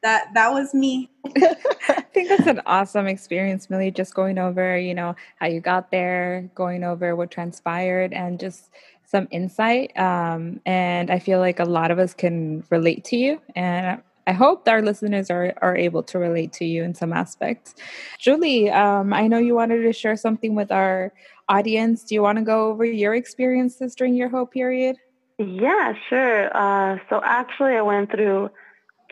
that 0.02 0.28
that 0.34 0.52
was 0.52 0.74
me. 0.74 1.10
I 1.36 2.04
think 2.12 2.28
that's 2.28 2.46
an 2.46 2.60
awesome 2.66 3.06
experience, 3.06 3.70
Millie. 3.70 3.90
Just 3.90 4.14
going 4.14 4.38
over, 4.38 4.76
you 4.78 4.94
know, 4.94 5.14
how 5.38 5.46
you 5.46 5.60
got 5.60 5.90
there, 5.90 6.50
going 6.54 6.82
over 6.82 7.14
what 7.14 7.30
transpired, 7.30 8.12
and 8.12 8.40
just 8.40 8.70
some 9.04 9.28
insight. 9.30 9.96
Um, 9.98 10.60
and 10.66 11.10
I 11.10 11.18
feel 11.18 11.40
like 11.40 11.58
a 11.58 11.64
lot 11.64 11.90
of 11.90 11.98
us 11.98 12.14
can 12.14 12.64
relate 12.70 13.04
to 13.06 13.16
you. 13.16 13.40
And 13.56 14.02
I 14.26 14.32
hope 14.32 14.68
our 14.68 14.82
listeners 14.82 15.30
are, 15.30 15.54
are 15.62 15.76
able 15.76 16.02
to 16.04 16.18
relate 16.18 16.52
to 16.54 16.64
you 16.64 16.82
in 16.82 16.94
some 16.94 17.12
aspects. 17.12 17.74
Julie, 18.18 18.70
um, 18.70 19.12
I 19.12 19.26
know 19.26 19.38
you 19.38 19.54
wanted 19.54 19.82
to 19.82 19.92
share 19.92 20.16
something 20.16 20.54
with 20.54 20.70
our 20.70 21.12
audience. 21.48 22.04
Do 22.04 22.14
you 22.14 22.22
want 22.22 22.38
to 22.38 22.44
go 22.44 22.68
over 22.68 22.84
your 22.84 23.14
experiences 23.14 23.94
during 23.94 24.14
your 24.14 24.28
hoe 24.28 24.46
period? 24.46 24.96
Yeah, 25.38 25.94
sure. 26.08 26.54
Uh, 26.56 26.98
so 27.08 27.20
actually, 27.24 27.72
I 27.72 27.82
went 27.82 28.10
through 28.10 28.50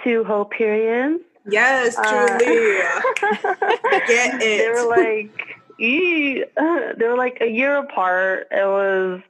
two 0.04 0.24
hoe 0.24 0.44
periods. 0.44 1.22
Yes, 1.50 1.96
uh, 1.96 2.38
Julie. 2.38 2.78
Uh, 2.80 3.60
Get 4.06 4.34
it. 4.34 4.58
They 4.58 4.68
were 4.68 4.88
like, 4.88 5.58
they 6.98 7.06
were 7.06 7.16
like 7.16 7.38
a 7.40 7.46
year 7.46 7.78
apart. 7.78 8.48
It 8.50 8.66
was 8.66 9.20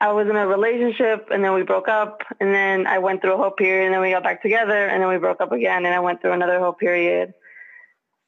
I 0.00 0.12
was 0.12 0.28
in 0.28 0.36
a 0.36 0.46
relationship 0.46 1.28
and 1.30 1.42
then 1.42 1.54
we 1.54 1.62
broke 1.62 1.88
up 1.88 2.22
and 2.40 2.54
then 2.54 2.86
I 2.86 2.98
went 2.98 3.22
through 3.22 3.34
a 3.34 3.36
hoe 3.36 3.50
period 3.50 3.86
and 3.86 3.94
then 3.94 4.00
we 4.00 4.10
got 4.10 4.22
back 4.22 4.42
together 4.42 4.86
and 4.86 5.00
then 5.00 5.08
we 5.08 5.18
broke 5.18 5.40
up 5.40 5.52
again 5.52 5.86
and 5.86 5.94
I 5.94 6.00
went 6.00 6.20
through 6.20 6.32
another 6.32 6.58
hoe 6.58 6.72
period. 6.72 7.32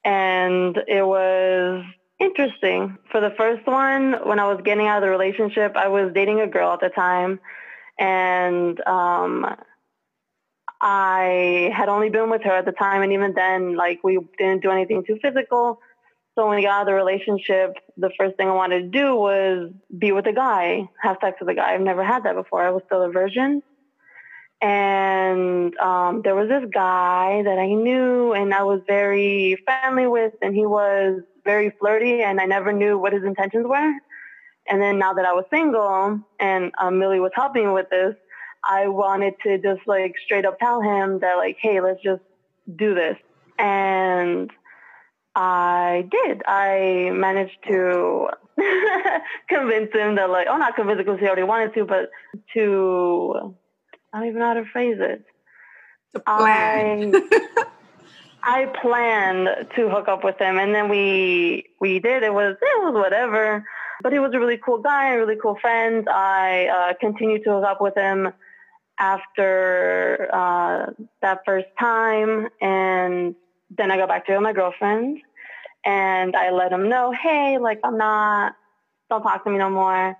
And 0.03 0.77
it 0.87 1.05
was 1.05 1.83
interesting. 2.19 2.97
For 3.11 3.19
the 3.19 3.31
first 3.37 3.67
one, 3.67 4.13
when 4.25 4.39
I 4.39 4.51
was 4.51 4.61
getting 4.63 4.87
out 4.87 4.97
of 4.97 5.03
the 5.03 5.09
relationship, 5.09 5.75
I 5.75 5.89
was 5.89 6.11
dating 6.13 6.39
a 6.39 6.47
girl 6.47 6.73
at 6.73 6.79
the 6.79 6.89
time 6.89 7.39
and 7.99 8.79
um, 8.87 9.55
I 10.79 11.71
had 11.75 11.89
only 11.89 12.09
been 12.09 12.29
with 12.29 12.43
her 12.43 12.51
at 12.51 12.65
the 12.65 12.71
time 12.71 13.01
and 13.01 13.11
even 13.11 13.33
then 13.33 13.75
like 13.75 14.03
we 14.03 14.19
didn't 14.37 14.61
do 14.61 14.71
anything 14.71 15.03
too 15.05 15.19
physical. 15.21 15.79
So 16.37 16.45
when 16.45 16.57
we 16.57 16.61
got 16.61 16.73
out 16.73 16.81
of 16.81 16.87
the 16.87 16.93
relationship, 16.93 17.77
the 17.97 18.11
first 18.15 18.37
thing 18.37 18.47
I 18.47 18.51
wanted 18.51 18.79
to 18.83 18.89
do 18.89 19.15
was 19.15 19.71
be 19.97 20.11
with 20.11 20.27
a 20.27 20.33
guy, 20.33 20.87
have 21.01 21.17
sex 21.19 21.37
with 21.39 21.49
a 21.49 21.55
guy. 21.55 21.73
I've 21.73 21.81
never 21.81 22.03
had 22.03 22.25
that 22.25 22.35
before. 22.35 22.61
I 22.61 22.69
was 22.69 22.83
still 22.85 23.01
a 23.01 23.09
virgin. 23.09 23.63
And 24.61 25.75
um, 25.77 26.21
there 26.23 26.35
was 26.35 26.47
this 26.47 26.63
guy 26.71 27.41
that 27.43 27.57
I 27.57 27.73
knew 27.73 28.33
and 28.33 28.53
I 28.53 28.61
was 28.63 28.81
very 28.85 29.57
friendly 29.65 30.05
with, 30.05 30.33
and 30.43 30.53
he 30.53 30.67
was 30.67 31.21
very 31.43 31.71
flirty, 31.79 32.21
and 32.21 32.39
I 32.39 32.45
never 32.45 32.71
knew 32.71 32.99
what 32.99 33.13
his 33.13 33.23
intentions 33.23 33.65
were. 33.65 33.93
And 34.69 34.79
then 34.79 34.99
now 34.99 35.13
that 35.13 35.25
I 35.25 35.33
was 35.33 35.45
single 35.49 36.19
and 36.39 36.71
um, 36.79 36.99
Millie 36.99 37.19
was 37.19 37.31
helping 37.33 37.65
me 37.65 37.71
with 37.71 37.89
this, 37.89 38.15
I 38.63 38.89
wanted 38.89 39.33
to 39.41 39.57
just 39.57 39.87
like 39.87 40.13
straight 40.23 40.45
up 40.45 40.59
tell 40.59 40.81
him 40.81 41.17
that, 41.19 41.37
like, 41.37 41.57
hey, 41.59 41.81
let's 41.81 42.03
just 42.03 42.21
do 42.75 42.93
this. 42.93 43.17
And 43.57 44.51
I 45.39 46.07
did. 46.09 46.41
I 46.47 47.11
managed 47.13 47.59
to 47.67 48.27
convince 49.47 49.93
him 49.93 50.15
that, 50.15 50.31
like, 50.31 50.47
oh, 50.49 50.57
not 50.57 50.75
convince 50.75 50.99
him 50.99 51.05
because 51.05 51.19
he 51.19 51.27
already 51.27 51.43
wanted 51.43 51.75
to, 51.75 51.85
but 51.85 52.09
to, 52.55 53.55
I 54.11 54.17
don't 54.17 54.29
even 54.29 54.39
know 54.39 54.47
how 54.47 54.53
to 54.55 54.65
phrase 54.65 54.97
it. 54.99 55.23
To 56.13 56.21
plan. 56.21 57.13
I, 57.13 57.65
I 58.43 58.65
planned 58.81 59.67
to 59.75 59.89
hook 59.89 60.07
up 60.07 60.23
with 60.23 60.39
him, 60.41 60.57
and 60.57 60.73
then 60.73 60.89
we 60.89 61.65
we 61.79 61.99
did. 61.99 62.23
It 62.23 62.33
was 62.33 62.55
it 62.59 62.83
was 62.83 62.93
whatever. 62.95 63.63
But 64.01 64.13
he 64.13 64.19
was 64.19 64.31
a 64.33 64.39
really 64.39 64.57
cool 64.57 64.79
guy, 64.79 65.13
a 65.13 65.17
really 65.17 65.35
cool 65.35 65.57
friend. 65.59 66.07
I 66.09 66.67
uh, 66.67 66.93
continued 66.99 67.43
to 67.43 67.51
hook 67.51 67.65
up 67.65 67.81
with 67.81 67.95
him 67.95 68.29
after 68.97 70.29
uh, 70.33 70.91
that 71.21 71.41
first 71.45 71.67
time, 71.77 72.47
and 72.61 73.35
then 73.69 73.91
I 73.91 73.97
go 73.97 74.07
back 74.07 74.25
to 74.27 74.39
my 74.39 74.53
girlfriend, 74.53 75.19
and 75.85 76.35
I 76.35 76.51
let 76.51 76.71
him 76.71 76.89
know, 76.89 77.11
hey, 77.11 77.57
like 77.59 77.79
I'm 77.83 77.97
not, 77.97 78.53
don't 79.09 79.23
talk 79.23 79.43
to 79.43 79.49
me 79.49 79.57
no 79.57 79.69
more. 79.69 80.15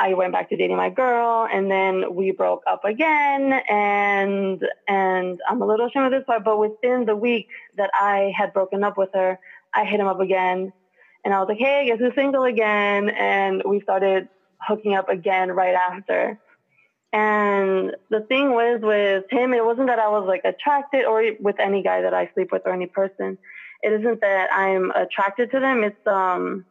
I 0.00 0.14
went 0.14 0.32
back 0.32 0.48
to 0.50 0.56
dating 0.56 0.76
my 0.76 0.90
girl, 0.90 1.48
and 1.52 1.68
then 1.70 2.14
we 2.14 2.30
broke 2.30 2.62
up 2.68 2.84
again. 2.84 3.52
And 3.68 4.64
and 4.86 5.40
I'm 5.48 5.60
a 5.60 5.66
little 5.66 5.86
ashamed 5.86 6.06
of 6.06 6.12
this 6.12 6.24
part, 6.24 6.44
but 6.44 6.58
within 6.58 7.04
the 7.04 7.16
week 7.16 7.48
that 7.76 7.90
I 7.94 8.32
had 8.36 8.52
broken 8.52 8.84
up 8.84 8.96
with 8.96 9.10
her, 9.14 9.38
I 9.74 9.84
hit 9.84 9.98
him 9.98 10.06
up 10.06 10.20
again, 10.20 10.72
and 11.24 11.34
I 11.34 11.40
was 11.40 11.48
like, 11.48 11.58
"Hey, 11.58 11.86
guess 11.86 11.98
who's 11.98 12.14
single 12.14 12.44
again?" 12.44 13.10
And 13.10 13.62
we 13.66 13.80
started 13.80 14.28
hooking 14.60 14.94
up 14.94 15.08
again 15.08 15.50
right 15.50 15.74
after. 15.74 16.38
And 17.12 17.96
the 18.10 18.20
thing 18.20 18.50
was 18.50 18.80
with 18.82 19.24
him, 19.30 19.54
it 19.54 19.64
wasn't 19.64 19.86
that 19.86 19.98
I 19.98 20.08
was 20.08 20.26
like 20.26 20.42
attracted 20.44 21.04
or 21.04 21.24
with 21.40 21.58
any 21.58 21.82
guy 21.82 22.02
that 22.02 22.12
I 22.12 22.30
sleep 22.34 22.52
with 22.52 22.62
or 22.66 22.72
any 22.72 22.86
person. 22.86 23.38
It 23.82 23.92
isn't 24.00 24.20
that 24.20 24.50
I'm 24.52 24.90
attracted 24.90 25.50
to 25.52 25.60
them. 25.60 25.84
It's 25.84 26.06
um 26.06 26.66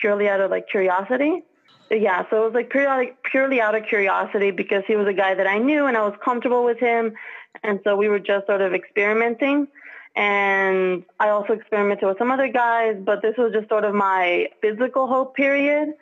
purely 0.00 0.28
out 0.28 0.40
of 0.40 0.50
like 0.50 0.68
curiosity 0.68 1.42
yeah, 1.90 2.24
so 2.30 2.42
it 2.42 2.44
was 2.46 2.54
like 2.54 2.70
purely, 2.70 3.12
purely 3.30 3.60
out 3.60 3.74
of 3.74 3.84
curiosity 3.84 4.50
because 4.50 4.82
he 4.86 4.96
was 4.96 5.06
a 5.06 5.12
guy 5.12 5.34
that 5.34 5.46
I 5.46 5.58
knew 5.58 5.86
and 5.86 5.96
I 5.96 6.02
was 6.02 6.14
comfortable 6.24 6.64
with 6.64 6.78
him. 6.78 7.14
And 7.62 7.80
so 7.84 7.96
we 7.96 8.08
were 8.08 8.18
just 8.18 8.46
sort 8.46 8.60
of 8.60 8.74
experimenting. 8.74 9.68
And 10.16 11.04
I 11.20 11.28
also 11.28 11.52
experimented 11.52 12.08
with 12.08 12.18
some 12.18 12.30
other 12.30 12.48
guys, 12.48 12.96
but 12.98 13.22
this 13.22 13.34
was 13.36 13.52
just 13.52 13.68
sort 13.68 13.84
of 13.84 13.94
my 13.94 14.48
physical 14.60 15.06
hope 15.06 15.36
period. 15.36 15.94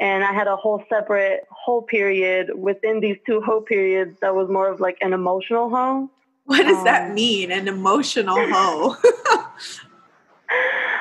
And 0.00 0.22
I 0.22 0.32
had 0.32 0.46
a 0.46 0.56
whole 0.56 0.82
separate 0.88 1.44
hoe 1.50 1.82
period 1.82 2.50
within 2.56 3.00
these 3.00 3.16
two 3.26 3.40
hope 3.40 3.66
periods 3.66 4.18
that 4.20 4.34
was 4.34 4.48
more 4.48 4.68
of 4.70 4.80
like 4.80 4.98
an 5.00 5.12
emotional 5.12 5.70
hoe. 5.70 6.08
What 6.44 6.62
does 6.62 6.78
um, 6.78 6.84
that 6.84 7.12
mean, 7.12 7.50
an 7.50 7.68
emotional 7.68 8.36
hoe? 8.38 8.96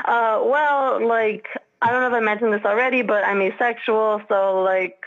uh, 0.06 0.42
well, 0.44 1.08
like 1.08 1.48
I 1.82 1.92
don't 1.92 2.02
know 2.02 2.08
if 2.08 2.14
I 2.14 2.26
mentioned 2.26 2.54
this 2.54 2.66
already, 2.66 3.04
but 3.04 3.24
I'm 3.24 3.42
asexual. 3.42 4.22
So, 4.28 4.64
like, 4.64 4.98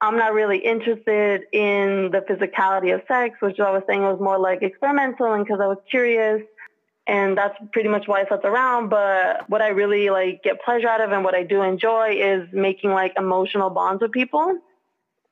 I'm 0.00 0.16
not 0.16 0.34
really 0.34 0.58
interested 0.58 1.42
in 1.52 2.10
the 2.10 2.20
physicality 2.28 2.94
of 2.94 3.02
sex, 3.08 3.40
which 3.40 3.58
I 3.58 3.70
was 3.70 3.82
saying 3.86 4.02
was 4.02 4.20
more 4.20 4.38
like 4.38 4.62
experimental 4.62 5.32
and 5.32 5.44
because 5.44 5.60
I 5.60 5.66
was 5.66 5.78
curious. 5.90 6.42
And 7.10 7.36
that's 7.36 7.58
pretty 7.72 7.88
much 7.88 8.06
why 8.06 8.20
I 8.20 8.26
slept 8.28 8.44
around. 8.44 8.88
But 8.88 9.50
what 9.50 9.60
I 9.60 9.68
really 9.70 10.10
like 10.10 10.44
get 10.44 10.62
pleasure 10.62 10.88
out 10.88 11.00
of 11.00 11.10
and 11.10 11.24
what 11.24 11.34
I 11.34 11.42
do 11.42 11.60
enjoy 11.60 12.10
is 12.12 12.48
making 12.52 12.90
like 12.90 13.14
emotional 13.18 13.68
bonds 13.68 14.00
with 14.00 14.12
people. 14.12 14.56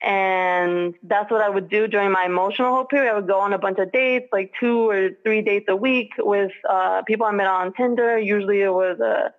And 0.02 0.94
that's 1.04 1.30
what 1.30 1.40
I 1.40 1.48
would 1.48 1.68
do 1.70 1.86
during 1.86 2.10
my 2.10 2.24
emotional 2.24 2.74
hoe 2.74 2.84
period. 2.84 3.12
I 3.12 3.14
would 3.14 3.28
go 3.28 3.38
on 3.38 3.52
a 3.52 3.58
bunch 3.58 3.78
of 3.78 3.92
dates, 3.92 4.26
like 4.32 4.52
two 4.58 4.90
or 4.90 5.10
three 5.22 5.40
dates 5.40 5.66
a 5.68 5.76
week 5.76 6.10
with 6.18 6.50
uh, 6.68 7.02
people 7.02 7.26
I 7.26 7.30
met 7.30 7.46
on 7.46 7.72
Tinder. 7.72 8.18
Usually 8.18 8.60
it 8.60 8.72
was 8.72 8.98
a 8.98 9.32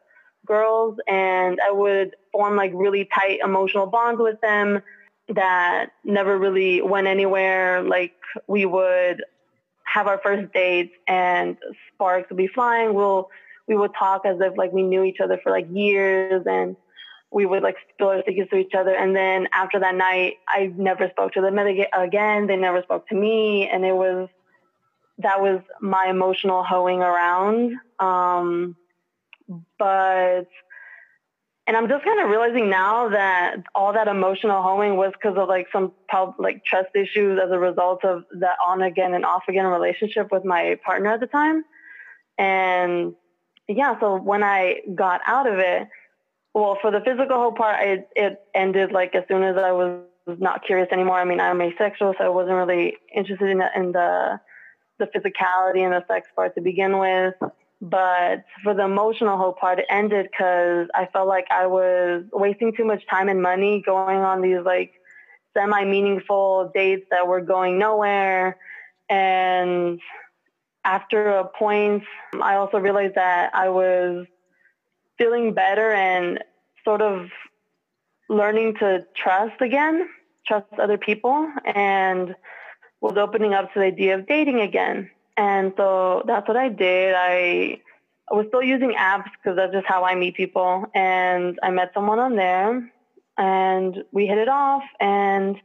girls 0.45 0.97
and 1.07 1.59
I 1.61 1.71
would 1.71 2.15
form 2.31 2.55
like 2.55 2.71
really 2.73 3.07
tight 3.13 3.39
emotional 3.43 3.85
bonds 3.85 4.21
with 4.21 4.39
them 4.39 4.81
that 5.35 5.87
never 6.05 6.37
really 6.37 6.81
went 6.81 7.07
anywhere. 7.07 7.83
Like 7.83 8.13
we 8.47 8.65
would 8.65 9.23
have 9.91 10.07
our 10.07 10.19
first 10.19 10.53
dates 10.53 10.93
and 11.07 11.57
sparks 11.93 12.29
would 12.29 12.37
be 12.37 12.47
flying. 12.47 12.93
We'll 12.93 13.29
we 13.67 13.75
would 13.75 13.91
talk 13.97 14.25
as 14.25 14.37
if 14.41 14.57
like 14.57 14.71
we 14.71 14.83
knew 14.83 15.03
each 15.03 15.19
other 15.19 15.39
for 15.41 15.51
like 15.51 15.67
years 15.71 16.43
and 16.47 16.75
we 17.31 17.45
would 17.45 17.61
like 17.61 17.75
spill 17.93 18.09
our 18.09 18.23
secrets 18.25 18.49
to 18.49 18.57
each 18.57 18.73
other. 18.75 18.95
And 18.95 19.15
then 19.15 19.47
after 19.53 19.79
that 19.79 19.95
night, 19.95 20.37
I 20.47 20.73
never 20.75 21.07
spoke 21.09 21.33
to 21.33 21.41
them 21.41 21.59
again. 21.59 22.47
They 22.47 22.55
never 22.55 22.81
spoke 22.81 23.07
to 23.09 23.15
me. 23.15 23.69
And 23.69 23.85
it 23.85 23.93
was, 23.93 24.27
that 25.19 25.39
was 25.39 25.61
my 25.79 26.07
emotional 26.09 26.63
hoeing 26.63 27.01
around. 27.01 27.75
Um, 27.99 28.75
but 29.77 30.47
and 31.69 31.77
I'm 31.77 31.87
just 31.87 32.03
kind 32.03 32.19
of 32.19 32.31
realizing 32.31 32.67
now 32.67 33.09
that 33.09 33.57
all 33.75 33.93
that 33.93 34.07
emotional 34.07 34.63
hoeing 34.63 34.97
was 34.97 35.13
because 35.13 35.37
of 35.37 35.47
like 35.47 35.67
some 35.71 35.91
like 36.39 36.65
trust 36.65 36.89
issues 36.95 37.39
as 37.39 37.51
a 37.51 37.59
result 37.59 38.03
of 38.03 38.23
that 38.39 38.55
on 38.65 38.81
again 38.81 39.13
and 39.13 39.23
off 39.23 39.43
again 39.47 39.67
relationship 39.67 40.31
with 40.31 40.43
my 40.43 40.79
partner 40.83 41.11
at 41.11 41.19
the 41.19 41.27
time. 41.27 41.63
And 42.39 43.13
yeah, 43.67 43.99
so 43.99 44.15
when 44.15 44.41
I 44.41 44.77
got 44.95 45.21
out 45.27 45.45
of 45.45 45.59
it, 45.59 45.87
well, 46.55 46.75
for 46.81 46.89
the 46.89 47.01
physical 47.01 47.37
whole 47.37 47.51
part, 47.51 47.85
it, 47.85 48.09
it 48.15 48.41
ended 48.55 48.91
like 48.91 49.13
as 49.13 49.25
soon 49.27 49.43
as 49.43 49.55
I 49.55 49.71
was 49.71 50.01
not 50.25 50.65
curious 50.65 50.87
anymore. 50.91 51.19
I 51.19 51.25
mean, 51.25 51.39
I'm 51.39 51.61
asexual, 51.61 52.15
so 52.17 52.23
I 52.23 52.29
wasn't 52.29 52.55
really 52.55 52.97
interested 53.15 53.47
in 53.47 53.59
the, 53.59 53.69
in 53.75 53.91
the 53.91 54.39
the 54.97 55.05
physicality 55.05 55.81
and 55.81 55.93
the 55.93 56.03
sex 56.07 56.27
part 56.35 56.55
to 56.55 56.61
begin 56.61 56.97
with. 56.97 57.35
But 57.81 58.43
for 58.63 58.73
the 58.73 58.83
emotional 58.83 59.37
whole 59.37 59.53
part, 59.53 59.79
it 59.79 59.85
ended 59.89 60.27
because 60.29 60.87
I 60.93 61.07
felt 61.13 61.27
like 61.27 61.47
I 61.49 61.67
was 61.67 62.25
wasting 62.33 62.75
too 62.75 62.83
much 62.83 63.07
time 63.07 63.29
and 63.29 63.41
money 63.41 63.81
going 63.85 64.17
on 64.17 64.41
these 64.41 64.59
like 64.65 64.93
semi 65.55 65.85
meaningful 65.85 66.71
dates 66.73 67.05
that 67.11 67.27
were 67.27 67.41
going 67.41 67.79
nowhere. 67.79 68.57
And 69.09 69.99
after 70.83 71.29
a 71.29 71.45
point, 71.45 72.03
I 72.41 72.55
also 72.55 72.79
realized 72.79 73.15
that 73.15 73.55
I 73.55 73.69
was 73.69 74.25
feeling 75.17 75.53
better 75.53 75.91
and 75.91 76.43
sort 76.83 77.01
of 77.01 77.29
learning 78.29 78.75
to 78.75 79.05
trust 79.15 79.61
again, 79.61 80.07
trust 80.45 80.67
other 80.77 80.97
people, 80.97 81.51
and 81.65 82.35
was 83.01 83.17
opening 83.17 83.53
up 83.53 83.73
to 83.73 83.79
the 83.79 83.85
idea 83.85 84.15
of 84.15 84.27
dating 84.27 84.59
again. 84.59 85.09
And 85.39 85.71
so 85.77 86.23
that's 86.27 86.49
what 86.49 86.57
I 86.57 86.67
did. 86.67 87.15
I 87.15 87.79
was 88.29 88.45
still 88.49 88.61
using 88.61 88.91
apps 88.91 89.29
because 89.41 89.55
that's 89.55 89.71
just 89.71 89.87
how 89.87 90.03
I 90.03 90.13
meet 90.13 90.35
people. 90.35 90.85
And 90.93 91.57
I 91.63 91.71
met 91.71 91.91
someone 91.93 92.19
on 92.19 92.35
there 92.35 92.91
and 93.37 94.03
we 94.11 94.27
hit 94.27 94.37
it 94.37 94.49
off. 94.49 94.83
And 94.99 95.55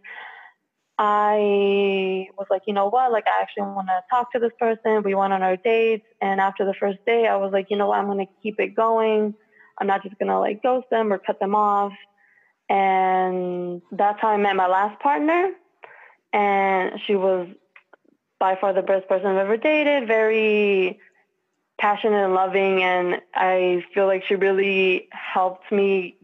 I 0.96 2.28
was 2.38 2.46
like, 2.50 2.62
you 2.68 2.72
know 2.72 2.86
what? 2.86 3.10
Like, 3.10 3.24
I 3.26 3.42
actually 3.42 3.64
want 3.64 3.88
to 3.88 4.00
talk 4.08 4.30
to 4.34 4.38
this 4.38 4.52
person. 4.60 5.02
We 5.02 5.16
went 5.16 5.32
on 5.32 5.42
our 5.42 5.56
dates. 5.56 6.06
And 6.22 6.40
after 6.40 6.64
the 6.64 6.74
first 6.74 7.04
day, 7.04 7.26
I 7.26 7.34
was 7.34 7.52
like, 7.52 7.66
you 7.68 7.76
know 7.76 7.88
what? 7.88 7.98
I'm 7.98 8.06
going 8.06 8.24
to 8.24 8.32
keep 8.44 8.60
it 8.60 8.76
going. 8.76 9.34
I'm 9.78 9.88
not 9.88 10.04
just 10.04 10.16
going 10.20 10.28
to 10.28 10.38
like 10.38 10.62
ghost 10.62 10.86
them 10.88 11.12
or 11.12 11.18
cut 11.18 11.40
them 11.40 11.56
off. 11.56 11.92
And 12.68 13.82
that's 13.90 14.20
how 14.20 14.28
I 14.28 14.36
met 14.36 14.54
my 14.54 14.68
last 14.68 15.00
partner. 15.00 15.50
And 16.32 16.92
she 17.08 17.16
was 17.16 17.48
by 18.44 18.56
far 18.60 18.74
the 18.74 18.82
best 18.82 19.08
person 19.08 19.26
I've 19.26 19.38
ever 19.38 19.56
dated. 19.56 20.06
Very 20.06 21.00
passionate 21.78 22.24
and 22.26 22.34
loving, 22.34 22.82
and 22.82 23.22
I 23.34 23.82
feel 23.94 24.04
like 24.04 24.22
she 24.26 24.34
really 24.34 25.08
helped 25.12 25.72
me 25.72 26.18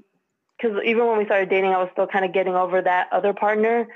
because 0.54 0.76
even 0.84 1.06
when 1.06 1.16
we 1.16 1.24
started 1.24 1.48
dating, 1.48 1.70
I 1.70 1.78
was 1.78 1.88
still 1.92 2.06
kind 2.06 2.26
of 2.26 2.34
getting 2.34 2.54
over 2.54 2.82
that 2.82 3.08
other 3.10 3.32
partner, 3.32 3.88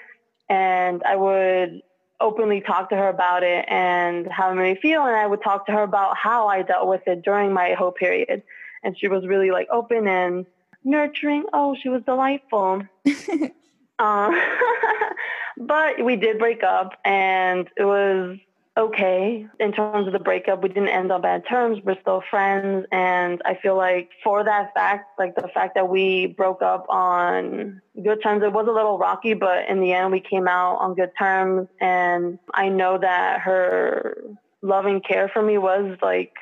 and 0.49 1.03
I 1.03 1.17
would 1.17 1.83
openly 2.19 2.63
talk 2.63 2.89
to 2.89 2.97
her 2.97 3.09
about 3.09 3.43
it 3.43 3.67
and 3.69 4.27
how 4.33 4.51
it 4.51 4.55
made 4.55 4.79
feel, 4.79 5.03
and 5.05 5.15
I 5.15 5.27
would 5.27 5.43
talk 5.43 5.67
to 5.67 5.73
her 5.73 5.83
about 5.83 6.17
how 6.17 6.49
I 6.49 6.63
dealt 6.63 6.89
with 6.89 7.07
it 7.07 7.23
during 7.23 7.53
my 7.53 7.75
hoe 7.75 7.91
period, 7.91 8.43
and 8.83 8.99
she 8.99 9.09
was 9.09 9.27
really 9.27 9.51
like 9.51 9.69
open 9.71 10.09
and 10.09 10.47
nurturing. 10.83 11.45
Oh, 11.53 11.77
she 11.79 11.91
was 11.91 12.01
delightful. 12.05 12.85
uh, 13.99 14.31
But 15.57 16.05
we 16.05 16.17
did 16.17 16.39
break 16.39 16.63
up 16.63 16.93
and 17.05 17.69
it 17.77 17.85
was 17.85 18.39
okay 18.77 19.47
in 19.61 19.73
terms 19.73 20.09
of 20.09 20.13
the 20.13 20.19
breakup. 20.19 20.63
We 20.63 20.69
didn't 20.69 20.89
end 20.89 21.13
on 21.13 21.23
bad 21.23 21.45
terms. 21.49 21.79
We're 21.85 22.01
still 22.01 22.23
friends. 22.29 22.87
And 22.91 23.41
I 23.45 23.55
feel 23.63 23.77
like 23.77 24.11
for 24.25 24.43
that 24.43 24.75
fact, 24.75 25.19
like 25.19 25.37
the 25.37 25.49
fact 25.55 25.77
that 25.77 25.89
we 25.89 26.27
broke 26.27 26.61
up 26.61 26.87
on 26.89 27.81
good 28.03 28.21
terms, 28.23 28.43
it 28.43 28.53
was 28.53 28.67
a 28.69 28.73
little 28.73 28.99
rocky, 28.99 29.35
but 29.35 29.69
in 29.69 29.81
the 29.81 29.93
end, 29.93 30.11
we 30.11 30.21
came 30.21 30.49
out 30.49 30.79
on 30.79 30.95
good 30.95 31.13
terms. 31.17 31.69
And 31.81 32.39
I 32.53 32.69
know 32.69 32.99
that 32.99 33.41
her 33.43 34.19
love 34.61 34.87
and 34.87 35.05
care 35.05 35.29
for 35.29 35.43
me 35.43 35.57
was 35.57 35.97
like 36.03 36.33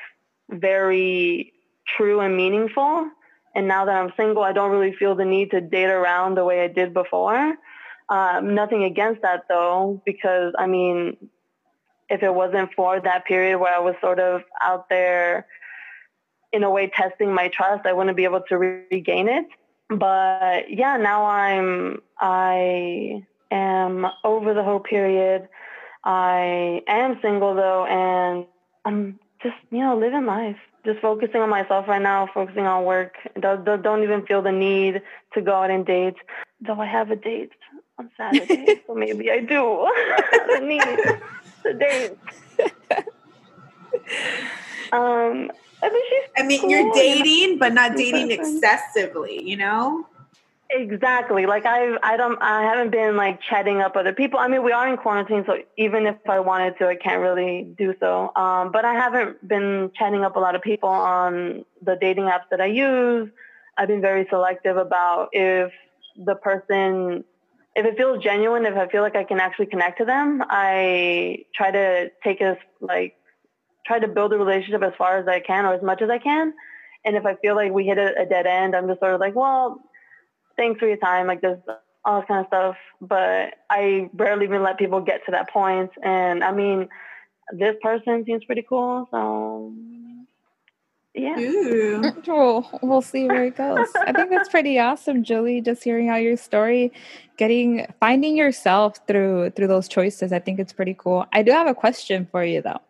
very 0.51 1.53
true 1.99 2.21
and 2.21 2.35
meaningful. 2.35 3.11
And 3.55 3.69
now 3.69 3.85
that 3.85 3.95
I'm 3.95 4.13
single, 4.17 4.43
I 4.43 4.53
don't 4.53 4.71
really 4.71 4.95
feel 4.95 5.15
the 5.15 5.25
need 5.25 5.51
to 5.51 5.61
date 5.61 5.91
around 5.91 6.37
the 6.37 6.45
way 6.45 6.63
I 6.63 6.69
did 6.69 6.95
before. 6.95 7.55
Um, 8.09 8.55
nothing 8.55 8.85
against 8.85 9.23
that 9.23 9.45
though, 9.49 10.03
because 10.05 10.55
I 10.59 10.67
mean, 10.67 11.17
if 12.09 12.23
it 12.23 12.35
wasn't 12.35 12.73
for 12.75 13.01
that 13.01 13.25
period 13.25 13.59
where 13.59 13.75
I 13.75 13.79
was 13.79 13.95
sort 14.01 14.21
of 14.21 14.43
out 14.63 14.89
there 14.89 15.47
in 16.53 16.63
a 16.63 16.71
way 16.71 16.91
testing 16.95 17.33
my 17.33 17.49
trust, 17.49 17.87
I 17.87 17.93
wouldn't 17.93 18.17
be 18.17 18.25
able 18.25 18.43
to 18.49 18.59
re- 18.59 18.85
regain 18.91 19.29
it. 19.29 19.47
But 19.89 20.71
yeah, 20.71 20.97
now 20.97 21.25
I'm, 21.27 22.03
I 22.19 23.25
am 23.51 24.07
over 24.25 24.55
the 24.55 24.63
hoe 24.63 24.81
period. 24.81 25.49
I 26.05 26.83
am 26.89 27.19
single 27.23 27.55
though, 27.55 27.87
and 27.87 28.47
I'm 28.85 29.19
just 29.43 29.57
you 29.71 29.79
know 29.79 29.97
living 29.97 30.27
life 30.27 30.57
just 30.85 31.01
focusing 31.01 31.41
on 31.41 31.49
myself 31.49 31.87
right 31.89 32.03
now 32.03 32.29
focusing 32.33 32.67
on 32.67 32.85
work. 32.85 33.15
Don't, 33.39 33.65
don't 33.65 34.03
even 34.03 34.27
feel 34.27 34.43
the 34.43 34.53
need 34.53 35.03
to 35.35 35.41
go 35.41 35.55
out 35.55 35.71
and 35.71 35.87
date. 35.87 36.17
Though 36.61 36.81
i 36.81 36.87
have 36.87 37.11
a 37.11 37.17
date 37.17 37.51
on 37.99 38.11
saturday 38.17 38.83
so 38.87 38.95
maybe 38.95 39.31
i 39.31 39.41
do. 39.41 39.89
The 40.49 40.61
need 40.61 40.83
to 41.63 41.75
date. 41.75 42.19
Um 44.93 45.51
I 45.85 45.89
mean, 45.89 46.03
she's 46.09 46.31
I 46.37 46.47
mean, 46.47 46.61
cool, 46.61 46.71
you're 46.71 46.93
dating, 46.95 47.59
but 47.59 47.73
not 47.73 47.97
dating 47.97 48.31
excessively, 48.31 49.43
you 49.43 49.57
know? 49.57 50.07
Exactly. 50.75 51.45
Like 51.45 51.67
I, 51.67 51.97
I 52.03 52.17
don't, 52.17 52.41
I 52.41 52.63
haven't 52.63 52.91
been 52.91 53.15
like 53.15 53.41
chatting 53.43 53.81
up 53.83 53.95
other 53.95 54.15
people. 54.15 54.39
I 54.39 54.49
mean, 54.49 54.63
we 54.65 54.73
are 54.73 54.89
in 54.89 54.97
quarantine, 54.97 55.45
so 55.47 55.59
even 55.77 56.07
if 56.07 56.17
I 56.29 56.41
wanted 56.41 56.79
to, 56.79 56.87
I 56.89 56.97
can't 56.97 57.21
really 57.21 57.75
do 57.77 57.95
so. 58.01 58.35
Um, 58.35 58.73
but 58.73 58.85
I 58.85 58.95
haven't 58.95 59.47
been 59.47 59.91
chatting 59.99 60.25
up 60.25 60.37
a 60.37 60.41
lot 60.41 60.55
of 60.55 60.63
people 60.63 60.89
on 60.89 61.65
the 61.83 61.97
dating 62.01 62.25
apps 62.25 62.49
that 62.51 62.61
I 62.61 62.67
use. 62.67 63.29
I've 63.77 63.89
been 63.89 64.01
very 64.01 64.27
selective 64.31 64.79
about 64.79 65.29
if 65.33 65.73
the 66.17 66.37
person, 66.37 67.25
if 67.77 67.85
it 67.85 67.97
feels 67.99 68.23
genuine, 68.23 68.65
if 68.65 68.75
I 68.77 68.89
feel 68.89 69.03
like 69.03 69.17
I 69.17 69.25
can 69.25 69.41
actually 69.41 69.67
connect 69.67 69.99
to 69.99 70.07
them, 70.07 70.43
I 70.49 71.45
try 71.55 71.71
to 71.71 72.11
take 72.25 72.41
as 72.41 72.57
like, 72.81 73.15
try 73.87 73.99
to 73.99 74.09
build 74.09 74.33
a 74.33 74.39
relationship 74.39 74.83
as 74.83 74.93
far 74.97 75.19
as 75.19 75.29
I 75.29 75.41
can 75.41 75.67
or 75.67 75.75
as 75.75 75.83
much 75.83 76.01
as 76.01 76.09
I 76.09 76.19
can. 76.19 76.55
And 77.05 77.17
if 77.17 77.27
I 77.27 77.35
feel 77.37 77.57
like 77.57 77.73
we 77.73 77.85
hit 77.85 77.99
a, 77.99 78.23
a 78.23 78.27
dead 78.27 78.47
end, 78.47 78.75
I'm 78.75 78.87
just 78.89 79.01
sort 79.01 79.13
of 79.15 79.21
like, 79.21 79.35
well, 79.35 79.83
thanks 80.57 80.81
for 80.81 80.87
your 80.87 80.97
time. 80.97 81.27
Like 81.27 81.41
there's 81.41 81.59
all 82.05 82.21
this 82.21 82.29
kind 82.29 82.41
of 82.41 82.47
stuff. 82.47 82.77
But 83.01 83.55
I 83.71 84.11
rarely 84.15 84.47
even 84.47 84.63
let 84.63 84.79
people 84.79 85.01
get 85.01 85.25
to 85.27 85.33
that 85.33 85.51
point. 85.51 85.91
And 86.03 86.43
I 86.43 86.53
mean, 86.53 86.89
this 87.53 87.77
person 87.83 88.25
seems 88.25 88.45
pretty 88.45 88.65
cool. 88.69 89.09
So 89.11 89.73
yeah. 91.15 91.39
Ooh. 91.39 92.03
We'll, 92.27 92.69
we'll 92.83 93.03
see 93.03 93.27
where 93.27 93.45
it 93.45 93.57
goes. 93.57 93.89
I 94.07 94.13
think 94.13 94.31
that's 94.31 94.49
pretty 94.49 94.79
awesome, 94.79 95.23
Julie. 95.23 95.61
Just 95.61 95.85
hearing 95.85 96.09
out 96.09 96.23
your 96.23 96.37
story, 96.37 96.93
getting 97.37 97.87
finding 98.01 98.37
yourself 98.37 98.99
through 99.07 99.51
through 99.51 99.67
those 99.67 99.89
choices. 99.89 100.33
I 100.33 100.39
think 100.39 100.59
it's 100.59 100.73
pretty 100.73 100.95
cool. 100.95 101.27
I 101.33 101.43
do 101.43 101.51
have 101.53 101.67
a 101.67 101.75
question 101.75 102.27
for 102.31 102.45
you 102.45 102.63
though. 102.63 102.81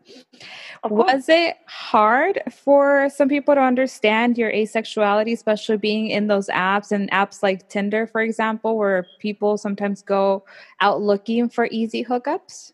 Was 0.89 1.29
it 1.29 1.57
hard 1.67 2.43
for 2.51 3.09
some 3.15 3.29
people 3.29 3.55
to 3.55 3.61
understand 3.61 4.39
your 4.39 4.53
asexuality, 4.53 5.33
especially 5.33 5.77
being 5.77 6.09
in 6.09 6.27
those 6.27 6.49
apps 6.49 6.93
and 6.93 7.11
apps 7.11 7.43
like 7.43 7.69
Tinder, 7.69 8.07
for 8.07 8.21
example, 8.21 8.77
where 8.77 9.07
people 9.19 9.57
sometimes 9.59 10.03
go 10.03 10.45
out 10.81 11.01
looking 11.01 11.49
for 11.49 11.67
easy 11.71 12.05
hookups? 12.05 12.73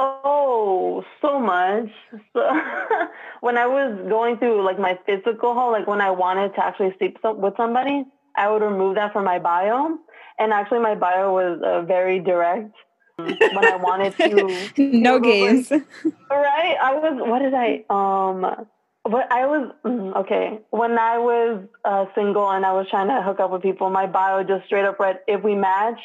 Oh, 0.00 1.04
so 1.20 1.40
much. 1.40 1.90
So 2.32 2.40
when 3.40 3.58
I 3.58 3.66
was 3.66 3.98
going 4.08 4.38
through 4.38 4.64
like 4.64 4.78
my 4.78 4.96
physical, 5.04 5.72
like 5.72 5.88
when 5.88 6.00
I 6.00 6.12
wanted 6.12 6.54
to 6.54 6.64
actually 6.64 6.94
sleep 6.98 7.18
some, 7.20 7.40
with 7.40 7.54
somebody, 7.56 8.04
I 8.36 8.48
would 8.48 8.62
remove 8.62 8.94
that 8.94 9.12
from 9.12 9.24
my 9.24 9.40
bio. 9.40 9.98
And 10.38 10.52
actually, 10.52 10.78
my 10.78 10.94
bio 10.94 11.34
was 11.34 11.60
uh, 11.64 11.82
very 11.82 12.20
direct. 12.20 12.72
When 13.16 13.58
I 13.58 13.74
wanted 13.74 14.16
to, 14.18 14.68
no 14.78 15.18
games. 15.18 15.70
right? 16.30 16.76
I 16.80 16.94
was. 16.94 17.14
What 17.18 17.40
did 17.40 17.54
I? 17.54 17.84
Um. 17.90 18.66
But 19.02 19.32
I 19.32 19.46
was 19.46 19.72
mm, 19.84 20.14
okay 20.16 20.60
when 20.70 20.98
I 20.98 21.18
was 21.18 21.64
uh, 21.84 22.04
single 22.14 22.50
and 22.50 22.64
I 22.64 22.72
was 22.72 22.86
trying 22.90 23.08
to 23.08 23.22
hook 23.22 23.40
up 23.40 23.50
with 23.50 23.62
people. 23.62 23.90
My 23.90 24.06
bio 24.06 24.44
just 24.44 24.66
straight 24.66 24.84
up 24.84 25.00
read, 25.00 25.20
"If 25.26 25.42
we 25.42 25.56
match, 25.56 25.98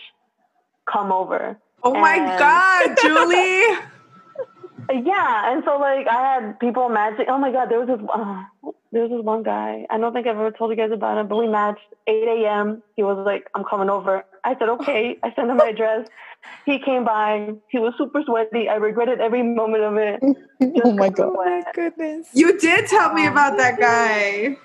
come 0.92 1.12
over." 1.12 1.60
Oh 1.84 1.94
my 1.94 2.16
And- 2.16 2.40
God, 2.40 2.98
Julie. 3.02 3.90
Yeah, 4.92 5.52
and 5.52 5.64
so 5.64 5.78
like 5.78 6.08
I 6.08 6.36
had 6.36 6.60
people 6.60 6.90
matching. 6.90 7.26
Oh 7.30 7.38
my 7.38 7.52
god, 7.52 7.70
there 7.70 7.80
was 7.80 7.88
this 7.88 8.00
uh, 8.14 8.44
there 8.92 9.04
was 9.04 9.12
this 9.12 9.24
one 9.24 9.42
guy. 9.42 9.86
I 9.90 9.98
don't 9.98 10.14
think 10.14 10.28
I've 10.28 10.36
ever 10.36 10.52
told 10.52 10.72
you 10.72 10.78
guys 10.78 10.92
about 10.92 11.18
him, 11.18 11.28
but 11.28 11.38
we 11.38 11.48
matched 11.48 11.80
8 12.06 12.28
a.m. 12.28 12.84
He 12.96 13.02
was 13.02 13.18
like, 13.26 13.50
"I'm 13.56 13.64
coming 13.64 13.90
over." 13.90 14.26
I 14.44 14.56
said, 14.60 14.68
"Okay." 14.70 15.18
I 15.24 15.34
sent 15.34 15.50
him 15.50 15.58
my 15.58 15.70
address. 15.70 16.08
He 16.66 16.80
came 16.80 17.06
by. 17.06 17.54
He 17.70 17.80
was 17.80 17.94
super 17.98 18.22
sweaty. 18.26 18.68
I 18.68 18.76
regretted 18.76 19.22
every 19.22 19.42
moment 19.42 19.84
of 19.84 19.96
it. 19.96 20.20
oh 20.84 20.92
my 20.92 21.10
god. 21.10 21.28
Oh 21.30 21.34
my 21.34 21.64
goodness. 21.74 22.28
You 22.34 22.60
did 22.60 22.86
tell 22.88 23.14
me 23.14 23.26
about 23.26 23.58
that 23.58 23.80
guy. 23.80 24.58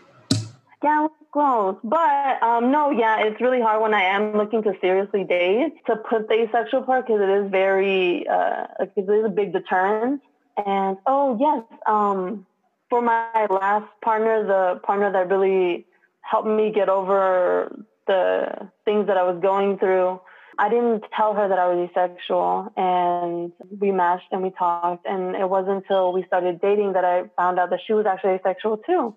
Yeah, 0.83 1.05
it 1.05 1.11
was 1.11 1.11
gross. 1.31 1.77
But 1.85 2.43
um, 2.43 2.71
no, 2.71 2.91
yeah, 2.91 3.25
it's 3.27 3.41
really 3.41 3.61
hard 3.61 3.83
when 3.83 3.95
I 3.95 4.03
am 4.03 4.37
looking 4.37 4.63
to 4.65 4.75
seriously 4.81 5.25
date 5.25 5.75
to 5.87 5.97
put 5.97 6.29
the 6.29 6.35
asexual 6.35 6.83
part 6.83 7.07
because 7.07 7.21
it 7.21 7.29
is 7.29 7.51
very, 7.51 8.27
uh, 8.29 8.67
it 8.81 8.93
is 8.97 9.25
a 9.25 9.29
big 9.29 9.53
deterrent. 9.53 10.23
And 10.65 10.97
oh 11.07 11.37
yes, 11.41 11.81
um, 11.87 12.47
for 12.91 13.03
my 13.03 13.47
last 13.51 13.87
partner, 14.03 14.47
the 14.47 14.81
partner 14.81 15.13
that 15.13 15.29
really 15.29 15.87
helped 16.21 16.49
me 16.49 16.73
get 16.73 16.89
over 16.89 17.85
the 18.07 18.71
things 18.85 19.07
that 19.07 19.17
I 19.17 19.23
was 19.23 19.41
going 19.41 19.79
through. 19.79 20.21
I 20.61 20.69
didn't 20.69 21.05
tell 21.17 21.35
her 21.35 21.49
that 21.49 21.59
I 21.59 21.69
was 21.69 21.89
asexual, 21.89 22.73
and 22.77 23.53
we 23.79 23.93
matched 23.93 24.27
and 24.33 24.43
we 24.43 24.51
talked. 24.51 25.07
And 25.07 25.37
it 25.37 25.49
wasn't 25.49 25.85
until 25.85 26.13
we 26.13 26.25
started 26.25 26.61
dating 26.61 26.95
that 26.95 27.05
I 27.05 27.31
found 27.37 27.61
out 27.61 27.71
that 27.71 27.79
she 27.87 27.93
was 27.93 28.07
actually 28.07 28.33
asexual 28.33 28.79
too. 28.79 29.15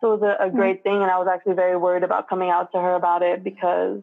So 0.00 0.14
it 0.14 0.20
was 0.20 0.36
a, 0.40 0.46
a 0.46 0.50
great 0.50 0.82
thing, 0.82 0.94
and 0.94 1.10
I 1.10 1.18
was 1.18 1.28
actually 1.30 1.54
very 1.54 1.76
worried 1.76 2.02
about 2.02 2.28
coming 2.28 2.50
out 2.50 2.72
to 2.72 2.78
her 2.78 2.94
about 2.94 3.22
it 3.22 3.44
because 3.44 4.02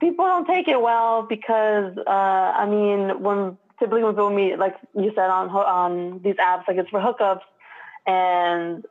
people 0.00 0.24
don't 0.26 0.46
take 0.46 0.68
it 0.68 0.80
well. 0.80 1.22
Because 1.22 1.96
uh, 1.96 2.10
I 2.10 2.66
mean, 2.66 3.22
when 3.22 3.56
typically 3.78 4.02
when 4.04 4.12
people 4.12 4.30
meet, 4.30 4.58
like 4.58 4.76
you 4.94 5.10
said 5.14 5.30
on 5.30 5.48
ho- 5.48 5.60
on 5.60 6.20
these 6.22 6.36
apps, 6.36 6.68
like 6.68 6.76
it's 6.76 6.90
for 6.90 7.00
hookups, 7.00 7.42
and 8.06 8.84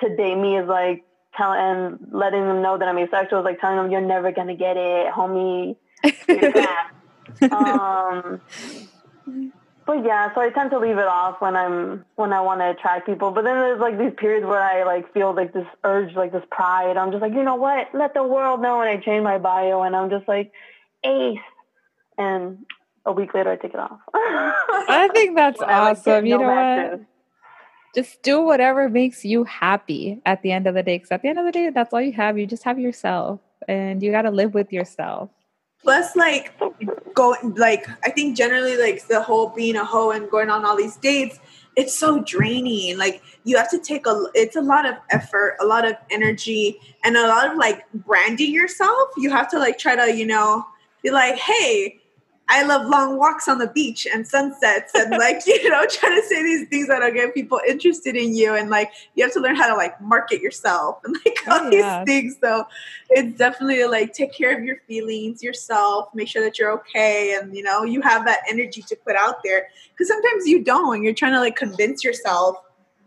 to 0.00 0.16
date 0.16 0.36
me 0.36 0.56
is 0.58 0.66
like 0.66 1.04
telling 1.36 1.60
and 1.60 2.08
letting 2.12 2.42
them 2.42 2.62
know 2.62 2.76
that 2.76 2.88
I'm 2.88 2.98
asexual 2.98 3.40
is 3.40 3.44
like 3.44 3.60
telling 3.60 3.76
them 3.76 3.90
you're 3.90 4.00
never 4.00 4.32
gonna 4.32 4.56
get 4.56 4.76
it, 4.76 5.12
homie. 5.12 5.76
Um, 7.52 8.40
but 9.86 10.04
yeah, 10.04 10.32
so 10.34 10.40
I 10.40 10.50
tend 10.50 10.70
to 10.70 10.78
leave 10.78 10.98
it 10.98 11.06
off 11.06 11.40
when 11.40 11.56
I'm 11.56 12.04
when 12.16 12.32
I 12.32 12.40
want 12.40 12.60
to 12.60 12.70
attract 12.70 13.06
people. 13.06 13.30
But 13.30 13.44
then 13.44 13.54
there's 13.54 13.80
like 13.80 13.98
these 13.98 14.12
periods 14.16 14.46
where 14.46 14.60
I 14.60 14.84
like 14.84 15.12
feel 15.12 15.34
like 15.34 15.52
this 15.52 15.66
urge, 15.84 16.14
like 16.14 16.32
this 16.32 16.44
pride. 16.50 16.96
I'm 16.96 17.10
just 17.10 17.22
like, 17.22 17.32
you 17.32 17.42
know 17.42 17.56
what? 17.56 17.88
Let 17.94 18.14
the 18.14 18.22
world 18.22 18.60
know. 18.60 18.80
And 18.80 18.90
I 18.90 19.02
change 19.02 19.24
my 19.24 19.38
bio, 19.38 19.82
and 19.82 19.96
I'm 19.96 20.10
just 20.10 20.28
like, 20.28 20.52
ace. 21.04 21.38
And 22.18 22.66
a 23.06 23.12
week 23.12 23.32
later, 23.32 23.50
I 23.50 23.56
take 23.56 23.74
it 23.74 23.80
off. 23.80 23.98
I 24.14 25.08
think 25.14 25.34
that's 25.36 25.60
I, 25.60 25.64
like, 25.64 25.98
awesome. 25.98 26.26
You 26.26 26.38
no 26.38 26.42
know 26.42 26.88
what? 26.90 27.00
Just 27.94 28.22
do 28.22 28.42
whatever 28.42 28.88
makes 28.88 29.24
you 29.24 29.44
happy 29.44 30.20
at 30.24 30.42
the 30.42 30.52
end 30.52 30.66
of 30.66 30.74
the 30.74 30.82
day. 30.82 30.98
Because 30.98 31.10
at 31.10 31.22
the 31.22 31.28
end 31.28 31.38
of 31.38 31.46
the 31.46 31.52
day, 31.52 31.70
that's 31.70 31.92
all 31.92 32.00
you 32.00 32.12
have. 32.12 32.38
You 32.38 32.46
just 32.46 32.64
have 32.64 32.78
yourself, 32.78 33.40
and 33.66 34.02
you 34.02 34.12
got 34.12 34.22
to 34.22 34.30
live 34.30 34.54
with 34.54 34.72
yourself. 34.72 35.30
Plus, 35.82 36.14
like, 36.14 36.52
going, 37.14 37.54
like, 37.54 37.86
I 38.04 38.10
think 38.10 38.36
generally, 38.36 38.76
like, 38.76 39.06
the 39.08 39.22
whole 39.22 39.48
being 39.48 39.76
a 39.76 39.84
hoe 39.84 40.10
and 40.10 40.30
going 40.30 40.50
on 40.50 40.64
all 40.64 40.76
these 40.76 40.96
dates, 40.96 41.38
it's 41.76 41.96
so 41.96 42.22
draining. 42.22 42.98
Like, 42.98 43.22
you 43.44 43.56
have 43.56 43.70
to 43.70 43.78
take 43.78 44.06
a, 44.06 44.26
it's 44.34 44.56
a 44.56 44.60
lot 44.60 44.84
of 44.84 44.96
effort, 45.10 45.56
a 45.60 45.64
lot 45.64 45.86
of 45.86 45.94
energy, 46.10 46.78
and 47.02 47.16
a 47.16 47.26
lot 47.26 47.50
of, 47.50 47.56
like, 47.56 47.90
branding 47.92 48.52
yourself. 48.52 49.08
You 49.16 49.30
have 49.30 49.50
to, 49.50 49.58
like, 49.58 49.78
try 49.78 49.96
to, 49.96 50.14
you 50.14 50.26
know, 50.26 50.66
be 51.02 51.10
like, 51.10 51.36
hey, 51.36 51.98
I 52.52 52.64
love 52.64 52.86
long 52.88 53.16
walks 53.16 53.46
on 53.48 53.58
the 53.58 53.68
beach 53.68 54.06
and 54.12 54.26
sunsets 54.26 54.92
and 54.94 55.10
like 55.18 55.46
you 55.46 55.70
know 55.70 55.86
trying 55.88 56.20
to 56.20 56.26
say 56.26 56.42
these 56.42 56.68
things 56.68 56.88
that'll 56.88 57.12
get 57.12 57.32
people 57.32 57.60
interested 57.66 58.16
in 58.16 58.34
you 58.34 58.54
and 58.54 58.68
like 58.70 58.90
you 59.14 59.24
have 59.24 59.32
to 59.34 59.40
learn 59.40 59.54
how 59.56 59.68
to 59.68 59.74
like 59.74 59.98
market 60.00 60.40
yourself 60.40 60.98
and 61.04 61.16
like 61.24 61.38
oh, 61.46 61.52
all 61.52 61.66
Oh, 61.66 61.70
these 61.70 62.06
things. 62.06 62.36
So 62.42 62.66
it's 63.10 63.38
definitely 63.38 63.84
like 63.84 64.12
take 64.12 64.32
care 64.34 64.56
of 64.56 64.64
your 64.64 64.78
feelings 64.88 65.42
yourself 65.42 66.08
make 66.14 66.28
sure 66.28 66.42
that 66.42 66.58
you're 66.58 66.72
okay 66.72 67.36
and 67.40 67.56
you 67.56 67.62
know 67.62 67.84
you 67.84 68.00
have 68.02 68.24
that 68.26 68.40
energy 68.48 68.82
to 68.82 68.96
put 68.96 69.16
out 69.16 69.36
there. 69.44 69.68
Because 69.92 70.08
sometimes 70.08 70.46
you 70.46 70.64
don't. 70.64 71.02
You're 71.02 71.14
trying 71.14 71.32
to 71.32 71.40
like 71.40 71.56
convince 71.56 72.02
yourself 72.02 72.56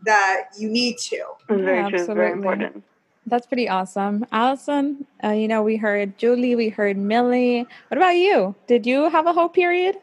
that 0.05 0.49
you 0.57 0.69
need 0.69 0.97
to. 0.99 1.15
It's 1.49 1.61
very 1.61 1.79
Yeah, 1.79 1.89
true. 1.89 2.05
Very 2.15 2.31
important. 2.31 2.83
That's 3.25 3.47
pretty 3.47 3.69
awesome. 3.69 4.25
Allison, 4.31 5.05
uh, 5.23 5.29
you 5.29 5.47
know, 5.47 5.63
we 5.63 5.77
heard 5.77 6.17
Julie, 6.17 6.55
we 6.55 6.69
heard 6.69 6.97
Millie. 6.97 7.65
What 7.87 7.97
about 7.97 8.17
you? 8.17 8.55
Did 8.67 8.85
you 8.85 9.09
have 9.09 9.27
a 9.27 9.33
hoe 9.33 9.49
period? 9.49 9.95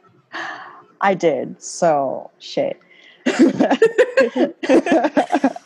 I 1.00 1.14
did. 1.14 1.62
So 1.62 2.30
shit. 2.38 2.80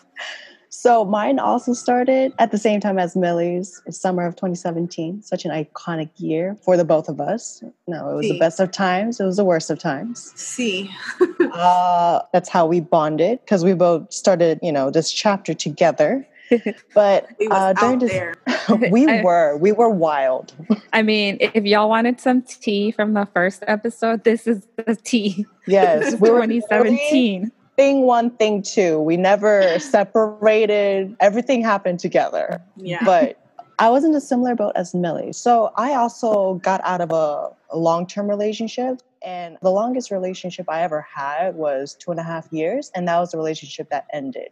so 0.69 1.05
mine 1.05 1.39
also 1.39 1.73
started 1.73 2.33
at 2.39 2.51
the 2.51 2.59
same 2.59 2.81
time 2.81 2.99
as 2.99 3.17
Millie's, 3.17 3.81
summer 3.91 4.27
of 4.27 4.35
2017. 4.35 5.23
Such 5.23 5.45
an 5.45 5.51
iconic 5.51 6.11
year 6.17 6.57
for 6.63 6.77
the 6.77 6.85
both 6.85 7.09
of 7.09 7.21
us. 7.21 7.63
No, 7.87 8.11
it 8.11 8.15
was 8.15 8.27
See. 8.27 8.33
the 8.33 8.39
best 8.39 8.61
of 8.61 8.73
times. 8.73 9.21
It 9.21 9.25
was 9.25 9.37
the 9.37 9.45
worst 9.45 9.71
of 9.71 9.79
times. 9.79 10.33
see 10.35 10.91
uh, 11.53 12.21
that's 12.33 12.49
how 12.49 12.67
we 12.67 12.81
bonded 12.81 13.41
because 13.41 13.65
we 13.65 13.75
both 13.75 14.13
started, 14.13 14.59
you 14.63 14.73
know, 14.73 14.91
this 14.91 15.13
chapter 15.13 15.55
together. 15.55 16.27
But 16.95 17.29
it 17.39 17.51
was 17.51 17.59
uh, 17.59 17.73
during 17.75 17.95
out 17.95 18.01
this, 18.01 18.11
there 18.13 18.35
we 18.91 19.07
I- 19.07 19.23
were, 19.23 19.57
we 19.57 19.73
were 19.73 19.91
wild. 19.91 20.53
I 20.93 21.03
mean, 21.03 21.39
if 21.41 21.65
y'all 21.65 21.89
wanted 21.89 22.21
some 22.21 22.43
tea 22.43 22.91
from 22.91 23.15
the 23.15 23.27
first 23.27 23.65
episode, 23.67 24.25
this 24.25 24.47
is 24.47 24.67
the 24.77 24.97
tea. 24.97 25.47
Yes, 25.67 26.21
we 26.21 26.31
were 26.31 26.43
2017. 26.43 27.51
thing 27.77 28.03
one, 28.03 28.31
thing 28.31 28.63
two. 28.63 29.01
We 29.01 29.17
never 29.17 29.79
separated. 29.79 31.17
Everything 31.21 31.63
happened 31.63 31.99
together. 31.99 32.63
Yeah. 32.77 33.05
But 33.05 33.41
I 33.79 33.91
was 33.91 34.05
in 34.05 34.15
a 34.15 34.21
similar 34.21 34.55
boat 34.55 34.73
as 34.77 34.95
Millie. 34.95 35.33
So 35.33 35.73
I 35.77 35.95
also 35.95 36.55
got 36.63 36.81
out 36.85 37.01
of 37.01 37.11
a, 37.11 37.51
a 37.71 37.79
long 37.79 38.07
term 38.07 38.29
relationship. 38.29 39.01
And 39.25 39.57
the 39.63 39.71
longest 39.71 40.11
relationship 40.11 40.67
I 40.69 40.83
ever 40.83 41.01
had 41.01 41.55
was 41.55 41.95
two 41.95 42.11
and 42.11 42.21
a 42.21 42.23
half 42.23 42.47
years. 42.53 42.93
And 42.95 43.09
that 43.09 43.19
was 43.19 43.33
a 43.33 43.39
relationship 43.39 43.89
that 43.91 44.07
ended. 44.13 44.51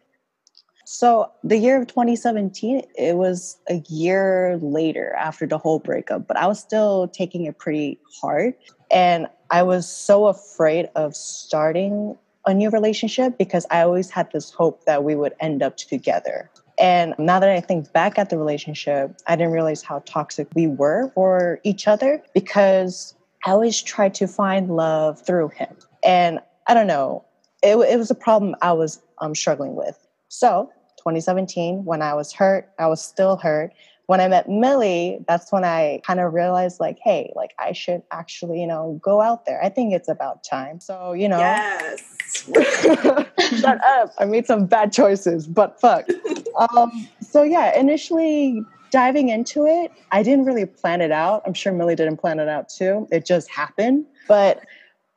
So 0.95 1.33
the 1.43 1.57
year 1.57 1.81
of 1.81 1.87
2017, 1.87 2.83
it 2.99 3.17
was 3.17 3.57
a 3.71 3.83
year 3.89 4.59
later 4.61 5.15
after 5.19 5.47
the 5.47 5.57
whole 5.57 5.79
breakup, 5.79 6.29
but 6.29 6.37
I 6.37 6.47
was 6.47 6.61
still 6.61 7.09
taking 7.09 7.47
it 7.47 7.57
pretty 7.57 7.99
hard. 8.21 8.53
And 8.91 9.27
I 9.51 9.63
was 9.63 9.89
so 9.89 10.27
afraid 10.27 10.91
of 10.95 11.17
starting 11.17 12.19
a 12.45 12.53
new 12.53 12.69
relationship 12.69 13.39
because 13.39 13.65
I 13.71 13.81
always 13.81 14.11
had 14.11 14.31
this 14.33 14.51
hope 14.51 14.85
that 14.85 15.03
we 15.03 15.15
would 15.15 15.33
end 15.41 15.63
up 15.63 15.79
together. 15.79 16.51
And 16.79 17.15
now 17.19 17.41
that 17.41 17.49
I 17.49 17.61
think 17.61 17.91
back 17.95 18.19
at 18.19 18.29
the 18.29 18.37
relationship, 18.37 19.17
I 19.27 19.35
didn't 19.35 19.55
realize 19.55 19.81
how 19.81 20.01
toxic 20.01 20.47
we 20.55 20.67
were 20.67 21.11
for 21.15 21.59
each 21.65 21.89
other 21.89 22.23
because 22.35 23.15
I 23.47 23.53
always 23.53 23.81
tried 23.81 24.13
to 24.17 24.27
find 24.27 24.69
love 24.69 25.25
through 25.25 25.49
him. 25.57 25.75
And 26.05 26.41
I 26.67 26.75
don't 26.75 26.87
know, 26.87 27.25
it, 27.63 27.79
it 27.79 27.97
was 27.97 28.11
a 28.11 28.15
problem 28.15 28.57
I 28.61 28.73
was 28.73 29.01
um, 29.23 29.35
struggling 29.35 29.75
with. 29.75 29.99
So, 30.29 30.71
2017, 31.03 31.85
when 31.85 32.01
I 32.01 32.15
was 32.15 32.33
hurt, 32.33 32.71
I 32.79 32.87
was 32.87 33.03
still 33.03 33.37
hurt. 33.37 33.73
When 34.07 34.21
I 34.21 34.29
met 34.29 34.49
Millie, 34.49 35.25
that's 35.27 35.51
when 35.53 35.65
I 35.65 36.01
kind 36.07 36.21
of 36.21 36.33
realized, 36.33 36.81
like, 36.81 36.99
hey, 37.03 37.33
like 37.35 37.55
I 37.59 37.73
should 37.73 38.03
actually, 38.11 38.61
you 38.61 38.67
know, 38.67 39.01
go 39.03 39.21
out 39.21 39.47
there. 39.47 39.63
I 39.63 39.69
think 39.69 39.95
it's 39.95 40.09
about 40.09 40.45
time. 40.45 40.81
So, 40.81 41.13
you 41.13 41.29
know, 41.29 41.39
Yes. 41.39 42.03
shut 43.61 43.81
up. 43.85 44.13
I 44.19 44.25
made 44.27 44.47
some 44.47 44.67
bad 44.67 44.93
choices, 44.93 45.47
but 45.47 45.81
fuck. 45.81 46.07
um, 46.77 47.09
so 47.21 47.43
yeah, 47.43 47.79
initially 47.79 48.65
diving 48.91 49.29
into 49.29 49.67
it, 49.67 49.91
I 50.13 50.23
didn't 50.23 50.45
really 50.45 50.67
plan 50.67 51.01
it 51.01 51.11
out. 51.11 51.43
I'm 51.47 51.55
sure 51.55 51.73
Millie 51.73 51.97
didn't 51.97 52.19
plan 52.19 52.39
it 52.39 52.49
out 52.49 52.69
too. 52.69 53.09
It 53.11 53.27
just 53.27 53.51
happened. 53.51 54.07
But 54.29 54.63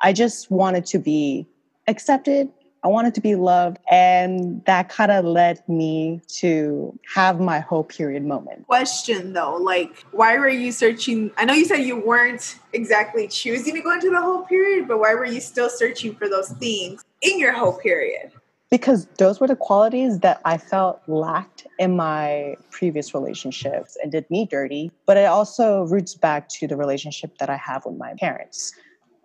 I 0.02 0.14
just 0.14 0.50
wanted 0.50 0.86
to 0.88 1.00
be 1.00 1.48
accepted. 1.88 2.50
I 2.86 2.88
wanted 2.88 3.16
to 3.16 3.22
be 3.22 3.34
loved. 3.34 3.80
And 3.90 4.64
that 4.66 4.90
kind 4.90 5.12
of 5.12 5.26
led 5.26 5.68
me 5.68 6.22
to 6.38 6.98
have 7.16 7.40
my 7.40 7.60
hoe 7.60 7.82
period 7.82 8.24
moment. 8.24 8.68
Question 8.68 9.34
though, 9.34 9.56
like, 9.56 10.06
why 10.12 10.38
were 10.38 10.48
you 10.48 10.72
searching? 10.72 11.32
I 11.36 11.46
know 11.46 11.56
you 11.56 11.66
said 11.66 11.78
you 11.78 12.00
weren't 12.00 12.60
exactly 12.74 13.28
choosing 13.28 13.74
to 13.74 13.82
go 13.82 13.92
into 13.92 14.12
the 14.12 14.22
hoe 14.22 14.44
period, 14.44 14.88
but 14.88 15.00
why 15.00 15.16
were 15.16 15.26
you 15.26 15.42
still 15.42 15.68
searching 15.68 16.14
for 16.14 16.30
those 16.30 16.50
things 16.50 17.04
in 17.24 17.40
your 17.40 17.54
hoe 17.54 17.72
period? 17.72 18.32
Because 18.70 19.08
those 19.18 19.40
were 19.40 19.48
the 19.48 19.56
qualities 19.56 20.20
that 20.20 20.40
I 20.46 20.60
felt 20.60 21.02
lacked 21.08 21.66
in 21.80 21.96
my 21.96 22.56
previous 22.70 23.16
relationships 23.16 23.98
and 24.04 24.12
did 24.12 24.30
me 24.30 24.46
dirty. 24.46 24.92
But 25.08 25.18
it 25.18 25.26
also 25.26 25.86
roots 25.86 26.14
back 26.14 26.50
to 26.50 26.68
the 26.68 26.78
relationship 26.78 27.40
that 27.40 27.50
I 27.50 27.58
have 27.58 27.84
with 27.86 27.98
my 27.98 28.14
parents. 28.20 28.76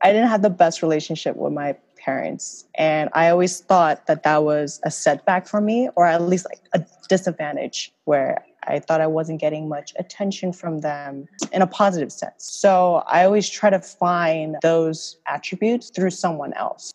I 0.02 0.12
didn't 0.12 0.28
have 0.28 0.40
the 0.40 0.50
best 0.50 0.80
relationship 0.82 1.36
with 1.36 1.52
my 1.52 1.76
parents. 2.00 2.66
And 2.74 3.10
I 3.12 3.28
always 3.28 3.60
thought 3.60 4.06
that 4.06 4.22
that 4.24 4.42
was 4.42 4.80
a 4.84 4.90
setback 4.90 5.46
for 5.46 5.60
me, 5.60 5.88
or 5.96 6.06
at 6.06 6.22
least 6.22 6.46
like 6.46 6.60
a 6.72 6.84
disadvantage 7.08 7.92
where 8.04 8.44
I 8.64 8.78
thought 8.78 9.00
I 9.00 9.06
wasn't 9.06 9.40
getting 9.40 9.68
much 9.68 9.92
attention 9.98 10.52
from 10.52 10.80
them 10.80 11.28
in 11.52 11.62
a 11.62 11.66
positive 11.66 12.12
sense. 12.12 12.44
So 12.44 13.02
I 13.06 13.24
always 13.24 13.48
try 13.48 13.70
to 13.70 13.80
find 13.80 14.56
those 14.62 15.16
attributes 15.26 15.90
through 15.90 16.10
someone 16.10 16.52
else. 16.54 16.92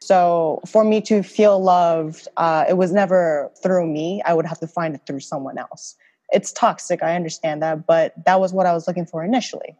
So 0.00 0.60
for 0.66 0.82
me 0.82 1.00
to 1.02 1.22
feel 1.22 1.62
loved, 1.62 2.26
uh, 2.36 2.64
it 2.68 2.76
was 2.76 2.92
never 2.92 3.50
through 3.62 3.86
me. 3.86 4.22
I 4.24 4.32
would 4.34 4.46
have 4.46 4.58
to 4.60 4.66
find 4.66 4.94
it 4.94 5.02
through 5.06 5.20
someone 5.20 5.58
else. 5.58 5.94
It's 6.32 6.52
toxic, 6.52 7.02
I 7.02 7.16
understand 7.16 7.60
that, 7.62 7.86
but 7.86 8.14
that 8.24 8.40
was 8.40 8.52
what 8.52 8.66
I 8.66 8.72
was 8.72 8.86
looking 8.86 9.04
for 9.04 9.24
initially. 9.24 9.76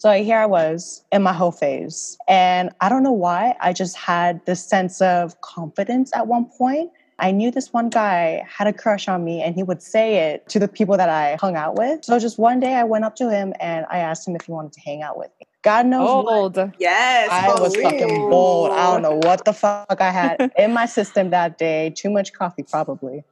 So 0.00 0.10
here 0.12 0.38
I 0.38 0.46
was 0.46 1.04
in 1.12 1.22
my 1.22 1.34
hoe 1.34 1.50
phase. 1.50 2.16
And 2.26 2.70
I 2.80 2.88
don't 2.88 3.02
know 3.02 3.12
why, 3.12 3.54
I 3.60 3.74
just 3.74 3.98
had 3.98 4.40
this 4.46 4.64
sense 4.64 5.02
of 5.02 5.38
confidence 5.42 6.10
at 6.14 6.26
one 6.26 6.46
point. 6.56 6.90
I 7.18 7.32
knew 7.32 7.50
this 7.50 7.70
one 7.70 7.90
guy 7.90 8.42
had 8.48 8.66
a 8.66 8.72
crush 8.72 9.08
on 9.08 9.22
me 9.24 9.42
and 9.42 9.54
he 9.54 9.62
would 9.62 9.82
say 9.82 10.30
it 10.30 10.48
to 10.48 10.58
the 10.58 10.68
people 10.68 10.96
that 10.96 11.10
I 11.10 11.36
hung 11.38 11.54
out 11.54 11.76
with. 11.76 12.02
So 12.06 12.18
just 12.18 12.38
one 12.38 12.60
day 12.60 12.76
I 12.76 12.84
went 12.84 13.04
up 13.04 13.14
to 13.16 13.30
him 13.30 13.52
and 13.60 13.84
I 13.90 13.98
asked 13.98 14.26
him 14.26 14.34
if 14.36 14.46
he 14.46 14.52
wanted 14.52 14.72
to 14.72 14.80
hang 14.80 15.02
out 15.02 15.18
with 15.18 15.28
me. 15.38 15.46
God 15.60 15.84
knows 15.84 16.08
what 16.24 16.72
Yes. 16.78 17.28
I 17.30 17.48
was 17.60 17.74
holy. 17.74 17.82
fucking 17.82 18.30
bold. 18.30 18.70
I 18.70 18.90
don't 18.90 19.02
know 19.02 19.20
what 19.28 19.44
the 19.44 19.52
fuck 19.52 20.00
I 20.00 20.10
had 20.10 20.50
in 20.56 20.72
my 20.72 20.86
system 20.86 21.28
that 21.28 21.58
day. 21.58 21.92
Too 21.94 22.08
much 22.08 22.32
coffee, 22.32 22.62
probably. 22.62 23.22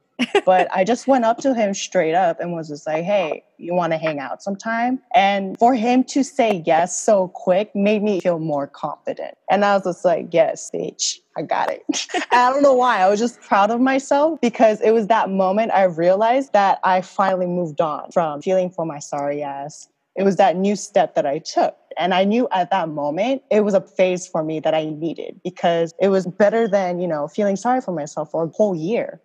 But 0.45 0.67
I 0.73 0.83
just 0.83 1.07
went 1.07 1.25
up 1.25 1.37
to 1.39 1.53
him 1.53 1.73
straight 1.73 2.15
up 2.15 2.39
and 2.39 2.53
was 2.53 2.69
just 2.69 2.87
like, 2.87 3.03
hey, 3.03 3.43
you 3.57 3.73
want 3.73 3.93
to 3.93 3.97
hang 3.97 4.19
out 4.19 4.41
sometime? 4.41 4.99
And 5.13 5.57
for 5.57 5.75
him 5.75 6.03
to 6.05 6.23
say 6.23 6.63
yes 6.65 6.97
so 6.97 7.29
quick 7.29 7.75
made 7.75 8.03
me 8.03 8.19
feel 8.19 8.39
more 8.39 8.67
confident. 8.67 9.35
And 9.49 9.63
I 9.63 9.75
was 9.75 9.83
just 9.83 10.05
like, 10.05 10.29
yes, 10.31 10.69
bitch, 10.73 11.17
I 11.37 11.43
got 11.43 11.71
it. 11.71 11.83
I 12.31 12.51
don't 12.51 12.63
know 12.63 12.73
why. 12.73 12.99
I 12.99 13.09
was 13.09 13.19
just 13.19 13.41
proud 13.41 13.71
of 13.71 13.79
myself 13.79 14.39
because 14.41 14.81
it 14.81 14.91
was 14.91 15.07
that 15.07 15.29
moment 15.29 15.71
I 15.73 15.83
realized 15.83 16.53
that 16.53 16.79
I 16.83 17.01
finally 17.01 17.47
moved 17.47 17.81
on 17.81 18.11
from 18.11 18.41
feeling 18.41 18.69
for 18.69 18.85
my 18.85 18.99
sorry 18.99 19.43
ass 19.43 19.87
it 20.19 20.23
was 20.23 20.35
that 20.35 20.57
new 20.57 20.75
step 20.75 21.15
that 21.15 21.25
I 21.25 21.39
took. 21.39 21.77
And 21.97 22.13
I 22.13 22.25
knew 22.25 22.47
at 22.51 22.71
that 22.71 22.89
moment 22.89 23.41
it 23.49 23.61
was 23.61 23.73
a 23.73 23.79
phase 23.79 24.27
for 24.27 24.43
me 24.43 24.59
that 24.59 24.73
I 24.73 24.85
needed 24.85 25.39
because 25.45 25.93
it 26.01 26.09
was 26.09 26.27
better 26.27 26.67
than, 26.67 26.99
you 26.99 27.07
know, 27.07 27.29
feeling 27.29 27.55
sorry 27.55 27.79
for 27.79 27.93
myself 27.93 28.31
for 28.31 28.43
a 28.43 28.47
whole 28.49 28.75
year. 28.75 29.21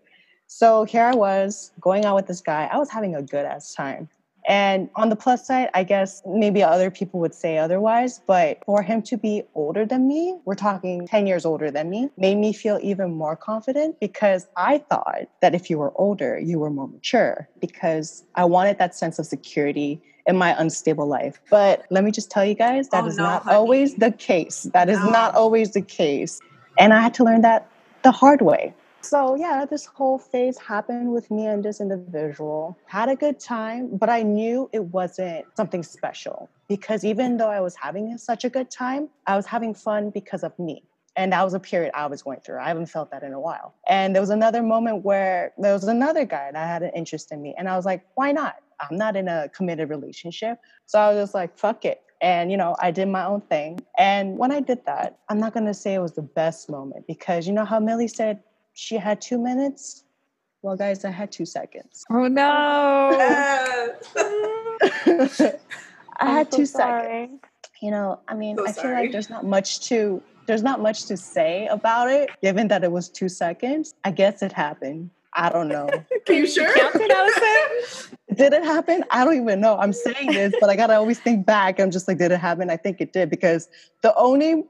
So 0.56 0.84
here 0.84 1.02
I 1.02 1.16
was 1.16 1.72
going 1.80 2.04
out 2.04 2.14
with 2.14 2.28
this 2.28 2.40
guy. 2.40 2.70
I 2.72 2.78
was 2.78 2.88
having 2.88 3.16
a 3.16 3.22
good 3.22 3.44
ass 3.44 3.74
time. 3.74 4.08
And 4.46 4.88
on 4.94 5.08
the 5.08 5.16
plus 5.16 5.44
side, 5.48 5.68
I 5.74 5.82
guess 5.82 6.22
maybe 6.24 6.62
other 6.62 6.92
people 6.92 7.18
would 7.18 7.34
say 7.34 7.58
otherwise, 7.58 8.20
but 8.24 8.62
for 8.64 8.80
him 8.80 9.02
to 9.02 9.16
be 9.16 9.42
older 9.56 9.84
than 9.84 10.06
me, 10.06 10.38
we're 10.44 10.54
talking 10.54 11.08
10 11.08 11.26
years 11.26 11.44
older 11.44 11.72
than 11.72 11.90
me, 11.90 12.08
made 12.16 12.36
me 12.36 12.52
feel 12.52 12.78
even 12.82 13.12
more 13.14 13.34
confident 13.34 13.98
because 13.98 14.46
I 14.56 14.78
thought 14.78 15.22
that 15.42 15.56
if 15.56 15.70
you 15.70 15.78
were 15.78 15.92
older, 15.96 16.38
you 16.38 16.60
were 16.60 16.70
more 16.70 16.86
mature 16.86 17.48
because 17.60 18.22
I 18.36 18.44
wanted 18.44 18.78
that 18.78 18.94
sense 18.94 19.18
of 19.18 19.26
security 19.26 20.00
in 20.24 20.36
my 20.36 20.54
unstable 20.56 21.08
life. 21.08 21.40
But 21.50 21.84
let 21.90 22.04
me 22.04 22.12
just 22.12 22.30
tell 22.30 22.44
you 22.44 22.54
guys, 22.54 22.90
that 22.90 23.02
Oh, 23.02 23.08
is 23.08 23.16
no, 23.16 23.24
not 23.24 23.42
honey. 23.42 23.56
always 23.56 23.96
the 23.96 24.12
case. 24.12 24.68
That 24.72 24.88
is 24.88 25.00
No. 25.00 25.10
not 25.10 25.34
always 25.34 25.72
the 25.72 25.82
case. 25.82 26.38
And 26.78 26.94
I 26.94 27.00
had 27.00 27.12
to 27.14 27.24
learn 27.24 27.40
that 27.40 27.66
the 28.04 28.12
hard 28.12 28.40
way. 28.40 28.72
So 29.04 29.34
yeah, 29.34 29.66
this 29.66 29.84
whole 29.84 30.18
phase 30.18 30.56
happened 30.56 31.12
with 31.12 31.30
me 31.30 31.46
and 31.46 31.62
this 31.62 31.78
individual. 31.78 32.78
Had 32.86 33.10
a 33.10 33.14
good 33.14 33.38
time, 33.38 33.98
but 33.98 34.08
I 34.08 34.22
knew 34.22 34.70
it 34.72 34.82
wasn't 34.82 35.44
something 35.58 35.82
special 35.82 36.48
because 36.68 37.04
even 37.04 37.36
though 37.36 37.50
I 37.50 37.60
was 37.60 37.76
having 37.76 38.16
such 38.16 38.44
a 38.44 38.48
good 38.48 38.70
time, 38.70 39.10
I 39.26 39.36
was 39.36 39.44
having 39.44 39.74
fun 39.74 40.08
because 40.08 40.42
of 40.42 40.58
me. 40.58 40.84
And 41.16 41.34
that 41.34 41.44
was 41.44 41.52
a 41.52 41.60
period 41.60 41.92
I 41.94 42.06
was 42.06 42.22
going 42.22 42.40
through. 42.40 42.60
I 42.60 42.68
haven't 42.68 42.86
felt 42.86 43.10
that 43.10 43.22
in 43.22 43.34
a 43.34 43.38
while. 43.38 43.74
And 43.86 44.14
there 44.14 44.22
was 44.22 44.30
another 44.30 44.62
moment 44.62 45.04
where 45.04 45.52
there 45.58 45.74
was 45.74 45.84
another 45.84 46.24
guy 46.24 46.50
that 46.50 46.66
had 46.66 46.82
an 46.82 46.90
interest 46.96 47.30
in 47.30 47.42
me. 47.42 47.54
And 47.58 47.68
I 47.68 47.76
was 47.76 47.84
like, 47.84 48.06
why 48.14 48.32
not? 48.32 48.56
I'm 48.80 48.96
not 48.96 49.16
in 49.16 49.28
a 49.28 49.50
committed 49.50 49.90
relationship. 49.90 50.58
So 50.86 50.98
I 50.98 51.12
was 51.12 51.24
just 51.24 51.34
like, 51.34 51.58
fuck 51.58 51.84
it. 51.84 52.00
And, 52.22 52.50
you 52.50 52.56
know, 52.56 52.74
I 52.80 52.90
did 52.90 53.08
my 53.08 53.26
own 53.26 53.42
thing. 53.42 53.80
And 53.98 54.38
when 54.38 54.50
I 54.50 54.60
did 54.60 54.86
that, 54.86 55.18
I'm 55.28 55.38
not 55.38 55.52
going 55.52 55.66
to 55.66 55.74
say 55.74 55.92
it 55.92 56.00
was 56.00 56.12
the 56.12 56.22
best 56.22 56.70
moment 56.70 57.06
because 57.06 57.46
you 57.46 57.52
know 57.52 57.66
how 57.66 57.78
Millie 57.78 58.08
said 58.08 58.40
she 58.74 58.96
had 58.96 59.20
two 59.20 59.38
minutes? 59.38 60.04
Well, 60.62 60.76
guys, 60.76 61.04
I 61.04 61.10
had 61.10 61.30
two 61.32 61.46
seconds. 61.46 62.04
Oh 62.10 62.26
no. 62.28 63.10
I 66.16 66.30
had 66.30 66.46
I'm 66.46 66.50
so 66.50 66.56
two 66.58 66.66
sorry. 66.66 67.02
seconds. 67.22 67.40
You 67.82 67.90
know, 67.90 68.20
I 68.28 68.34
mean, 68.34 68.56
So 68.56 68.64
I 68.64 68.72
feel 68.72 68.82
sorry. 68.82 69.02
like 69.02 69.12
there's 69.12 69.30
not 69.30 69.44
much 69.44 69.80
to 69.88 70.22
there's 70.46 70.62
not 70.62 70.80
much 70.80 71.06
to 71.06 71.16
say 71.16 71.66
about 71.68 72.10
it, 72.10 72.28
given 72.42 72.68
that 72.68 72.84
it 72.84 72.92
was 72.92 73.08
two 73.08 73.28
seconds. 73.28 73.94
I 74.04 74.10
guess 74.10 74.42
it 74.42 74.52
happened. 74.52 75.10
I 75.34 75.48
don't 75.50 75.68
know. 75.68 75.88
Are 76.28 76.32
you 76.32 76.46
sure? 76.46 76.72
Count 76.74 76.94
it, 76.96 78.10
did 78.37 78.52
it 78.52 78.62
happen? 78.62 79.04
I 79.10 79.24
don't 79.24 79.37
even 79.40 79.60
know. 79.60 79.76
I'm 79.78 79.92
saying 79.92 80.32
this, 80.32 80.54
but 80.60 80.70
I 80.70 80.76
gotta 80.76 80.94
always 80.94 81.18
think 81.18 81.44
back. 81.44 81.80
I'm 81.80 81.90
just 81.90 82.06
like, 82.08 82.18
did 82.18 82.30
it 82.30 82.38
happen? 82.40 82.70
I 82.70 82.76
think 82.76 83.00
it 83.00 83.12
did 83.12 83.30
because 83.30 83.68
the 84.02 84.14
only 84.16 84.64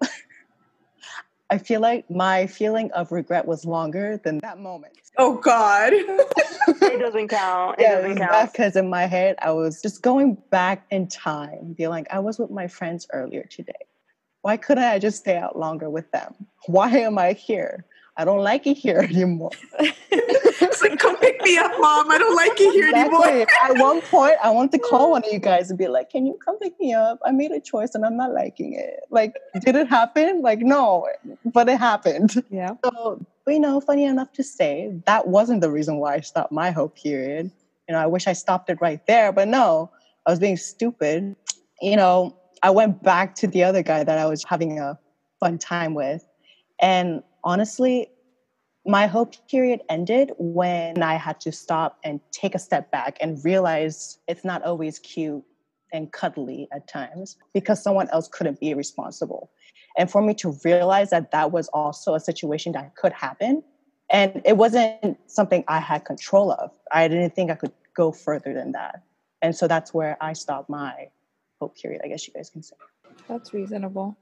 I 1.54 1.58
feel 1.58 1.80
like 1.80 2.10
my 2.10 2.48
feeling 2.48 2.90
of 2.90 3.12
regret 3.12 3.46
was 3.46 3.64
longer 3.64 4.20
than 4.24 4.38
that 4.38 4.58
moment. 4.58 4.98
Oh 5.18 5.34
God. 5.34 5.92
It 6.66 6.98
doesn't 6.98 7.28
count. 7.28 7.78
It 7.78 7.82
doesn't 7.82 8.16
count. 8.16 8.52
because 8.52 8.74
in 8.74 8.88
my 8.88 9.04
head 9.04 9.36
I 9.40 9.50
was 9.50 9.82
just 9.82 10.02
going 10.02 10.38
back 10.50 10.86
in 10.90 11.08
time, 11.08 11.74
being 11.76 11.90
like, 11.90 12.06
I 12.10 12.20
was 12.20 12.38
with 12.38 12.50
my 12.50 12.68
friends 12.68 13.06
earlier 13.12 13.44
today. 13.44 13.72
Why 14.40 14.56
couldn't 14.56 14.84
I 14.84 14.98
just 14.98 15.18
stay 15.18 15.36
out 15.36 15.58
longer 15.58 15.90
with 15.90 16.10
them? 16.10 16.34
Why 16.66 16.88
am 16.88 17.18
I 17.18 17.34
here? 17.34 17.84
I 18.16 18.24
don't 18.24 18.42
like 18.42 18.66
it 18.66 18.76
here 18.76 18.98
anymore. 19.10 19.50
it's 19.80 20.82
like, 20.82 20.98
come 20.98 21.16
pick 21.16 21.42
me 21.42 21.56
up, 21.58 21.72
mom. 21.78 22.10
I 22.10 22.18
don't 22.18 22.36
like 22.36 22.52
it 22.60 22.72
here 22.72 22.88
exactly. 22.88 23.28
anymore. 23.28 23.46
At 23.64 23.78
one 23.78 24.00
point, 24.10 24.36
I 24.42 24.50
want 24.50 24.72
to 24.72 24.78
call 24.78 25.10
one 25.10 25.24
of 25.24 25.32
you 25.32 25.38
guys 25.38 25.70
and 25.70 25.78
be 25.78 25.88
like, 25.88 26.10
can 26.10 26.26
you 26.26 26.38
come 26.44 26.58
pick 26.58 26.78
me 26.78 26.92
up? 26.94 27.18
I 27.26 27.32
made 27.32 27.50
a 27.50 27.60
choice 27.60 27.94
and 27.94 28.04
I'm 28.04 28.16
not 28.16 28.32
liking 28.32 28.74
it. 28.74 29.00
Like, 29.10 29.34
did 29.60 29.74
it 29.74 29.88
happen? 29.88 30.42
Like, 30.42 30.60
no, 30.60 31.08
but 31.44 31.68
it 31.68 31.78
happened. 31.78 32.42
Yeah. 32.50 32.74
So, 32.84 33.24
you 33.48 33.60
know, 33.60 33.80
funny 33.80 34.04
enough 34.04 34.32
to 34.34 34.44
say, 34.44 34.92
that 35.06 35.28
wasn't 35.28 35.60
the 35.60 35.70
reason 35.70 35.96
why 35.96 36.14
I 36.14 36.20
stopped 36.20 36.52
my 36.52 36.70
hoe 36.70 36.88
period. 36.88 37.50
You 37.88 37.94
know, 37.94 37.98
I 37.98 38.06
wish 38.06 38.26
I 38.26 38.32
stopped 38.32 38.70
it 38.70 38.78
right 38.80 39.04
there, 39.06 39.32
but 39.32 39.48
no, 39.48 39.90
I 40.24 40.30
was 40.30 40.38
being 40.38 40.56
stupid. 40.56 41.36
You 41.82 41.96
know, 41.96 42.36
I 42.62 42.70
went 42.70 43.02
back 43.02 43.34
to 43.36 43.46
the 43.46 43.64
other 43.64 43.82
guy 43.82 44.04
that 44.04 44.18
I 44.18 44.26
was 44.26 44.44
having 44.44 44.78
a 44.78 44.98
fun 45.40 45.58
time 45.58 45.94
with. 45.94 46.26
And 46.80 47.22
honestly, 47.44 48.08
my 48.86 49.06
hoe 49.06 49.30
period 49.50 49.82
ended 49.88 50.32
when 50.38 51.02
I 51.02 51.14
had 51.14 51.40
to 51.40 51.52
stop 51.52 51.98
and 52.04 52.20
take 52.32 52.54
a 52.54 52.58
step 52.58 52.90
back 52.90 53.16
and 53.20 53.42
realize 53.44 54.18
it's 54.28 54.44
not 54.44 54.62
always 54.62 54.98
cute 54.98 55.42
and 55.92 56.12
cuddly 56.12 56.68
at 56.72 56.88
times 56.88 57.36
because 57.54 57.82
someone 57.82 58.08
else 58.10 58.28
couldn't 58.28 58.60
be 58.60 58.74
responsible. 58.74 59.50
And 59.96 60.10
for 60.10 60.20
me 60.20 60.34
to 60.34 60.58
realize 60.64 61.10
that 61.10 61.30
that 61.30 61.52
was 61.52 61.68
also 61.68 62.14
a 62.14 62.20
situation 62.20 62.72
that 62.72 62.96
could 62.96 63.12
happen. 63.12 63.62
And 64.10 64.42
it 64.44 64.56
wasn't 64.56 65.18
something 65.26 65.64
I 65.68 65.80
had 65.80 66.04
control 66.04 66.50
of. 66.52 66.72
I 66.92 67.08
didn't 67.08 67.34
think 67.34 67.50
I 67.50 67.54
could 67.54 67.72
go 67.96 68.12
further 68.12 68.52
than 68.52 68.72
that. 68.72 69.02
And 69.40 69.56
so 69.56 69.68
that's 69.68 69.94
where 69.94 70.16
I 70.20 70.32
stopped 70.32 70.68
my 70.68 71.08
hoe 71.60 71.68
period, 71.68 72.02
I 72.04 72.08
guess 72.08 72.26
you 72.26 72.34
guys 72.34 72.50
can 72.50 72.62
say. 72.62 72.76
That's 73.28 73.54
reasonable. 73.54 74.18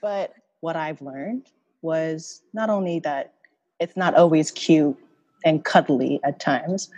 But 0.00 0.32
what 0.60 0.76
I've 0.76 1.02
learned 1.02 1.48
was 1.82 2.42
not 2.52 2.70
only 2.70 3.00
that 3.00 3.34
it's 3.80 3.96
not 3.96 4.14
always 4.14 4.50
cute 4.50 4.96
and 5.44 5.64
cuddly 5.64 6.20
at 6.24 6.40
times, 6.40 6.90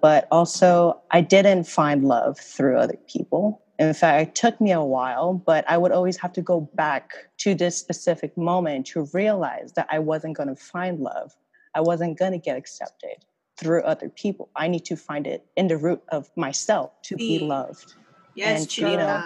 but 0.00 0.28
also 0.30 1.00
I 1.10 1.20
didn't 1.20 1.64
find 1.64 2.04
love 2.04 2.38
through 2.38 2.76
other 2.78 2.98
people. 3.08 3.62
In 3.78 3.92
fact, 3.92 4.28
it 4.28 4.34
took 4.34 4.60
me 4.60 4.72
a 4.72 4.82
while, 4.82 5.34
but 5.34 5.64
I 5.68 5.76
would 5.78 5.92
always 5.92 6.16
have 6.18 6.32
to 6.34 6.42
go 6.42 6.60
back 6.74 7.28
to 7.38 7.54
this 7.54 7.76
specific 7.76 8.36
moment 8.36 8.86
to 8.88 9.08
realize 9.12 9.72
that 9.72 9.86
I 9.90 9.98
wasn't 9.98 10.36
going 10.36 10.48
to 10.48 10.56
find 10.56 11.00
love. 11.00 11.34
I 11.74 11.80
wasn't 11.80 12.18
going 12.18 12.32
to 12.32 12.38
get 12.38 12.56
accepted 12.56 13.24
through 13.58 13.82
other 13.82 14.08
people. 14.08 14.48
I 14.56 14.68
need 14.68 14.84
to 14.86 14.96
find 14.96 15.26
it 15.26 15.44
in 15.56 15.68
the 15.68 15.76
root 15.76 16.02
of 16.08 16.30
myself 16.36 16.90
to 17.02 17.16
be 17.16 17.38
loved. 17.38 17.94
Yes, 18.34 18.60
and 18.60 18.70
to, 18.70 18.90
you 18.90 18.96
know, 18.98 19.24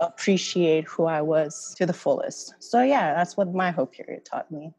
appreciate 0.00 0.84
who 0.84 1.04
I 1.04 1.22
was 1.22 1.74
to 1.78 1.86
the 1.86 1.92
fullest. 1.92 2.54
So 2.58 2.82
yeah, 2.82 3.14
that's 3.14 3.36
what 3.36 3.52
my 3.52 3.70
hoe 3.70 3.86
period 3.86 4.24
taught 4.24 4.50
me. 4.50 4.72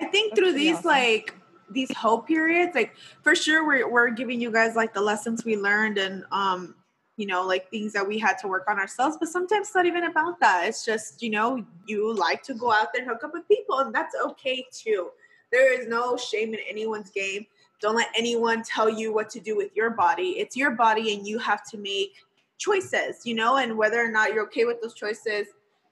I 0.00 0.06
think 0.06 0.36
through 0.36 0.52
these 0.52 0.76
awesome. 0.76 0.90
like 0.90 1.34
these 1.70 1.94
hoe 1.94 2.18
periods, 2.18 2.74
like 2.74 2.94
for 3.22 3.34
sure 3.34 3.66
we're 3.66 3.90
we're 3.90 4.10
giving 4.10 4.40
you 4.40 4.50
guys 4.50 4.76
like 4.76 4.94
the 4.94 5.00
lessons 5.00 5.44
we 5.44 5.56
learned 5.56 5.98
and 5.98 6.24
um 6.32 6.74
you 7.20 7.26
know 7.26 7.46
like 7.46 7.70
things 7.70 7.92
that 7.92 8.06
we 8.08 8.18
had 8.18 8.38
to 8.38 8.48
work 8.48 8.64
on 8.66 8.78
ourselves 8.78 9.18
but 9.20 9.28
sometimes 9.28 9.66
it's 9.66 9.74
not 9.74 9.84
even 9.84 10.04
about 10.04 10.40
that 10.40 10.66
it's 10.66 10.86
just 10.86 11.22
you 11.22 11.28
know 11.28 11.62
you 11.86 12.14
like 12.14 12.42
to 12.42 12.54
go 12.54 12.72
out 12.72 12.88
there 12.94 13.02
and 13.02 13.10
hook 13.10 13.22
up 13.22 13.34
with 13.34 13.46
people 13.46 13.78
and 13.80 13.94
that's 13.94 14.16
okay 14.24 14.64
too 14.72 15.10
there 15.52 15.78
is 15.78 15.86
no 15.86 16.16
shame 16.16 16.54
in 16.54 16.60
anyone's 16.66 17.10
game 17.10 17.44
don't 17.82 17.94
let 17.94 18.08
anyone 18.16 18.62
tell 18.62 18.88
you 18.88 19.12
what 19.12 19.28
to 19.28 19.38
do 19.38 19.54
with 19.54 19.70
your 19.76 19.90
body 19.90 20.30
it's 20.38 20.56
your 20.56 20.70
body 20.70 21.14
and 21.14 21.26
you 21.26 21.38
have 21.38 21.62
to 21.62 21.76
make 21.76 22.14
choices 22.60 23.24
you 23.24 23.34
know 23.34 23.56
and 23.56 23.76
whether 23.76 24.00
or 24.00 24.10
not 24.10 24.32
you're 24.32 24.44
okay 24.44 24.64
with 24.64 24.80
those 24.80 24.94
choices 24.94 25.48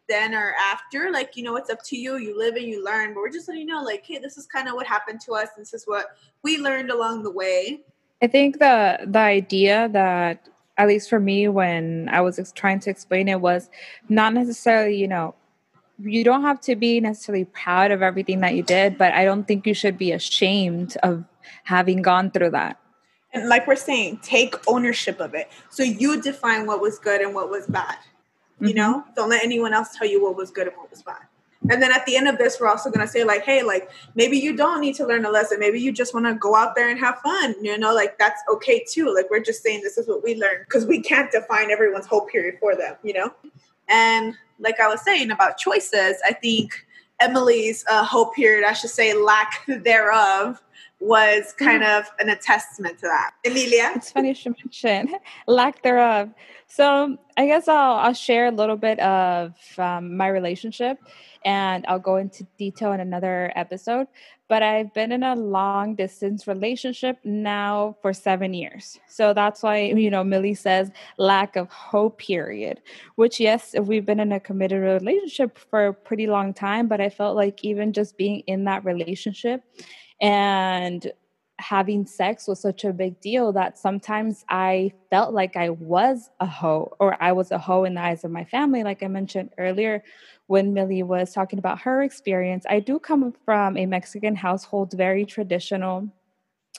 then 0.08 0.34
or 0.34 0.54
after. 0.58 1.10
Like, 1.12 1.36
you 1.36 1.44
know, 1.44 1.56
it's 1.56 1.70
up 1.70 1.82
to 1.84 1.96
you. 1.96 2.16
You 2.16 2.36
live 2.36 2.56
and 2.56 2.64
you 2.64 2.84
learn. 2.84 3.14
But 3.14 3.20
we're 3.20 3.30
just 3.30 3.46
letting 3.46 3.68
you 3.68 3.74
know, 3.74 3.82
like, 3.82 4.04
hey, 4.04 4.18
this 4.18 4.36
is 4.36 4.46
kind 4.46 4.68
of 4.68 4.74
what 4.74 4.86
happened 4.86 5.20
to 5.26 5.32
us. 5.34 5.48
This 5.56 5.74
is 5.74 5.84
what 5.84 6.16
we 6.42 6.58
learned 6.58 6.90
along 6.90 7.22
the 7.22 7.30
way. 7.30 7.80
I 8.20 8.26
think 8.26 8.58
the 8.58 8.98
the 9.06 9.18
idea 9.18 9.88
that 9.92 10.48
at 10.76 10.88
least 10.88 11.08
for 11.08 11.20
me 11.20 11.48
when 11.48 12.08
I 12.10 12.20
was 12.20 12.52
trying 12.54 12.80
to 12.80 12.90
explain 12.90 13.28
it 13.28 13.40
was 13.40 13.68
not 14.08 14.34
necessarily, 14.34 14.96
you 14.96 15.08
know, 15.08 15.34
you 16.00 16.24
don't 16.24 16.42
have 16.42 16.60
to 16.62 16.76
be 16.76 17.00
necessarily 17.00 17.44
proud 17.44 17.90
of 17.90 18.02
everything 18.02 18.40
that 18.40 18.54
you 18.54 18.62
did, 18.62 18.96
but 18.96 19.12
I 19.12 19.24
don't 19.24 19.46
think 19.46 19.66
you 19.66 19.74
should 19.74 19.98
be 19.98 20.12
ashamed 20.12 20.96
of 21.02 21.24
having 21.64 22.02
gone 22.02 22.30
through 22.30 22.50
that. 22.50 22.78
And 23.32 23.48
like 23.48 23.66
we're 23.66 23.76
saying, 23.76 24.20
take 24.22 24.54
ownership 24.66 25.20
of 25.20 25.34
it. 25.34 25.50
So 25.70 25.82
you 25.82 26.20
define 26.20 26.66
what 26.66 26.80
was 26.80 26.98
good 26.98 27.20
and 27.20 27.34
what 27.34 27.50
was 27.50 27.66
bad. 27.66 27.96
You 28.60 28.68
mm-hmm. 28.68 28.76
know, 28.76 29.04
don't 29.14 29.28
let 29.28 29.44
anyone 29.44 29.74
else 29.74 29.96
tell 29.96 30.08
you 30.08 30.22
what 30.22 30.36
was 30.36 30.50
good 30.50 30.66
and 30.66 30.76
what 30.76 30.90
was 30.90 31.02
bad. 31.02 31.22
And 31.70 31.82
then 31.82 31.92
at 31.92 32.06
the 32.06 32.16
end 32.16 32.28
of 32.28 32.38
this, 32.38 32.58
we're 32.60 32.68
also 32.68 32.88
going 32.88 33.04
to 33.04 33.12
say, 33.12 33.24
like, 33.24 33.42
hey, 33.42 33.64
like, 33.64 33.90
maybe 34.14 34.38
you 34.38 34.56
don't 34.56 34.80
need 34.80 34.94
to 34.94 35.06
learn 35.06 35.24
a 35.24 35.30
lesson. 35.30 35.58
Maybe 35.58 35.80
you 35.80 35.90
just 35.90 36.14
want 36.14 36.24
to 36.26 36.34
go 36.34 36.54
out 36.54 36.76
there 36.76 36.88
and 36.88 36.98
have 37.00 37.18
fun. 37.18 37.56
You 37.60 37.76
know, 37.76 37.92
like, 37.92 38.16
that's 38.16 38.40
okay 38.52 38.84
too. 38.88 39.12
Like, 39.12 39.28
we're 39.28 39.42
just 39.42 39.62
saying 39.62 39.82
this 39.82 39.98
is 39.98 40.06
what 40.06 40.22
we 40.22 40.36
learned 40.36 40.64
because 40.66 40.86
we 40.86 41.00
can't 41.00 41.30
define 41.32 41.72
everyone's 41.72 42.06
hoe 42.06 42.22
period 42.22 42.58
for 42.60 42.76
them, 42.76 42.94
you 43.02 43.12
know? 43.12 43.34
And 43.88 44.34
like 44.58 44.80
I 44.80 44.88
was 44.88 45.02
saying 45.02 45.30
about 45.30 45.58
choices, 45.58 46.16
I 46.26 46.32
think 46.32 46.86
Emily's 47.20 47.84
uh, 47.90 48.04
hoe 48.04 48.26
period, 48.26 48.66
I 48.66 48.72
should 48.72 48.90
say, 48.90 49.14
lack 49.14 49.64
thereof, 49.68 50.62
was 51.00 51.52
kind 51.52 51.82
mm. 51.82 51.98
of 51.98 52.06
an 52.18 52.28
attestment 52.28 52.98
to 52.98 53.06
that. 53.06 53.32
Emilia? 53.44 53.92
It's 53.94 54.10
funny 54.10 54.36
you 54.44 54.54
mention 54.62 55.14
lack 55.46 55.82
thereof. 55.82 56.30
So 56.66 57.16
I 57.36 57.46
guess 57.46 57.68
I'll 57.68 57.96
I'll 57.96 58.14
share 58.14 58.46
a 58.46 58.50
little 58.50 58.76
bit 58.76 58.98
of 59.00 59.54
um, 59.78 60.16
my 60.16 60.28
relationship, 60.28 60.98
and 61.44 61.84
I'll 61.88 61.98
go 61.98 62.16
into 62.16 62.44
detail 62.58 62.92
in 62.92 63.00
another 63.00 63.52
episode. 63.54 64.08
But 64.48 64.62
I've 64.62 64.94
been 64.94 65.12
in 65.12 65.22
a 65.22 65.34
long 65.34 65.94
distance 65.94 66.46
relationship 66.46 67.18
now 67.22 67.96
for 68.00 68.14
seven 68.14 68.54
years. 68.54 68.98
So 69.06 69.34
that's 69.34 69.62
why, 69.62 69.80
you 69.82 70.10
know, 70.10 70.24
Millie 70.24 70.54
says 70.54 70.90
lack 71.18 71.54
of 71.56 71.68
hoe 71.68 72.08
period, 72.08 72.80
which, 73.16 73.40
yes, 73.40 73.74
we've 73.78 74.06
been 74.06 74.20
in 74.20 74.32
a 74.32 74.40
committed 74.40 74.80
relationship 74.80 75.58
for 75.58 75.88
a 75.88 75.92
pretty 75.92 76.26
long 76.28 76.54
time. 76.54 76.88
But 76.88 76.98
I 76.98 77.10
felt 77.10 77.36
like 77.36 77.62
even 77.62 77.92
just 77.92 78.16
being 78.16 78.40
in 78.46 78.64
that 78.64 78.86
relationship 78.86 79.62
and 80.20 81.12
having 81.58 82.06
sex 82.06 82.46
was 82.46 82.60
such 82.60 82.84
a 82.84 82.92
big 82.92 83.20
deal 83.20 83.52
that 83.52 83.76
sometimes 83.78 84.44
I 84.48 84.92
felt 85.10 85.34
like 85.34 85.56
I 85.56 85.70
was 85.70 86.30
a 86.40 86.46
hoe 86.46 86.96
or 87.00 87.20
I 87.20 87.32
was 87.32 87.50
a 87.50 87.58
hoe 87.58 87.84
in 87.84 87.94
the 87.94 88.00
eyes 88.00 88.24
of 88.24 88.30
my 88.30 88.44
family. 88.44 88.84
Like 88.84 89.02
I 89.02 89.08
mentioned 89.08 89.50
earlier, 89.58 90.04
when 90.46 90.72
Millie 90.72 91.02
was 91.02 91.32
talking 91.32 91.58
about 91.58 91.80
her 91.80 92.02
experience, 92.02 92.64
I 92.70 92.80
do 92.80 92.98
come 92.98 93.34
from 93.44 93.76
a 93.76 93.86
Mexican 93.86 94.36
household, 94.36 94.92
very 94.92 95.24
traditional. 95.26 96.08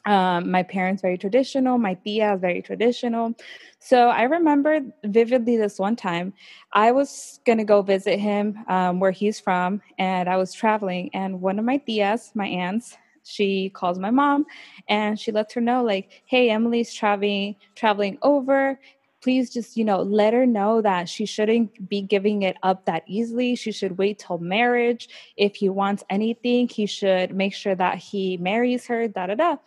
Um, 0.05 0.49
my 0.49 0.63
parents 0.63 1.01
very 1.01 1.17
traditional, 1.17 1.77
my 1.77 1.93
tia 1.93 2.37
very 2.37 2.61
traditional. 2.61 3.33
So 3.79 4.07
I 4.07 4.23
remember 4.23 4.79
vividly 5.03 5.57
this 5.57 5.77
one 5.77 5.97
time, 5.97 6.33
I 6.71 6.93
was 6.93 7.41
gonna 7.45 7.65
go 7.65 7.81
visit 7.81 8.17
him 8.17 8.63
um, 8.69 9.01
where 9.01 9.11
he's 9.11 9.41
from, 9.41 9.81
and 9.97 10.29
I 10.29 10.37
was 10.37 10.53
traveling, 10.53 11.09
and 11.13 11.41
one 11.41 11.59
of 11.59 11.65
my 11.65 11.79
tias, 11.79 12.33
my 12.33 12.47
aunts, 12.47 12.95
she 13.24 13.70
calls 13.70 13.99
my 13.99 14.11
mom 14.11 14.45
and 14.88 15.20
she 15.20 15.32
lets 15.32 15.53
her 15.53 15.61
know 15.61 15.84
like 15.84 16.24
hey 16.26 16.49
emily's 16.49 16.93
traveling 16.93 17.55
traveling 17.76 18.17
over. 18.22 18.80
Please 19.22 19.49
just 19.51 19.76
you 19.76 19.84
know 19.84 20.01
let 20.01 20.34
her 20.34 20.45
know 20.45 20.82
that 20.82 21.09
she 21.09 21.26
shouldn't 21.26 21.89
be 21.89 22.01
giving 22.01 22.43
it 22.43 22.55
up 22.63 22.86
that 22.86 23.03
easily. 23.07 23.55
She 23.55 23.72
should 23.72 23.97
wait 23.97 24.20
till 24.20 24.38
marriage. 24.38 25.09
If 25.36 25.55
he 25.55 25.70
wants 25.70 26.03
anything 26.09 26.67
he 26.70 26.86
should 26.86 27.34
make 27.36 27.53
sure 27.53 27.76
that 27.76 27.97
he 27.97 28.38
marries 28.38 28.86
her 28.88 29.07
da 29.07 29.28
da 29.28 29.36
da. 29.36 29.57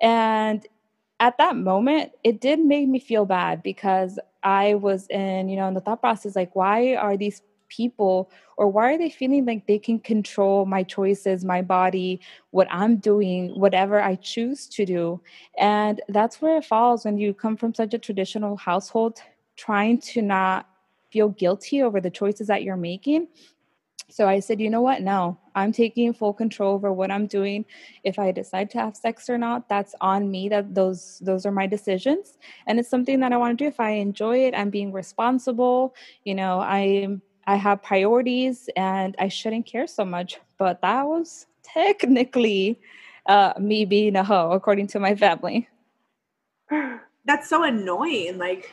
And 0.00 0.66
at 1.20 1.38
that 1.38 1.56
moment 1.56 2.12
it 2.24 2.40
did 2.40 2.58
make 2.58 2.88
me 2.88 2.98
feel 2.98 3.24
bad 3.24 3.62
because 3.62 4.18
i 4.42 4.74
was 4.74 5.06
in 5.08 5.48
you 5.48 5.56
know 5.56 5.68
in 5.68 5.74
the 5.74 5.80
thought 5.80 6.00
process 6.00 6.34
like 6.34 6.54
why 6.56 6.96
are 6.96 7.16
these 7.16 7.42
people 7.72 8.30
or 8.58 8.68
why 8.68 8.92
are 8.92 8.98
they 8.98 9.08
feeling 9.08 9.46
like 9.46 9.66
they 9.66 9.78
can 9.78 9.98
control 9.98 10.66
my 10.66 10.82
choices 10.82 11.44
my 11.44 11.62
body 11.62 12.20
what 12.50 12.68
i'm 12.70 12.96
doing 12.96 13.48
whatever 13.58 14.00
i 14.02 14.14
choose 14.16 14.68
to 14.68 14.84
do 14.84 15.20
and 15.58 16.02
that's 16.08 16.42
where 16.42 16.58
it 16.58 16.64
falls 16.64 17.06
when 17.06 17.16
you 17.16 17.32
come 17.32 17.56
from 17.56 17.72
such 17.72 17.94
a 17.94 17.98
traditional 17.98 18.56
household 18.56 19.22
trying 19.56 19.98
to 19.98 20.20
not 20.20 20.68
feel 21.10 21.30
guilty 21.30 21.82
over 21.82 21.98
the 22.00 22.10
choices 22.10 22.46
that 22.46 22.62
you're 22.62 22.76
making 22.76 23.26
so 24.12 24.28
I 24.28 24.40
said, 24.40 24.60
you 24.60 24.68
know 24.68 24.82
what? 24.82 25.00
No, 25.00 25.38
I'm 25.54 25.72
taking 25.72 26.12
full 26.12 26.34
control 26.34 26.74
over 26.74 26.92
what 26.92 27.10
I'm 27.10 27.26
doing. 27.26 27.64
If 28.04 28.18
I 28.18 28.30
decide 28.30 28.68
to 28.70 28.78
have 28.78 28.94
sex 28.94 29.30
or 29.30 29.38
not, 29.38 29.70
that's 29.70 29.94
on 30.02 30.30
me. 30.30 30.50
That 30.50 30.74
those 30.74 31.18
those 31.20 31.46
are 31.46 31.50
my 31.50 31.66
decisions, 31.66 32.36
and 32.66 32.78
it's 32.78 32.90
something 32.90 33.20
that 33.20 33.32
I 33.32 33.38
want 33.38 33.56
to 33.58 33.64
do. 33.64 33.68
If 33.68 33.80
I 33.80 33.92
enjoy 33.92 34.44
it, 34.46 34.54
I'm 34.54 34.68
being 34.68 34.92
responsible. 34.92 35.94
You 36.24 36.34
know, 36.34 36.60
I'm 36.60 37.22
I 37.46 37.56
have 37.56 37.82
priorities 37.82 38.68
and 38.76 39.16
I 39.18 39.28
shouldn't 39.28 39.66
care 39.66 39.86
so 39.86 40.04
much. 40.04 40.38
But 40.58 40.80
that 40.82 41.06
was 41.06 41.46
technically 41.62 42.80
uh, 43.26 43.54
me 43.58 43.84
being 43.84 44.16
a 44.16 44.24
hoe, 44.24 44.52
according 44.52 44.88
to 44.88 45.00
my 45.00 45.14
family. 45.14 45.68
That's 47.24 47.48
so 47.48 47.64
annoying. 47.64 48.38
Like 48.38 48.70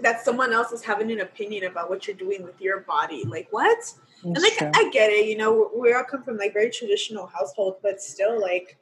that 0.00 0.24
someone 0.24 0.52
else 0.52 0.72
is 0.72 0.82
having 0.82 1.10
an 1.10 1.20
opinion 1.20 1.64
about 1.64 1.90
what 1.90 2.06
you're 2.06 2.16
doing 2.16 2.42
with 2.42 2.60
your 2.60 2.80
body. 2.80 3.24
Like 3.24 3.48
what? 3.50 3.78
That's 3.78 3.98
and 4.24 4.42
like 4.42 4.56
true. 4.56 4.70
I 4.74 4.90
get 4.90 5.10
it, 5.10 5.26
you 5.26 5.36
know, 5.36 5.70
we 5.76 5.92
all 5.92 6.04
come 6.04 6.22
from 6.22 6.36
like 6.36 6.52
very 6.52 6.70
traditional 6.70 7.26
households, 7.26 7.78
but 7.82 8.00
still 8.00 8.40
like 8.40 8.78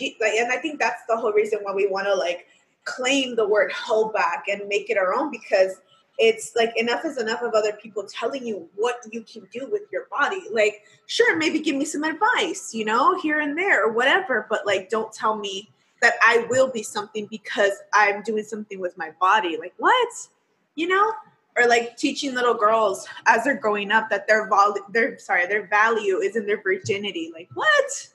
like, 0.00 0.34
and 0.34 0.52
I 0.52 0.56
think 0.56 0.78
that's 0.78 1.02
the 1.08 1.16
whole 1.16 1.32
reason 1.32 1.60
why 1.62 1.72
we 1.72 1.86
want 1.86 2.06
to 2.06 2.14
like 2.14 2.46
claim 2.84 3.36
the 3.36 3.48
word 3.48 3.72
hoe 3.72 4.10
back 4.10 4.44
and 4.48 4.68
make 4.68 4.90
it 4.90 4.98
our 4.98 5.14
own 5.14 5.30
because 5.30 5.80
it's 6.18 6.52
like 6.56 6.72
enough 6.76 7.04
is 7.04 7.16
enough 7.16 7.42
of 7.42 7.54
other 7.54 7.72
people 7.72 8.04
telling 8.04 8.44
you 8.44 8.68
what 8.74 8.96
you 9.10 9.22
can 9.22 9.46
do 9.52 9.68
with 9.70 9.82
your 9.92 10.06
body. 10.10 10.42
Like, 10.50 10.82
sure, 11.06 11.36
maybe 11.36 11.60
give 11.60 11.76
me 11.76 11.84
some 11.84 12.02
advice, 12.02 12.74
you 12.74 12.84
know, 12.84 13.18
here 13.20 13.40
and 13.40 13.56
there 13.56 13.84
or 13.84 13.92
whatever, 13.92 14.46
but 14.50 14.66
like, 14.66 14.90
don't 14.90 15.12
tell 15.12 15.36
me 15.36 15.70
that 16.02 16.14
I 16.22 16.46
will 16.50 16.70
be 16.70 16.82
something 16.82 17.26
because 17.30 17.72
I'm 17.94 18.22
doing 18.22 18.44
something 18.44 18.80
with 18.80 18.98
my 18.98 19.12
body. 19.20 19.56
Like, 19.56 19.74
what? 19.78 20.08
You 20.74 20.88
know? 20.88 21.12
Or 21.56 21.66
like 21.66 21.96
teaching 21.96 22.34
little 22.34 22.54
girls 22.54 23.08
as 23.26 23.42
they're 23.42 23.56
growing 23.56 23.90
up 23.90 24.10
that 24.10 24.28
their 24.28 24.48
vol 24.48 24.76
their 24.90 25.18
sorry, 25.18 25.46
their 25.46 25.66
value 25.66 26.18
is 26.18 26.36
in 26.36 26.46
their 26.46 26.62
virginity. 26.62 27.32
Like, 27.34 27.48
what? 27.54 28.08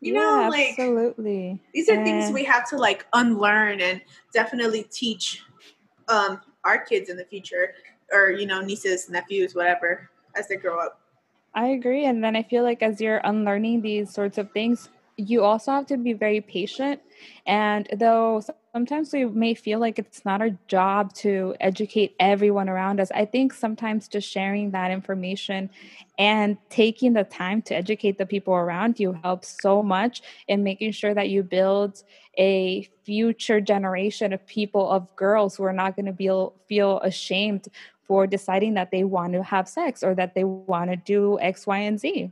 You 0.00 0.14
yeah, 0.14 0.20
know, 0.20 0.48
like 0.50 0.70
absolutely. 0.70 1.60
These 1.74 1.90
are 1.90 2.02
things 2.04 2.32
we 2.32 2.44
have 2.44 2.68
to 2.70 2.78
like 2.78 3.06
unlearn 3.12 3.80
and 3.82 4.00
definitely 4.32 4.84
teach 4.84 5.42
um 6.08 6.40
our 6.66 6.78
kids 6.78 7.08
in 7.08 7.16
the 7.16 7.24
future 7.24 7.74
or 8.12 8.30
you 8.30 8.46
know 8.46 8.60
nieces 8.60 9.08
nephews 9.08 9.54
whatever 9.54 10.10
as 10.36 10.48
they 10.48 10.56
grow 10.56 10.78
up. 10.78 11.00
I 11.54 11.68
agree 11.68 12.04
and 12.04 12.22
then 12.22 12.36
i 12.36 12.42
feel 12.42 12.62
like 12.62 12.82
as 12.82 13.00
you're 13.00 13.22
unlearning 13.24 13.80
these 13.80 14.12
sorts 14.12 14.36
of 14.36 14.50
things 14.52 14.90
you 15.16 15.42
also 15.42 15.72
have 15.72 15.86
to 15.86 15.96
be 15.96 16.12
very 16.12 16.42
patient 16.42 17.00
and 17.46 17.88
though 17.96 18.42
sometimes 18.76 19.10
we 19.10 19.24
may 19.24 19.54
feel 19.54 19.78
like 19.78 19.98
it's 19.98 20.22
not 20.26 20.42
our 20.42 20.50
job 20.68 21.10
to 21.14 21.54
educate 21.60 22.14
everyone 22.20 22.68
around 22.68 23.00
us. 23.00 23.10
I 23.10 23.24
think 23.24 23.54
sometimes 23.54 24.06
just 24.06 24.28
sharing 24.28 24.72
that 24.72 24.90
information 24.90 25.70
and 26.18 26.58
taking 26.68 27.14
the 27.14 27.24
time 27.24 27.62
to 27.62 27.74
educate 27.74 28.18
the 28.18 28.26
people 28.26 28.52
around 28.52 29.00
you 29.00 29.14
helps 29.22 29.56
so 29.62 29.82
much 29.82 30.20
in 30.46 30.62
making 30.62 30.92
sure 30.92 31.14
that 31.14 31.30
you 31.30 31.42
build 31.42 32.02
a 32.36 32.86
future 33.02 33.62
generation 33.62 34.34
of 34.34 34.46
people 34.46 34.90
of 34.90 35.08
girls 35.16 35.56
who 35.56 35.64
are 35.64 35.72
not 35.72 35.96
going 35.96 36.04
to 36.04 36.12
be 36.12 36.30
feel 36.68 37.00
ashamed 37.00 37.68
for 38.06 38.26
deciding 38.26 38.74
that 38.74 38.90
they 38.90 39.04
want 39.04 39.32
to 39.32 39.42
have 39.42 39.66
sex 39.66 40.02
or 40.02 40.14
that 40.14 40.34
they 40.34 40.44
want 40.44 40.90
to 40.90 40.96
do 40.96 41.40
x 41.40 41.66
y 41.66 41.78
and 41.78 41.98
z 41.98 42.30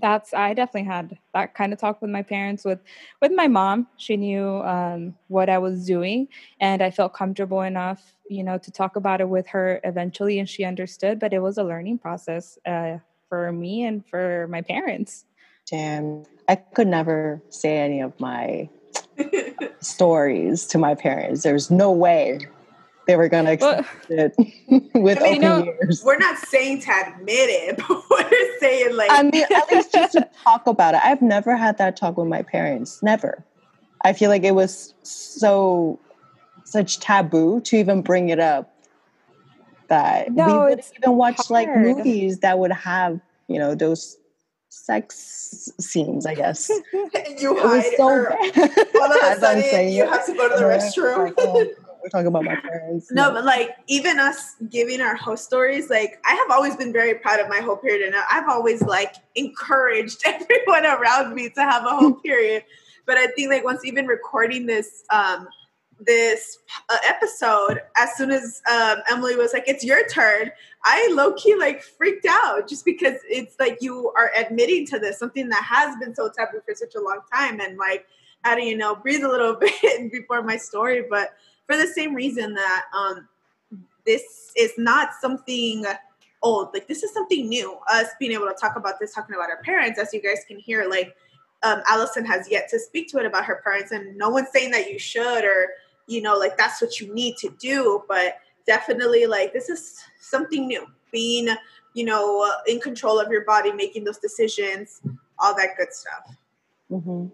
that's 0.00 0.34
i 0.34 0.52
definitely 0.54 0.88
had 0.88 1.18
that 1.32 1.54
kind 1.54 1.72
of 1.72 1.78
talk 1.78 2.02
with 2.02 2.10
my 2.10 2.22
parents 2.22 2.64
with 2.64 2.80
with 3.22 3.32
my 3.32 3.46
mom. 3.48 3.86
She 3.96 4.16
knew 4.16 4.60
um, 4.62 5.14
what 5.28 5.48
i 5.48 5.58
was 5.58 5.86
doing 5.86 6.28
and 6.60 6.82
i 6.82 6.90
felt 6.90 7.14
comfortable 7.14 7.62
enough 7.62 8.14
you 8.28 8.42
know 8.42 8.58
to 8.58 8.70
talk 8.70 8.96
about 8.96 9.20
it 9.20 9.28
with 9.28 9.46
her 9.48 9.80
eventually 9.84 10.38
and 10.38 10.48
she 10.48 10.64
understood 10.64 11.18
but 11.18 11.32
it 11.32 11.40
was 11.40 11.58
a 11.58 11.64
learning 11.64 11.98
process 11.98 12.58
uh, 12.66 12.98
for 13.34 13.50
me 13.50 13.84
and 13.84 14.06
for 14.06 14.46
my 14.48 14.62
parents. 14.62 15.24
Damn. 15.68 16.24
I 16.48 16.56
could 16.56 16.86
never 16.86 17.42
say 17.48 17.78
any 17.78 18.00
of 18.00 18.18
my 18.20 18.68
stories 19.80 20.66
to 20.66 20.78
my 20.78 20.94
parents. 20.94 21.42
There's 21.42 21.70
no 21.70 21.90
way 21.90 22.46
they 23.06 23.16
were 23.16 23.28
going 23.28 23.44
to 23.44 23.52
accept 23.52 23.88
well, 24.08 24.18
it 24.18 24.34
with 24.94 25.18
I 25.18 25.22
mean, 25.22 25.22
open 25.22 25.34
you 25.34 25.40
know, 25.40 25.64
ears. 25.82 26.02
We're 26.04 26.18
not 26.18 26.38
saying 26.38 26.80
to 26.82 26.90
admit 26.90 27.50
it, 27.50 27.76
but 27.88 28.02
we're 28.10 28.58
saying 28.60 28.96
like 28.96 29.10
I 29.10 29.22
mean, 29.22 29.44
at 29.54 29.70
least 29.70 29.92
just 29.92 30.12
to 30.12 30.28
talk 30.44 30.66
about 30.66 30.94
it. 30.94 31.00
I've 31.04 31.22
never 31.22 31.56
had 31.56 31.78
that 31.78 31.96
talk 31.96 32.16
with 32.16 32.28
my 32.28 32.42
parents. 32.42 33.02
Never. 33.02 33.44
I 34.02 34.12
feel 34.12 34.30
like 34.30 34.44
it 34.44 34.54
was 34.54 34.94
so 35.02 35.98
such 36.64 37.00
taboo 37.00 37.60
to 37.62 37.76
even 37.76 38.02
bring 38.02 38.28
it 38.30 38.40
up 38.40 38.74
that 39.88 40.32
no, 40.32 40.46
we 40.46 40.52
wouldn't 40.70 40.92
even 40.96 41.16
watch 41.16 41.36
hard. 41.36 41.50
like 41.50 41.76
movies 41.76 42.38
that 42.38 42.58
would 42.58 42.72
have 42.72 43.20
you 43.48 43.58
know 43.58 43.74
those 43.74 44.16
sex 44.68 45.70
scenes, 45.78 46.26
I 46.26 46.34
guess. 46.34 46.68
you 46.68 46.78
it 46.92 47.64
was 47.64 47.96
so 47.96 48.24
bad. 48.28 48.86
All 48.96 49.12
of 49.12 49.36
a 49.36 49.40
sudden, 49.40 49.92
you 49.92 50.06
have 50.06 50.26
to 50.26 50.34
go 50.34 50.48
to 50.48 50.56
the 50.56 50.64
restroom 50.64 51.74
we're 52.04 52.10
talking 52.10 52.26
about 52.26 52.44
my 52.44 52.56
parents. 52.56 53.10
No, 53.10 53.32
but 53.32 53.44
like 53.44 53.76
even 53.86 54.18
us 54.18 54.56
giving 54.68 55.00
our 55.00 55.16
hoe 55.16 55.36
stories, 55.36 55.88
like 55.88 56.20
I 56.26 56.34
have 56.34 56.50
always 56.50 56.76
been 56.76 56.92
very 56.92 57.14
proud 57.14 57.40
of 57.40 57.48
my 57.48 57.60
hoe 57.60 57.76
period, 57.76 58.06
and 58.06 58.14
I've 58.30 58.48
always 58.48 58.82
like 58.82 59.14
encouraged 59.34 60.22
everyone 60.26 60.84
around 60.84 61.34
me 61.34 61.48
to 61.48 61.62
have 61.62 61.84
a 61.84 61.88
hoe 61.88 62.12
period. 62.24 62.64
But 63.06 63.16
I 63.16 63.28
think 63.28 63.50
like 63.50 63.64
once 63.64 63.84
even 63.86 64.06
recording 64.06 64.66
this 64.66 65.04
um 65.10 65.48
this 65.98 66.58
uh, 66.90 66.96
episode, 67.06 67.80
as 67.96 68.14
soon 68.16 68.32
as 68.32 68.60
um, 68.70 68.98
Emily 69.08 69.36
was 69.36 69.54
like, 69.54 69.64
"It's 69.66 69.82
your 69.82 70.06
turn," 70.08 70.50
I 70.84 71.10
low 71.14 71.32
key 71.32 71.54
like 71.54 71.82
freaked 71.82 72.26
out 72.28 72.68
just 72.68 72.84
because 72.84 73.14
it's 73.30 73.56
like 73.58 73.78
you 73.80 74.12
are 74.14 74.30
admitting 74.36 74.86
to 74.88 74.98
this 74.98 75.18
something 75.18 75.48
that 75.48 75.62
has 75.62 75.96
been 75.96 76.14
so 76.14 76.28
taboo 76.28 76.60
for 76.66 76.74
such 76.74 76.94
a 76.96 77.00
long 77.00 77.20
time, 77.32 77.60
and 77.60 77.78
like 77.78 78.04
how 78.42 78.54
do 78.54 78.62
you 78.62 78.76
know 78.76 78.94
breathe 78.94 79.24
a 79.24 79.28
little 79.28 79.54
bit 79.82 80.12
before 80.12 80.42
my 80.42 80.58
story, 80.58 81.04
but 81.08 81.34
for 81.66 81.76
the 81.76 81.86
same 81.86 82.14
reason 82.14 82.54
that 82.54 82.84
um, 82.96 83.28
this 84.06 84.52
is 84.56 84.72
not 84.76 85.10
something 85.20 85.84
old. 86.42 86.68
Like 86.72 86.86
this 86.86 87.02
is 87.02 87.12
something 87.12 87.48
new. 87.48 87.78
Us 87.90 88.08
being 88.18 88.32
able 88.32 88.46
to 88.46 88.54
talk 88.60 88.76
about 88.76 89.00
this, 89.00 89.14
talking 89.14 89.34
about 89.34 89.50
our 89.50 89.62
parents, 89.62 89.98
as 89.98 90.12
you 90.12 90.22
guys 90.22 90.44
can 90.46 90.58
hear, 90.58 90.88
like 90.88 91.14
um, 91.62 91.82
Allison 91.88 92.24
has 92.26 92.50
yet 92.50 92.68
to 92.70 92.78
speak 92.78 93.08
to 93.08 93.18
it 93.18 93.26
about 93.26 93.44
her 93.44 93.60
parents, 93.64 93.92
and 93.92 94.16
no 94.16 94.28
one's 94.28 94.48
saying 94.52 94.70
that 94.72 94.90
you 94.90 94.98
should 94.98 95.44
or 95.44 95.70
you 96.06 96.20
know 96.20 96.36
like 96.36 96.56
that's 96.58 96.80
what 96.82 97.00
you 97.00 97.12
need 97.14 97.36
to 97.38 97.48
do, 97.58 98.04
but 98.08 98.36
definitely 98.66 99.26
like 99.26 99.52
this 99.52 99.68
is 99.68 100.02
something 100.20 100.66
new. 100.66 100.86
Being 101.10 101.48
you 101.94 102.04
know 102.04 102.52
in 102.66 102.80
control 102.80 103.18
of 103.18 103.30
your 103.30 103.44
body, 103.44 103.72
making 103.72 104.04
those 104.04 104.18
decisions, 104.18 105.00
all 105.38 105.54
that 105.56 105.76
good 105.78 105.92
stuff. 105.92 106.36
Mm-hmm 106.90 107.26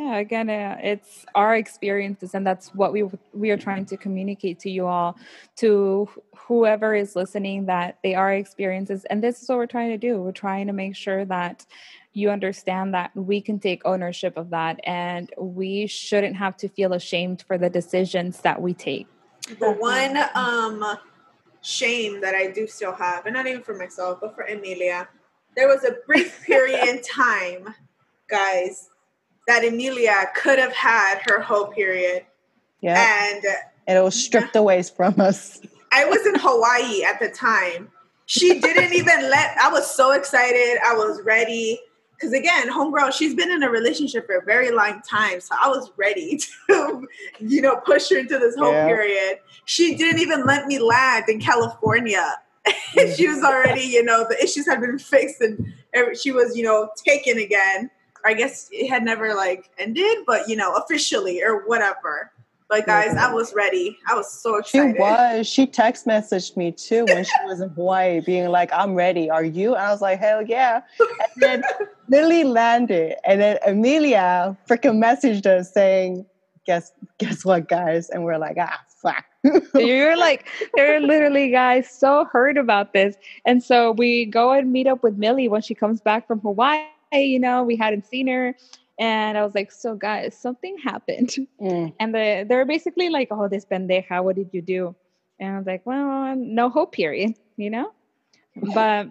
yeah 0.00 0.16
again 0.16 0.48
uh, 0.48 0.78
it's 0.82 1.26
our 1.34 1.54
experiences 1.54 2.34
and 2.34 2.46
that's 2.46 2.74
what 2.74 2.92
we 2.92 3.04
we 3.34 3.50
are 3.50 3.56
trying 3.58 3.84
to 3.84 3.96
communicate 3.96 4.58
to 4.58 4.70
you 4.70 4.86
all 4.86 5.18
to 5.56 6.08
whoever 6.34 6.94
is 6.94 7.14
listening 7.14 7.66
that 7.66 7.98
they 8.02 8.14
are 8.14 8.32
experiences 8.32 9.04
and 9.10 9.22
this 9.22 9.42
is 9.42 9.48
what 9.48 9.58
we're 9.58 9.66
trying 9.66 9.90
to 9.90 9.98
do. 9.98 10.20
We're 10.20 10.32
trying 10.32 10.66
to 10.66 10.72
make 10.72 10.96
sure 10.96 11.24
that 11.26 11.66
you 12.12 12.30
understand 12.30 12.94
that 12.94 13.14
we 13.14 13.40
can 13.40 13.60
take 13.60 13.82
ownership 13.84 14.36
of 14.36 14.50
that 14.50 14.80
and 14.84 15.30
we 15.38 15.86
shouldn't 15.86 16.34
have 16.36 16.56
to 16.56 16.68
feel 16.68 16.92
ashamed 16.92 17.44
for 17.46 17.56
the 17.56 17.70
decisions 17.70 18.40
that 18.40 18.60
we 18.60 18.74
take. 18.74 19.06
The 19.60 19.70
one 19.70 20.16
um 20.34 20.98
shame 21.62 22.22
that 22.22 22.34
i 22.34 22.46
do 22.46 22.66
still 22.66 22.94
have 22.94 23.26
and 23.26 23.34
not 23.34 23.46
even 23.46 23.62
for 23.62 23.74
myself 23.74 24.18
but 24.22 24.34
for 24.34 24.44
emilia 24.44 25.06
there 25.54 25.68
was 25.68 25.84
a 25.84 25.96
brief 26.06 26.42
period 26.46 26.82
in 26.88 27.02
time 27.02 27.74
guys 28.28 28.89
that 29.50 29.64
Emilia 29.64 30.30
could 30.36 30.60
have 30.60 30.72
had 30.72 31.18
her 31.26 31.40
hoe 31.40 31.66
period. 31.66 32.24
Yeah. 32.80 33.32
And, 33.34 33.44
it 33.88 34.00
was 34.00 34.14
stripped 34.14 34.54
away 34.54 34.84
from 34.84 35.20
us. 35.20 35.60
I 35.92 36.04
was 36.04 36.24
in 36.24 36.36
Hawaii 36.36 37.02
at 37.02 37.18
the 37.18 37.28
time. 37.28 37.90
She 38.26 38.60
didn't 38.60 38.92
even 38.92 39.28
let, 39.28 39.56
I 39.58 39.68
was 39.72 39.92
so 39.92 40.12
excited. 40.12 40.78
I 40.86 40.94
was 40.94 41.20
ready. 41.24 41.80
Because 42.12 42.32
again, 42.32 42.70
homegirl, 42.70 43.12
she's 43.12 43.34
been 43.34 43.50
in 43.50 43.64
a 43.64 43.70
relationship 43.70 44.26
for 44.26 44.36
a 44.36 44.44
very 44.44 44.70
long 44.70 45.02
time. 45.02 45.40
So 45.40 45.56
I 45.60 45.66
was 45.66 45.90
ready 45.96 46.38
to, 46.68 47.08
you 47.40 47.60
know, 47.60 47.76
push 47.84 48.08
her 48.10 48.18
into 48.18 48.38
this 48.38 48.54
hoe 48.54 48.70
yeah. 48.70 48.86
period. 48.86 49.38
She 49.64 49.96
didn't 49.96 50.20
even 50.20 50.44
let 50.44 50.68
me 50.68 50.78
land 50.78 51.24
in 51.26 51.40
California. 51.40 52.36
she 53.16 53.26
was 53.26 53.42
already, 53.42 53.82
you 53.82 54.04
know, 54.04 54.24
the 54.28 54.40
issues 54.40 54.68
had 54.68 54.80
been 54.80 55.00
fixed 55.00 55.40
and 55.40 55.74
she 56.16 56.30
was, 56.30 56.56
you 56.56 56.62
know, 56.62 56.90
taken 57.04 57.38
again. 57.38 57.90
I 58.24 58.34
guess 58.34 58.68
it 58.72 58.88
had 58.88 59.02
never 59.02 59.34
like 59.34 59.70
ended, 59.78 60.18
but 60.26 60.48
you 60.48 60.56
know, 60.56 60.74
officially 60.74 61.42
or 61.42 61.66
whatever. 61.66 62.32
But 62.70 62.86
guys, 62.86 63.16
I 63.16 63.32
was 63.32 63.52
ready. 63.52 63.98
I 64.08 64.14
was 64.14 64.32
so 64.32 64.54
excited. 64.54 64.94
She 64.94 65.00
was. 65.00 65.46
She 65.48 65.66
text 65.66 66.06
messaged 66.06 66.56
me 66.56 66.70
too 66.70 67.04
when 67.06 67.24
she 67.24 67.32
was 67.44 67.60
in 67.60 67.68
Hawaii, 67.70 68.20
being 68.20 68.48
like, 68.48 68.72
"I'm 68.72 68.94
ready. 68.94 69.28
Are 69.28 69.42
you?" 69.42 69.74
And 69.74 69.84
I 69.84 69.90
was 69.90 70.00
like, 70.00 70.20
"Hell 70.20 70.42
yeah!" 70.42 70.82
And 71.00 71.08
then 71.38 71.62
Lily 72.08 72.44
landed, 72.44 73.16
and 73.24 73.40
then 73.40 73.58
Amelia 73.66 74.56
freaking 74.68 75.02
messaged 75.02 75.46
us 75.46 75.72
saying, 75.74 76.24
"Guess 76.64 76.92
guess 77.18 77.44
what, 77.44 77.68
guys?" 77.68 78.08
And 78.08 78.22
we're 78.22 78.38
like, 78.38 78.56
"Ah, 78.60 78.80
fuck." 79.02 79.24
You're 79.74 80.16
like, 80.16 80.46
they're 80.74 81.00
literally 81.00 81.50
guys 81.50 81.90
so 81.90 82.26
hurt 82.26 82.56
about 82.56 82.92
this, 82.92 83.16
and 83.44 83.64
so 83.64 83.90
we 83.90 84.26
go 84.26 84.52
and 84.52 84.70
meet 84.70 84.86
up 84.86 85.02
with 85.02 85.16
Millie 85.16 85.48
when 85.48 85.62
she 85.62 85.74
comes 85.74 86.00
back 86.00 86.28
from 86.28 86.38
Hawaii 86.38 86.84
you 87.12 87.38
know, 87.38 87.62
we 87.64 87.76
hadn't 87.76 88.06
seen 88.06 88.28
her. 88.28 88.54
And 88.98 89.38
I 89.38 89.42
was 89.42 89.54
like, 89.54 89.72
so 89.72 89.94
guys, 89.94 90.36
something 90.38 90.76
happened. 90.78 91.34
Mm. 91.60 91.94
And 92.00 92.14
the, 92.14 92.44
they're 92.48 92.66
basically 92.66 93.08
like, 93.08 93.28
oh, 93.30 93.48
this 93.48 93.64
pendeja, 93.64 94.22
what 94.22 94.36
did 94.36 94.50
you 94.52 94.62
do? 94.62 94.94
And 95.38 95.54
I 95.54 95.58
was 95.58 95.66
like, 95.66 95.86
well, 95.86 96.36
no 96.36 96.68
hoe 96.68 96.86
period, 96.86 97.34
you 97.56 97.70
know? 97.70 97.92
But 98.74 99.08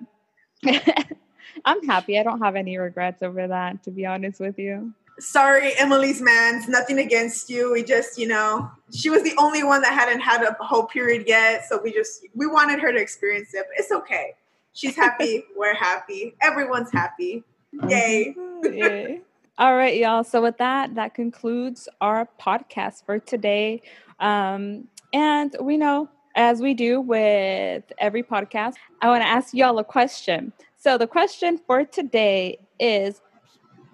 I'm 1.66 1.84
happy. 1.88 2.20
I 2.20 2.24
don't 2.24 2.42
have 2.42 2.56
any 2.56 2.78
regrets 2.78 3.24
over 3.24 3.48
that, 3.48 3.84
to 3.84 3.92
be 3.92 4.06
honest 4.06 4.40
with 4.40 4.60
you. 4.60 4.94
Sorry, 5.20 5.74
Emily's 5.78 6.22
man's 6.22 6.70
nothing 6.70 7.00
against 7.00 7.50
you. 7.50 7.74
We 7.74 7.84
just, 7.84 8.18
you 8.18 8.28
know, 8.28 8.72
she 8.94 9.10
was 9.10 9.24
the 9.24 9.34
only 9.38 9.64
one 9.64 9.82
that 9.82 9.94
hadn't 9.94 10.22
had 10.22 10.44
a 10.44 10.56
hoe 10.62 10.86
period 10.86 11.26
yet. 11.28 11.66
So 11.68 11.82
we 11.84 11.92
just, 11.92 12.26
we 12.36 12.48
wanted 12.48 12.80
her 12.80 12.94
to 12.94 13.00
experience 13.00 13.54
it. 13.54 13.66
But 13.68 13.80
it's 13.84 13.92
okay. 13.92 14.36
She's 14.74 14.96
happy. 14.96 15.44
We're 15.58 15.74
happy. 15.74 16.36
Everyone's 16.42 16.92
happy. 16.92 17.44
Yay. 17.88 18.36
Yay. 18.64 19.22
All 19.58 19.76
right, 19.76 19.98
y'all. 19.98 20.24
So 20.24 20.42
with 20.42 20.58
that, 20.58 20.96
that 20.96 21.14
concludes 21.14 21.90
our 22.00 22.30
podcast 22.40 23.06
for 23.06 23.20
today. 23.20 23.82
Um, 24.20 24.88
and 25.14 25.56
we 25.62 25.78
know, 25.78 26.10
as 26.36 26.62
we 26.62 26.74
do 26.74 27.02
with 27.02 27.84
every 27.98 28.24
podcast, 28.24 28.76
I 29.02 29.10
want 29.10 29.22
to 29.22 29.28
ask 29.28 29.54
y'all 29.54 29.78
a 29.80 29.84
question. 29.84 30.54
So 30.78 30.98
the 30.98 31.08
question 31.08 31.58
for 31.58 31.84
today 31.84 32.60
is, 32.80 33.22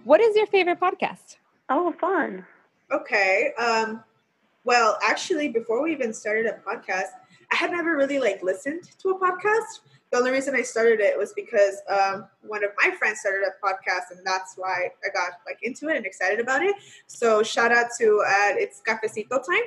what 0.04 0.22
is 0.22 0.36
your 0.36 0.46
favorite 0.46 0.80
podcast? 0.80 1.38
Oh, 1.70 1.92
fun. 1.94 2.46
Okay. 2.92 3.52
Um, 3.58 4.04
well, 4.66 5.00
actually, 5.04 5.48
before 5.50 5.82
we 5.82 5.92
even 5.92 6.14
started 6.14 6.46
a 6.46 6.60
podcast, 6.68 7.10
I 7.52 7.56
had 7.56 7.72
never 7.72 7.96
really 7.96 8.20
like 8.20 8.44
listened 8.44 8.84
to 9.00 9.10
a 9.10 9.20
podcast 9.20 9.80
the 10.16 10.22
only 10.22 10.32
reason 10.32 10.56
I 10.56 10.62
started 10.62 11.02
it 11.02 11.18
was 11.18 11.34
because 11.34 11.82
um, 11.90 12.28
one 12.42 12.64
of 12.64 12.72
my 12.82 12.96
friends 12.96 13.20
started 13.20 13.46
a 13.46 13.66
podcast, 13.66 14.16
and 14.16 14.26
that's 14.26 14.54
why 14.56 14.90
I 15.04 15.10
got 15.14 15.34
like 15.46 15.60
into 15.62 15.90
it 15.90 15.98
and 15.98 16.06
excited 16.06 16.40
about 16.40 16.64
it. 16.64 16.74
So 17.08 17.44
shout 17.44 17.74
out 17.74 17.88
to 18.00 18.24
uh, 18.26 18.56
it's 18.56 18.82
Cafecito 18.88 19.46
Time. 19.46 19.66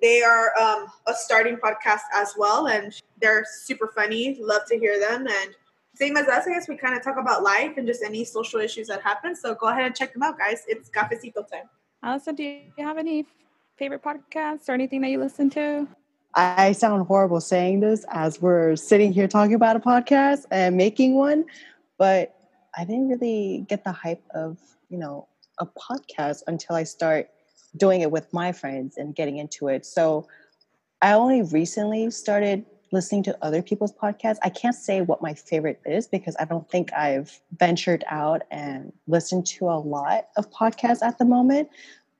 They 0.00 0.22
are 0.22 0.56
um, 0.56 0.86
a 1.08 1.14
starting 1.14 1.56
podcast 1.56 2.02
as 2.14 2.34
well, 2.38 2.68
and 2.68 2.94
they're 3.20 3.44
super 3.64 3.88
funny. 3.88 4.38
Love 4.40 4.62
to 4.68 4.78
hear 4.78 5.00
them. 5.00 5.26
And 5.26 5.56
same 5.94 6.16
as 6.16 6.28
us, 6.28 6.46
I 6.46 6.50
guess 6.50 6.68
we 6.68 6.76
kind 6.76 6.96
of 6.96 7.02
talk 7.02 7.16
about 7.18 7.42
life 7.42 7.72
and 7.76 7.84
just 7.84 8.04
any 8.04 8.24
social 8.24 8.60
issues 8.60 8.86
that 8.86 9.02
happen. 9.02 9.34
So 9.34 9.56
go 9.56 9.66
ahead 9.66 9.84
and 9.84 9.96
check 9.96 10.12
them 10.12 10.22
out, 10.22 10.38
guys. 10.38 10.62
It's 10.68 10.88
Cafecito 10.90 11.48
Time. 11.50 11.68
Allison, 12.04 12.36
do 12.36 12.44
you 12.44 12.62
have 12.78 12.98
any 12.98 13.26
favorite 13.76 14.04
podcasts 14.04 14.68
or 14.68 14.74
anything 14.74 15.00
that 15.00 15.08
you 15.08 15.18
listen 15.18 15.50
to? 15.50 15.88
I 16.38 16.70
sound 16.70 17.04
horrible 17.08 17.40
saying 17.40 17.80
this 17.80 18.04
as 18.12 18.40
we're 18.40 18.76
sitting 18.76 19.12
here 19.12 19.26
talking 19.26 19.54
about 19.54 19.74
a 19.74 19.80
podcast 19.80 20.44
and 20.52 20.76
making 20.76 21.16
one, 21.16 21.44
but 21.98 22.36
I 22.76 22.84
didn't 22.84 23.08
really 23.08 23.66
get 23.68 23.82
the 23.82 23.90
hype 23.90 24.22
of, 24.36 24.56
you 24.88 24.98
know, 24.98 25.26
a 25.58 25.66
podcast 25.66 26.44
until 26.46 26.76
I 26.76 26.84
start 26.84 27.28
doing 27.76 28.02
it 28.02 28.12
with 28.12 28.32
my 28.32 28.52
friends 28.52 28.98
and 28.98 29.16
getting 29.16 29.38
into 29.38 29.66
it. 29.66 29.84
So 29.84 30.28
I 31.02 31.14
only 31.14 31.42
recently 31.42 32.08
started 32.12 32.64
listening 32.92 33.24
to 33.24 33.36
other 33.42 33.60
people's 33.60 33.92
podcasts. 33.92 34.38
I 34.44 34.50
can't 34.50 34.76
say 34.76 35.00
what 35.00 35.20
my 35.20 35.34
favorite 35.34 35.80
is 35.84 36.06
because 36.06 36.36
I 36.38 36.44
don't 36.44 36.70
think 36.70 36.92
I've 36.92 37.40
ventured 37.58 38.04
out 38.06 38.42
and 38.52 38.92
listened 39.08 39.44
to 39.46 39.64
a 39.70 39.78
lot 39.80 40.28
of 40.36 40.48
podcasts 40.52 41.02
at 41.02 41.18
the 41.18 41.24
moment. 41.24 41.68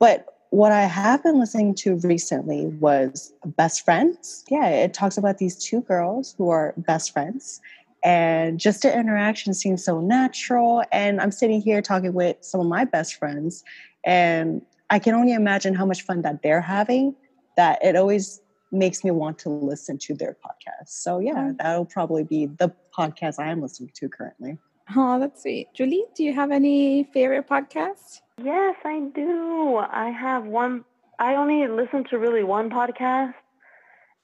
But 0.01 0.27
what 0.51 0.73
I 0.73 0.83
have 0.83 1.23
been 1.23 1.39
listening 1.39 1.75
to 1.77 1.97
recently 1.97 2.67
was 2.67 3.33
Best 3.45 3.85
Friends. 3.85 4.45
Yeah, 4.49 4.69
it 4.69 4.95
talks 4.95 5.17
about 5.17 5.39
these 5.39 5.63
two 5.63 5.83
girls 5.83 6.35
who 6.39 6.49
are 6.51 6.75
best 6.77 7.13
friends. 7.13 7.61
And 8.05 8.59
just 8.59 8.83
the 8.83 8.97
interaction 8.97 9.53
seems 9.55 9.85
so 9.85 10.01
natural. 10.01 10.85
And 10.93 11.21
I'm 11.21 11.33
sitting 11.33 11.61
here 11.61 11.83
talking 11.83 12.13
with 12.13 12.37
some 12.41 12.61
of 12.61 12.67
my 12.67 12.85
best 12.85 13.17
friends, 13.17 13.65
and 14.05 14.63
I 14.91 14.99
can 14.99 15.15
only 15.15 15.33
imagine 15.33 15.75
how 15.75 15.85
much 15.85 16.03
fun 16.03 16.23
that 16.23 16.43
they're 16.43 16.61
having, 16.61 17.15
that 17.57 17.85
it 17.85 17.97
always 17.97 18.41
makes 18.71 19.03
me 19.03 19.11
want 19.11 19.39
to 19.41 19.49
listen 19.49 19.99
to 19.99 20.15
their 20.15 20.37
podcast. 20.45 20.89
So, 20.89 21.19
yeah, 21.19 21.53
that'll 21.59 21.87
probably 21.87 22.25
be 22.25 22.47
the 22.47 22.73
podcast 22.97 23.39
I 23.39 23.51
am 23.51 23.61
listening 23.61 23.91
to 23.95 24.09
currently. 24.09 24.59
Oh, 24.97 25.19
that's 25.19 25.43
sweet. 25.43 25.69
Julie, 25.75 26.05
do 26.15 26.25
you 26.25 26.33
have 26.33 26.51
any 26.51 27.05
favorite 27.13 27.49
podcasts? 27.49 28.21
Yes, 28.43 28.77
I 28.85 29.01
do. 29.15 29.77
I 29.77 30.11
have 30.11 30.45
one. 30.45 30.85
I 31.19 31.35
only 31.35 31.67
listen 31.67 32.05
to 32.11 32.19
really 32.19 32.45
one 32.45 32.71
podcast, 32.71 33.35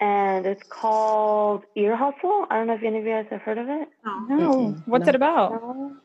and 0.01 0.47
it's 0.47 0.63
called 0.69 1.65
Ear 1.75 1.97
Hustle. 1.97 2.47
I 2.51 2.57
don't 2.57 2.69
know 2.69 2.75
if 2.75 2.83
any 2.83 2.99
of 2.99 3.05
you 3.05 3.11
guys 3.11 3.27
have 3.31 3.43
heard 3.43 3.59
of 3.59 3.69
it. 3.69 3.89
No. 4.05 4.37
no. 4.37 4.77
What's 4.87 5.07
no. 5.07 5.09
it 5.09 5.15
about? 5.17 5.53
No. 5.53 5.97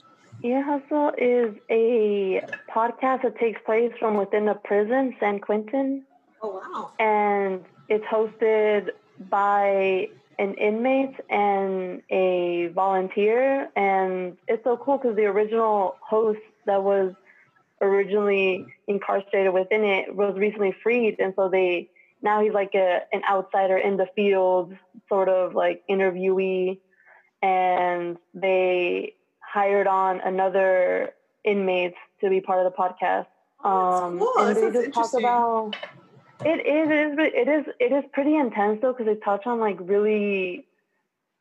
Ear 0.41 0.63
Hustle 0.63 1.11
is 1.17 1.53
a 1.69 2.41
podcast 2.73 3.23
that 3.23 3.37
takes 3.37 3.61
place 3.65 3.91
from 3.99 4.15
within 4.17 4.47
a 4.47 4.55
prison, 4.55 5.15
San 5.19 5.39
Quentin. 5.39 6.03
Oh, 6.41 6.61
wow. 6.63 6.91
And 6.97 7.65
it's 7.89 8.05
hosted 8.05 8.89
by 9.29 10.07
an 10.39 10.53
inmate 10.53 11.15
and 11.29 12.01
a 12.09 12.67
volunteer. 12.73 13.69
And 13.75 14.37
it's 14.47 14.63
so 14.63 14.77
cool 14.77 14.97
because 14.97 15.17
the 15.17 15.25
original 15.25 15.97
host 16.01 16.39
that 16.65 16.81
was 16.81 17.13
originally 17.81 18.65
incarcerated 18.87 19.53
within 19.53 19.83
it 19.83 20.15
was 20.15 20.35
recently 20.37 20.75
freed, 20.83 21.17
and 21.19 21.33
so 21.35 21.49
they 21.49 21.89
now 22.21 22.41
he's 22.41 22.53
like 22.53 22.75
a 22.75 23.01
an 23.13 23.21
outsider 23.29 23.77
in 23.77 23.97
the 23.97 24.07
field, 24.15 24.73
sort 25.07 25.29
of 25.29 25.55
like 25.55 25.83
interviewee, 25.89 26.79
and 27.41 28.17
they 28.33 29.15
hired 29.39 29.87
on 29.87 30.19
another 30.21 31.13
inmate 31.43 31.95
to 32.21 32.29
be 32.29 32.41
part 32.41 32.65
of 32.65 32.71
the 32.71 32.77
podcast. 32.77 33.27
Um, 33.63 34.19
cool. 34.19 34.33
and 34.39 34.55
they 34.55 34.71
just 34.71 34.93
talk 34.93 35.13
about 35.13 35.75
it 36.45 36.65
is 36.65 36.89
it 36.89 37.19
is 37.19 37.33
it 37.33 37.47
is 37.49 37.73
it 37.79 37.91
is 37.91 38.03
pretty 38.13 38.35
intense 38.35 38.79
though 38.81 38.93
because 38.93 39.05
they 39.05 39.15
touch 39.15 39.45
on 39.45 39.59
like 39.59 39.77
really 39.81 40.65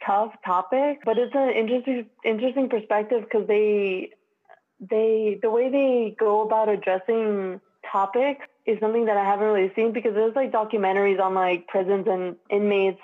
tough 0.04 0.32
topics, 0.44 1.02
but 1.04 1.18
it's 1.18 1.34
an 1.34 1.50
interesting 1.50 2.06
interesting 2.24 2.68
perspective 2.68 3.22
because 3.22 3.46
they 3.46 4.10
they 4.80 5.38
the 5.42 5.50
way 5.50 5.70
they 5.70 6.16
go 6.18 6.42
about 6.42 6.68
addressing 6.68 7.60
topics 7.90 8.46
is 8.66 8.78
something 8.80 9.06
that 9.06 9.16
I 9.16 9.24
haven't 9.24 9.46
really 9.46 9.72
seen 9.74 9.92
because 9.92 10.14
there's 10.14 10.36
like 10.36 10.52
documentaries 10.52 11.20
on 11.20 11.34
like 11.34 11.66
prisons 11.68 12.06
and 12.08 12.36
inmates, 12.50 13.00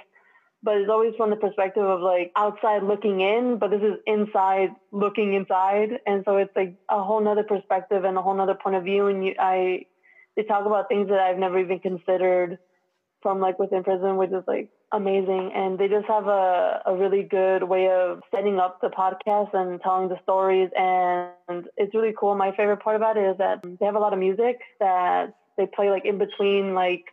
but 0.63 0.77
it's 0.77 0.91
always 0.91 1.15
from 1.17 1.31
the 1.31 1.37
perspective 1.37 1.85
of 1.85 2.01
like 2.01 2.33
outside 2.37 2.83
looking 2.83 3.21
in, 3.21 3.59
but 3.59 3.71
this 3.71 3.83
is 3.83 3.95
inside 4.07 4.71
looking 4.93 5.35
inside, 5.35 6.01
and 6.07 6.23
so 6.25 6.37
it's 6.37 6.55
like 6.55 6.75
a 6.89 7.03
whole 7.03 7.21
nother 7.21 7.45
perspective 7.45 8.05
and 8.05 8.17
a 8.17 8.23
whole 8.23 8.35
nother 8.35 8.55
point 8.55 8.77
of 8.77 8.85
view. 8.85 9.07
And 9.07 9.25
you, 9.25 9.35
I, 9.39 9.87
they 10.37 10.43
talk 10.43 10.67
about 10.67 10.89
things 10.89 11.09
that 11.09 11.19
I've 11.19 11.39
never 11.39 11.59
even 11.59 11.81
considered 11.81 12.59
from 13.25 13.41
like 13.41 13.59
within 13.59 13.83
prison, 13.83 14.19
which 14.19 14.31
is 14.33 14.45
like 14.47 14.69
amazing. 14.93 15.51
And 15.55 15.79
they 15.79 15.89
just 15.89 16.07
have 16.07 16.27
a, 16.27 16.83
a 16.85 16.95
really 16.95 17.23
good 17.23 17.63
way 17.63 17.89
of 17.89 18.21
setting 18.31 18.59
up 18.59 18.83
the 18.83 18.89
podcast 18.89 19.55
and 19.55 19.81
telling 19.81 20.11
the 20.11 20.19
stories. 20.23 20.69
And 20.77 21.65
it's 21.79 21.95
really 21.95 22.13
cool. 22.21 22.35
My 22.35 22.55
favorite 22.55 22.81
part 22.81 22.97
about 22.97 23.17
it 23.17 23.25
is 23.25 23.39
that 23.39 23.63
they 23.63 23.87
have 23.87 23.97
a 23.97 23.99
lot 23.99 24.13
of 24.13 24.19
music 24.19 24.61
that 24.79 25.35
they 25.57 25.67
play 25.67 25.89
like 25.89 26.05
in 26.05 26.19
between 26.19 26.75
like 26.75 27.07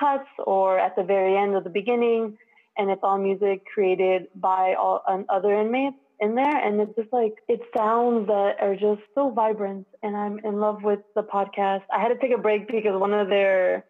cuts 0.00 0.30
or 0.46 0.78
at 0.78 0.96
the 0.96 1.02
very 1.02 1.36
end 1.36 1.54
of 1.54 1.64
the 1.64 1.70
beginning. 1.70 2.38
And 2.78 2.90
it's 2.90 3.02
all 3.02 3.18
music 3.18 3.66
created 3.66 4.28
by 4.34 4.74
all 4.74 5.02
other 5.28 5.52
inmates 5.52 5.98
in 6.20 6.34
there 6.34 6.56
and 6.66 6.80
it's 6.80 6.96
just 6.96 7.12
like 7.12 7.34
it 7.46 7.60
sounds 7.76 8.26
that 8.26 8.56
are 8.60 8.74
just 8.74 9.00
so 9.14 9.30
vibrant 9.30 9.86
and 10.02 10.16
i'm 10.16 10.40
in 10.40 10.58
love 10.58 10.82
with 10.82 10.98
the 11.14 11.22
podcast 11.22 11.82
i 11.92 12.00
had 12.00 12.08
to 12.08 12.18
take 12.18 12.36
a 12.36 12.38
break 12.38 12.66
because 12.66 12.98
one 12.98 13.14
of 13.14 13.28
their 13.28 13.84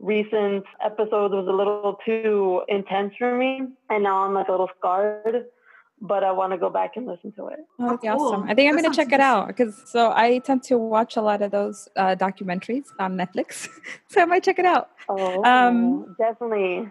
recent 0.00 0.64
episode 0.84 1.32
was 1.32 1.46
a 1.46 1.52
little 1.52 1.98
too 2.04 2.62
intense 2.68 3.12
for 3.18 3.36
me, 3.36 3.62
and 3.88 4.02
now 4.02 4.24
I'm 4.24 4.34
like 4.34 4.48
a 4.48 4.50
little 4.50 4.70
scarred. 4.78 5.46
But 6.02 6.24
I 6.24 6.32
want 6.32 6.52
to 6.52 6.58
go 6.58 6.70
back 6.70 6.92
and 6.96 7.06
listen 7.06 7.30
to 7.32 7.48
it. 7.48 7.58
Oh, 7.78 7.90
that's 7.90 8.02
cool. 8.02 8.28
awesome! 8.28 8.48
I 8.48 8.54
think 8.54 8.70
I'm 8.70 8.78
going 8.78 8.90
to 8.90 8.96
check 8.96 9.12
it 9.12 9.20
out 9.20 9.48
because 9.48 9.82
so 9.84 10.10
I 10.10 10.38
tend 10.38 10.62
to 10.64 10.78
watch 10.78 11.18
a 11.18 11.20
lot 11.20 11.42
of 11.42 11.50
those 11.50 11.90
uh, 11.94 12.16
documentaries 12.18 12.86
on 12.98 13.18
Netflix, 13.18 13.68
so 14.08 14.22
I 14.22 14.24
might 14.24 14.42
check 14.42 14.58
it 14.58 14.64
out. 14.64 14.88
Oh, 15.10 15.44
um, 15.44 16.16
definitely. 16.18 16.88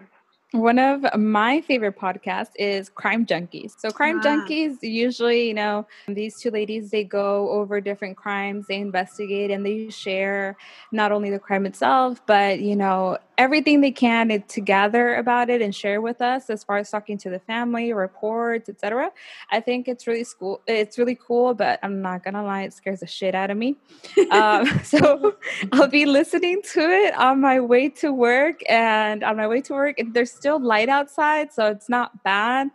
One 0.52 0.80
of 0.80 1.04
my 1.16 1.60
favorite 1.60 1.96
podcasts 1.96 2.50
is 2.56 2.88
Crime 2.88 3.24
Junkies. 3.24 3.74
So, 3.78 3.92
Crime 3.92 4.20
ah. 4.20 4.26
Junkies, 4.26 4.78
usually, 4.82 5.46
you 5.46 5.54
know, 5.54 5.86
these 6.08 6.40
two 6.40 6.50
ladies, 6.50 6.90
they 6.90 7.04
go 7.04 7.50
over 7.50 7.80
different 7.80 8.16
crimes, 8.16 8.66
they 8.66 8.80
investigate, 8.80 9.52
and 9.52 9.64
they 9.64 9.90
share 9.90 10.56
not 10.90 11.12
only 11.12 11.30
the 11.30 11.38
crime 11.38 11.66
itself, 11.66 12.20
but, 12.26 12.58
you 12.58 12.74
know, 12.74 13.16
everything 13.40 13.80
they 13.80 13.90
can 13.90 14.42
to 14.46 14.60
gather 14.60 15.14
about 15.14 15.48
it 15.48 15.62
and 15.62 15.74
share 15.74 16.02
with 16.02 16.20
us 16.20 16.50
as 16.50 16.62
far 16.62 16.76
as 16.76 16.90
talking 16.90 17.16
to 17.16 17.30
the 17.30 17.38
family, 17.38 17.90
reports, 17.90 18.68
etc. 18.68 19.10
I 19.50 19.60
think 19.60 19.88
it's 19.88 20.06
really 20.06 20.26
cool. 20.38 20.60
It's 20.66 20.98
really 20.98 21.14
cool, 21.14 21.54
but 21.54 21.78
I'm 21.82 22.02
not 22.02 22.22
gonna 22.22 22.44
lie, 22.44 22.64
it 22.64 22.74
scares 22.74 23.00
the 23.00 23.06
shit 23.06 23.34
out 23.34 23.50
of 23.50 23.56
me. 23.56 23.78
um, 24.30 24.66
so 24.84 25.36
I'll 25.72 25.88
be 25.88 26.04
listening 26.04 26.60
to 26.74 26.80
it 26.80 27.14
on 27.14 27.40
my 27.40 27.60
way 27.60 27.88
to 28.00 28.12
work, 28.12 28.60
and 28.68 29.24
on 29.24 29.38
my 29.38 29.48
way 29.48 29.62
to 29.62 29.72
work, 29.72 29.96
there's 30.12 30.30
still 30.30 30.60
light 30.60 30.90
outside, 30.90 31.50
so 31.50 31.68
it's 31.68 31.88
not 31.88 32.22
bad. 32.22 32.68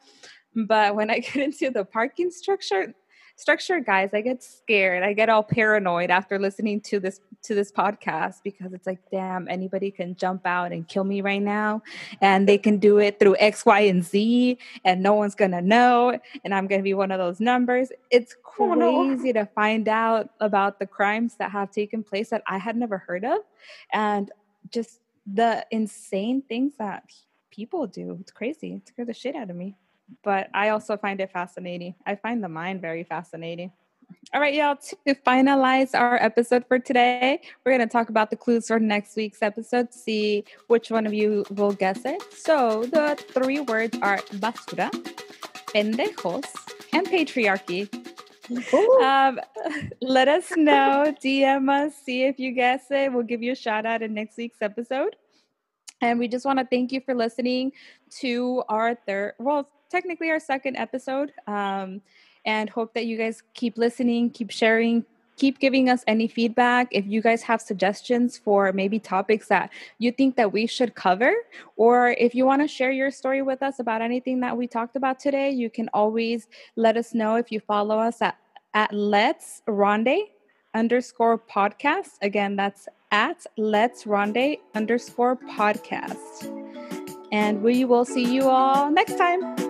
But 0.55 0.95
when 0.95 1.11
I 1.11 1.19
get 1.27 1.35
into 1.35 1.69
the 1.69 1.85
parking 1.85 2.31
structure, 2.31 2.95
structure 3.37 3.79
guys 3.79 4.09
i 4.13 4.21
get 4.21 4.41
scared. 4.41 5.03
I 5.03 5.13
get 5.13 5.29
all 5.29 5.43
paranoid 5.43 6.09
after 6.09 6.39
listening 6.39 6.81
to 6.81 6.99
this 6.99 7.19
to 7.43 7.53
this 7.53 7.71
podcast 7.71 8.37
because 8.43 8.73
it's 8.73 8.87
like 8.87 8.99
damn 9.11 9.47
anybody 9.47 9.91
can 9.91 10.15
jump 10.15 10.45
out 10.45 10.71
and 10.71 10.87
kill 10.87 11.03
me 11.03 11.21
right 11.21 11.41
now. 11.41 11.81
And 12.21 12.47
they 12.47 12.57
can 12.57 12.77
do 12.77 12.97
it 12.97 13.19
through 13.19 13.35
x 13.39 13.65
y 13.65 13.81
and 13.81 14.03
z 14.03 14.57
and 14.83 15.03
no 15.03 15.13
one's 15.13 15.35
gonna 15.35 15.61
know 15.61 16.17
and 16.43 16.53
i'm 16.53 16.67
gonna 16.67 16.83
be 16.83 16.93
one 16.93 17.11
of 17.11 17.19
those 17.19 17.39
numbers. 17.39 17.89
It's 18.09 18.35
crazy 18.43 19.33
to 19.33 19.45
find 19.45 19.87
out 19.87 20.29
about 20.39 20.79
the 20.79 20.87
crimes 20.87 21.35
that 21.37 21.51
have 21.51 21.71
taken 21.71 22.03
place 22.03 22.29
that 22.29 22.43
i 22.47 22.57
had 22.57 22.75
never 22.75 22.97
heard 22.97 23.25
of. 23.25 23.39
And 23.91 24.31
just 24.71 24.99
the 25.31 25.65
insane 25.71 26.41
things 26.41 26.73
that 26.77 27.03
people 27.51 27.87
do. 27.87 28.17
It's 28.21 28.31
crazy. 28.31 28.73
It 28.73 28.87
scared 28.87 29.07
the 29.07 29.13
shit 29.13 29.35
out 29.35 29.49
of 29.49 29.55
me 29.55 29.75
but 30.23 30.49
I 30.53 30.69
also 30.69 30.97
find 30.97 31.19
it 31.19 31.31
fascinating. 31.31 31.95
I 32.05 32.15
find 32.15 32.43
the 32.43 32.49
mind 32.49 32.81
very 32.81 33.03
fascinating. 33.03 33.71
All 34.33 34.41
right, 34.41 34.53
y'all, 34.53 34.75
to 34.75 35.15
finalize 35.15 35.97
our 35.97 36.15
episode 36.21 36.65
for 36.67 36.79
today, 36.79 37.41
we're 37.63 37.75
going 37.75 37.87
to 37.87 37.91
talk 37.91 38.09
about 38.09 38.29
the 38.29 38.35
clues 38.35 38.67
for 38.67 38.79
next 38.79 39.15
week's 39.15 39.41
episode, 39.41 39.93
see 39.93 40.43
which 40.67 40.91
one 40.91 41.05
of 41.05 41.13
you 41.13 41.45
will 41.51 41.71
guess 41.71 42.05
it. 42.05 42.21
So 42.33 42.85
the 42.85 43.15
three 43.33 43.61
words 43.61 43.97
are 44.01 44.17
basura, 44.33 44.91
pendejos, 45.73 46.45
and 46.93 47.07
patriarchy. 47.07 47.89
Um, 49.01 49.39
let 50.01 50.27
us 50.27 50.51
know, 50.55 51.13
DM 51.23 51.69
us, 51.69 51.95
see 51.95 52.23
if 52.23 52.39
you 52.39 52.51
guess 52.51 52.85
it. 52.91 53.11
We'll 53.11 53.23
give 53.23 53.41
you 53.41 53.53
a 53.53 53.55
shout 53.55 53.85
out 53.85 54.01
in 54.01 54.13
next 54.13 54.37
week's 54.37 54.61
episode. 54.61 55.15
And 56.01 56.19
we 56.19 56.27
just 56.27 56.45
want 56.45 56.59
to 56.59 56.65
thank 56.65 56.91
you 56.91 57.01
for 57.01 57.15
listening 57.15 57.71
to 58.19 58.63
our 58.69 58.95
third, 59.07 59.33
well, 59.39 59.69
technically 59.95 60.29
our 60.31 60.39
second 60.39 60.75
episode. 60.75 61.31
Um, 61.47 62.01
and 62.45 62.69
hope 62.69 62.93
that 62.93 63.05
you 63.05 63.17
guys 63.17 63.41
keep 63.53 63.77
listening, 63.77 64.29
keep 64.29 64.51
sharing, 64.51 65.03
keep 65.37 65.59
giving 65.59 65.89
us 65.89 66.03
any 66.07 66.27
feedback. 66.27 66.87
If 66.91 67.05
you 67.07 67.21
guys 67.21 67.41
have 67.43 67.61
suggestions 67.61 68.37
for 68.37 68.71
maybe 68.71 68.99
topics 68.99 69.47
that 69.47 69.71
you 69.97 70.11
think 70.11 70.35
that 70.35 70.53
we 70.53 70.67
should 70.67 70.95
cover 70.95 71.33
or 71.75 72.09
if 72.11 72.35
you 72.35 72.45
want 72.45 72.61
to 72.61 72.67
share 72.67 72.91
your 72.91 73.11
story 73.11 73.41
with 73.41 73.61
us 73.61 73.79
about 73.79 74.01
anything 74.01 74.39
that 74.41 74.55
we 74.55 74.67
talked 74.67 74.95
about 74.95 75.19
today 75.19 75.49
you 75.49 75.69
can 75.69 75.89
always 75.93 76.47
let 76.75 76.95
us 76.95 77.13
know 77.13 77.35
if 77.35 77.51
you 77.51 77.59
follow 77.59 77.97
us 77.97 78.21
at 78.21 78.37
at 78.73 78.93
let's 78.93 79.61
rende 79.67 80.17
underscore 80.73 81.39
podcast. 81.39 82.11
Again 82.21 82.55
that's 82.55 82.87
at 83.11 83.45
let's 83.57 84.03
rende 84.03 84.59
underscore 84.75 85.37
podcast. 85.37 86.51
And 87.31 87.61
we 87.61 87.85
will 87.85 88.05
see 88.05 88.25
you 88.33 88.43
all 88.43 88.91
next 88.91 89.17
time 89.17 89.64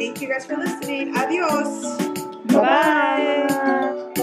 Thank 0.00 0.22
you 0.22 0.28
guys 0.28 0.46
for 0.46 0.56
listening. 0.56 1.14
Adios. 1.14 1.98
Bye. 2.46 4.14